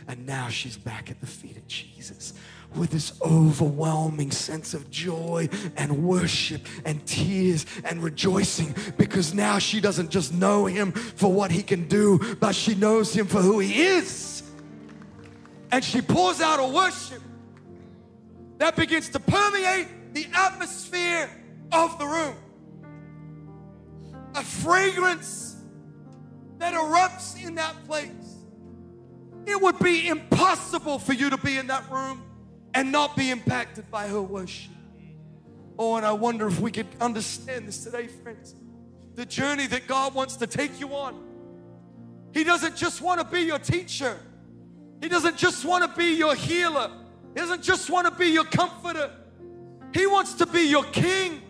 And 0.07 0.25
now 0.25 0.49
she's 0.49 0.77
back 0.77 1.09
at 1.09 1.19
the 1.19 1.27
feet 1.27 1.57
of 1.57 1.67
Jesus 1.67 2.33
with 2.75 2.91
this 2.91 3.19
overwhelming 3.21 4.31
sense 4.31 4.73
of 4.73 4.89
joy 4.89 5.49
and 5.75 6.03
worship 6.03 6.65
and 6.85 7.05
tears 7.05 7.65
and 7.83 8.01
rejoicing 8.01 8.73
because 8.97 9.33
now 9.33 9.59
she 9.59 9.81
doesn't 9.81 10.09
just 10.09 10.33
know 10.33 10.65
him 10.65 10.91
for 10.91 11.31
what 11.31 11.51
he 11.51 11.63
can 11.63 11.87
do, 11.87 12.35
but 12.39 12.55
she 12.55 12.75
knows 12.75 13.13
him 13.13 13.27
for 13.27 13.41
who 13.41 13.59
he 13.59 13.81
is. 13.81 14.43
And 15.71 15.83
she 15.83 16.01
pours 16.01 16.41
out 16.41 16.59
a 16.59 16.67
worship 16.67 17.21
that 18.57 18.75
begins 18.75 19.09
to 19.09 19.19
permeate 19.19 20.13
the 20.13 20.27
atmosphere 20.33 21.29
of 21.71 21.97
the 21.97 22.05
room. 22.05 22.35
A 24.35 24.43
fragrance 24.43 25.57
that 26.57 26.73
erupts 26.73 27.43
in 27.43 27.55
that 27.55 27.75
place. 27.85 28.30
It 29.45 29.61
would 29.61 29.79
be 29.79 30.07
impossible 30.07 30.99
for 30.99 31.13
you 31.13 31.29
to 31.29 31.37
be 31.37 31.57
in 31.57 31.67
that 31.67 31.89
room 31.91 32.23
and 32.73 32.91
not 32.91 33.15
be 33.15 33.31
impacted 33.31 33.89
by 33.89 34.07
her 34.07 34.21
worship. 34.21 34.71
Oh, 35.77 35.95
and 35.95 36.05
I 36.05 36.11
wonder 36.11 36.47
if 36.47 36.59
we 36.59 36.71
could 36.71 36.87
understand 36.99 37.67
this 37.67 37.83
today, 37.83 38.07
friends. 38.07 38.55
The 39.15 39.25
journey 39.25 39.67
that 39.67 39.87
God 39.87 40.13
wants 40.13 40.35
to 40.37 40.47
take 40.47 40.79
you 40.79 40.95
on. 40.95 41.27
He 42.33 42.43
doesn't 42.43 42.75
just 42.77 43.01
want 43.01 43.19
to 43.19 43.25
be 43.25 43.41
your 43.41 43.59
teacher, 43.59 44.17
He 45.01 45.09
doesn't 45.09 45.37
just 45.37 45.65
want 45.65 45.89
to 45.89 45.97
be 45.97 46.15
your 46.15 46.35
healer, 46.35 46.91
He 47.33 47.39
doesn't 47.39 47.63
just 47.63 47.89
want 47.89 48.07
to 48.07 48.13
be 48.13 48.27
your 48.27 48.45
comforter. 48.45 49.11
He 49.93 50.07
wants 50.07 50.35
to 50.35 50.45
be 50.45 50.61
your 50.61 50.85
king, 50.85 51.41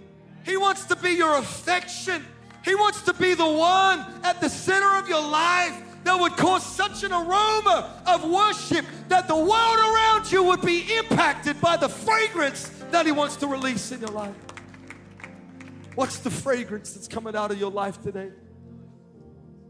He 0.44 0.58
wants 0.58 0.86
to 0.86 0.96
be 0.96 1.12
your 1.12 1.38
affection, 1.38 2.26
He 2.66 2.74
wants 2.74 3.04
to 3.04 3.14
be 3.14 3.36
the 3.36 3.46
one 3.46 4.00
at 4.24 4.42
the 4.42 4.50
center 4.50 4.98
of 4.98 5.08
your 5.08 5.22
life 5.22 5.91
that 6.04 6.20
would 6.20 6.34
cause 6.34 6.66
such 6.66 7.04
an 7.04 7.12
aroma 7.12 8.02
of 8.08 8.30
worship 8.30 8.86
that 9.08 9.28
the 9.28 9.36
world 9.36 9.49
around 9.80 10.32
you 10.32 10.43
would 10.43 10.62
be 10.62 10.97
impacted 10.97 11.60
by 11.62 11.78
the 11.78 11.89
fragrance 11.89 12.70
that 12.91 13.06
He 13.06 13.12
wants 13.12 13.36
to 13.38 13.47
release 13.47 13.91
in 13.91 13.99
your 13.99 14.10
life. 14.10 14.36
What's 15.95 16.20
the 16.20 16.32
fragrance 16.32 16.93
that's 16.93 17.08
coming 17.08 17.36
out 17.36 17.52
of 17.52 17.60
your 17.60 17.72
life 17.72 18.02
today? 18.02 18.32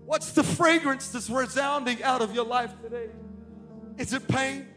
What's 0.05 0.31
the 0.33 0.43
fragrance 0.43 1.09
that's 1.09 1.29
resounding 1.29 2.03
out 2.03 2.21
of 2.21 2.35
your 2.35 2.45
life 2.45 2.73
today? 2.81 3.09
Is 3.97 4.13
it 4.13 4.27
pain? 4.27 4.67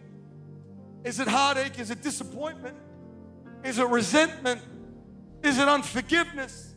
Is 1.04 1.20
it 1.20 1.28
heartache? 1.28 1.78
Is 1.78 1.90
it 1.90 2.02
disappointment? 2.02 2.76
Is 3.62 3.78
it 3.78 3.86
resentment? 3.88 4.60
Is 5.42 5.58
it 5.58 5.68
unforgiveness? 5.68 6.74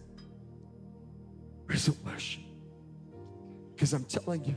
Or 1.68 1.76
is 1.76 1.88
it 1.88 1.96
worship? 2.06 2.44
Because 3.74 3.94
I'm 3.94 4.06
telling 4.06 4.44
you, 4.46 4.56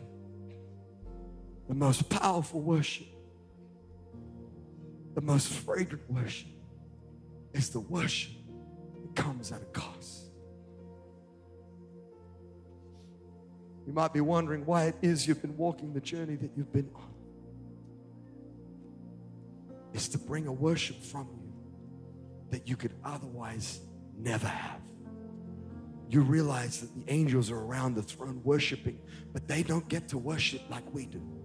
the 1.71 1.77
most 1.77 2.09
powerful 2.09 2.61
worship, 2.61 3.07
the 5.14 5.21
most 5.21 5.47
fragrant 5.47 6.03
worship, 6.11 6.49
is 7.55 7.71
the 7.71 7.79
worship 7.79 8.33
that 9.01 9.14
comes 9.14 9.53
at 9.53 9.62
a 9.62 9.66
cost. 9.66 10.33
You 13.87 13.93
might 13.93 14.12
be 14.12 14.21
wondering 14.21 14.66
why 14.66 14.87
it 14.87 14.97
is 15.01 15.29
you've 15.29 15.43
been 15.43 15.57
walking 15.57 15.93
the 15.93 16.01
journey 16.01 16.35
that 16.35 16.51
you've 16.57 16.73
been 16.73 16.91
on. 16.93 17.14
It's 19.95 20.09
to 20.09 20.18
bring 20.18 20.49
a 20.49 20.53
worship 20.53 21.01
from 21.01 21.29
you 21.41 21.53
that 22.51 22.66
you 22.66 22.75
could 22.75 22.95
otherwise 23.05 23.79
never 24.18 24.49
have. 24.49 24.81
You 26.09 26.23
realize 26.23 26.81
that 26.81 26.93
the 26.97 27.12
angels 27.12 27.49
are 27.49 27.61
around 27.61 27.95
the 27.95 28.03
throne 28.03 28.41
worshiping, 28.43 28.99
but 29.33 29.47
they 29.47 29.62
don't 29.62 29.89
get 29.89 30.09
to 30.09 30.18
worship 30.18 30.62
like 30.68 30.93
we 30.93 31.07
do. 31.07 31.39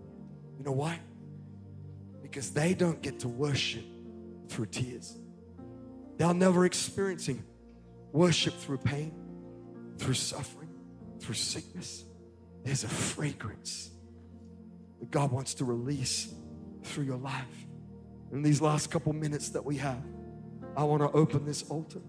You 0.58 0.66
know 0.66 0.72
why? 0.72 0.99
Because 2.22 2.51
they 2.51 2.74
don't 2.74 3.01
get 3.01 3.20
to 3.20 3.28
worship 3.28 3.84
through 4.49 4.68
tears. 4.68 5.18
They're 6.18 6.34
never 6.34 6.66
experiencing 6.66 7.43
worship 8.12 8.53
through 8.53 8.78
pain, 8.80 9.14
through 9.97 10.14
suffering, 10.14 10.70
through 11.20 11.36
sickness. 11.36 12.06
There's 12.64 12.84
a 12.84 12.89
fragrance 12.89 13.91
that 14.99 15.12
God 15.12 15.32
wants 15.32 15.53
to 15.56 15.66
release 15.66 16.34
through 16.84 17.06
your 17.06 17.18
life. 17.18 17.68
In 18.32 18.41
these 18.41 18.62
last 18.62 18.89
couple 18.89 19.14
minutes 19.14 19.49
that 19.49 19.64
we 19.64 19.78
have, 19.78 20.03
I 20.76 20.84
want 20.84 21.01
to 21.01 21.12
open 21.12 21.45
this 21.45 21.64
altar. 21.70 22.01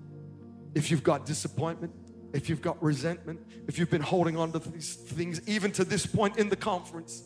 If 0.74 0.90
you've 0.90 1.02
got 1.02 1.26
disappointment, 1.26 1.92
if 2.32 2.48
you've 2.48 2.62
got 2.62 2.82
resentment, 2.82 3.40
if 3.66 3.78
you've 3.78 3.90
been 3.90 4.02
holding 4.02 4.36
on 4.36 4.52
to 4.52 4.58
these 4.58 4.94
things 4.94 5.40
even 5.48 5.72
to 5.72 5.84
this 5.84 6.06
point 6.06 6.36
in 6.36 6.48
the 6.48 6.56
conference, 6.56 7.22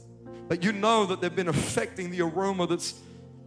but 0.49 0.62
you 0.62 0.72
know 0.72 1.07
that 1.07 1.20
they've 1.20 1.35
been 1.35 1.49
affecting 1.49 2.11
the 2.11 2.22
aroma 2.22 2.66
that's 2.66 2.95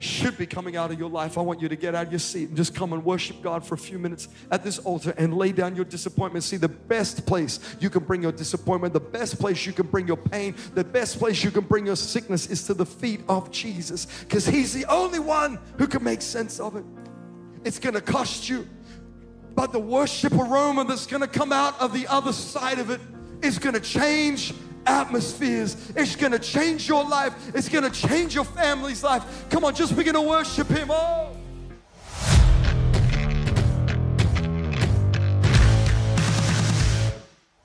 should 0.04 0.38
be 0.38 0.46
coming 0.46 0.76
out 0.76 0.92
of 0.92 1.00
your 1.00 1.10
life. 1.10 1.38
I 1.38 1.42
want 1.42 1.62
you 1.62 1.70
to 1.70 1.76
get 1.76 1.96
out 1.96 2.08
of 2.08 2.12
your 2.12 2.20
seat 2.20 2.50
and 2.50 2.58
just 2.58 2.76
come 2.76 2.94
and 2.94 3.04
worship 3.04 3.42
God 3.42 3.66
for 3.66 3.76
a 3.76 3.78
few 3.78 3.98
minutes 3.98 4.28
at 4.52 4.64
this 4.64 4.80
altar 4.80 5.14
and 5.18 5.34
lay 5.34 5.52
down 5.52 5.76
your 5.76 5.86
disappointment. 5.86 6.44
See, 6.44 6.58
the 6.58 6.68
best 6.68 7.26
place 7.26 7.60
you 7.80 7.90
can 7.90 8.04
bring 8.04 8.22
your 8.22 8.32
disappointment, 8.32 8.94
the 8.94 9.00
best 9.00 9.40
place 9.40 9.66
you 9.66 9.74
can 9.74 9.88
bring 9.88 10.08
your 10.08 10.18
pain, 10.18 10.56
the 10.74 10.84
best 10.84 11.20
place 11.20 11.44
you 11.44 11.52
can 11.52 11.64
bring 11.64 11.86
your 11.86 11.96
sickness 11.96 12.48
is 12.48 12.66
to 12.68 12.74
the 12.74 12.86
feet 12.86 13.22
of 13.30 13.50
Jesus 13.50 14.06
because 14.22 14.46
He's 14.46 14.74
the 14.74 14.86
only 14.86 15.20
one 15.20 15.58
who 15.78 15.88
can 15.88 16.04
make 16.04 16.22
sense 16.22 16.60
of 16.60 16.76
it. 16.76 16.84
It's 17.64 17.80
going 17.80 17.96
to 17.96 18.02
cost 18.02 18.50
you, 18.50 18.68
but 19.56 19.72
the 19.72 19.80
worship 19.80 20.34
aroma 20.34 20.84
that's 20.84 21.08
going 21.08 21.22
to 21.22 21.28
come 21.28 21.54
out 21.54 21.80
of 21.80 21.94
the 21.94 22.08
other 22.08 22.34
side 22.34 22.80
of 22.80 22.90
it 22.90 23.00
is 23.42 23.58
going 23.58 23.76
to 23.76 23.82
change 23.82 24.54
atmospheres. 24.86 25.92
It's 25.96 26.16
going 26.16 26.32
to 26.32 26.40
change 26.40 26.88
your 26.88 27.08
life. 27.08 27.34
It's 27.56 27.70
going 27.70 27.84
to 27.84 28.08
change 28.08 28.36
your 28.36 28.46
family's 28.46 29.04
life. 29.04 29.24
Come 29.50 29.66
on, 29.66 29.76
just 29.76 29.96
begin 29.96 30.14
to 30.14 30.22
worship 30.22 30.68
Him. 30.68 30.90
Oh. 30.92 31.33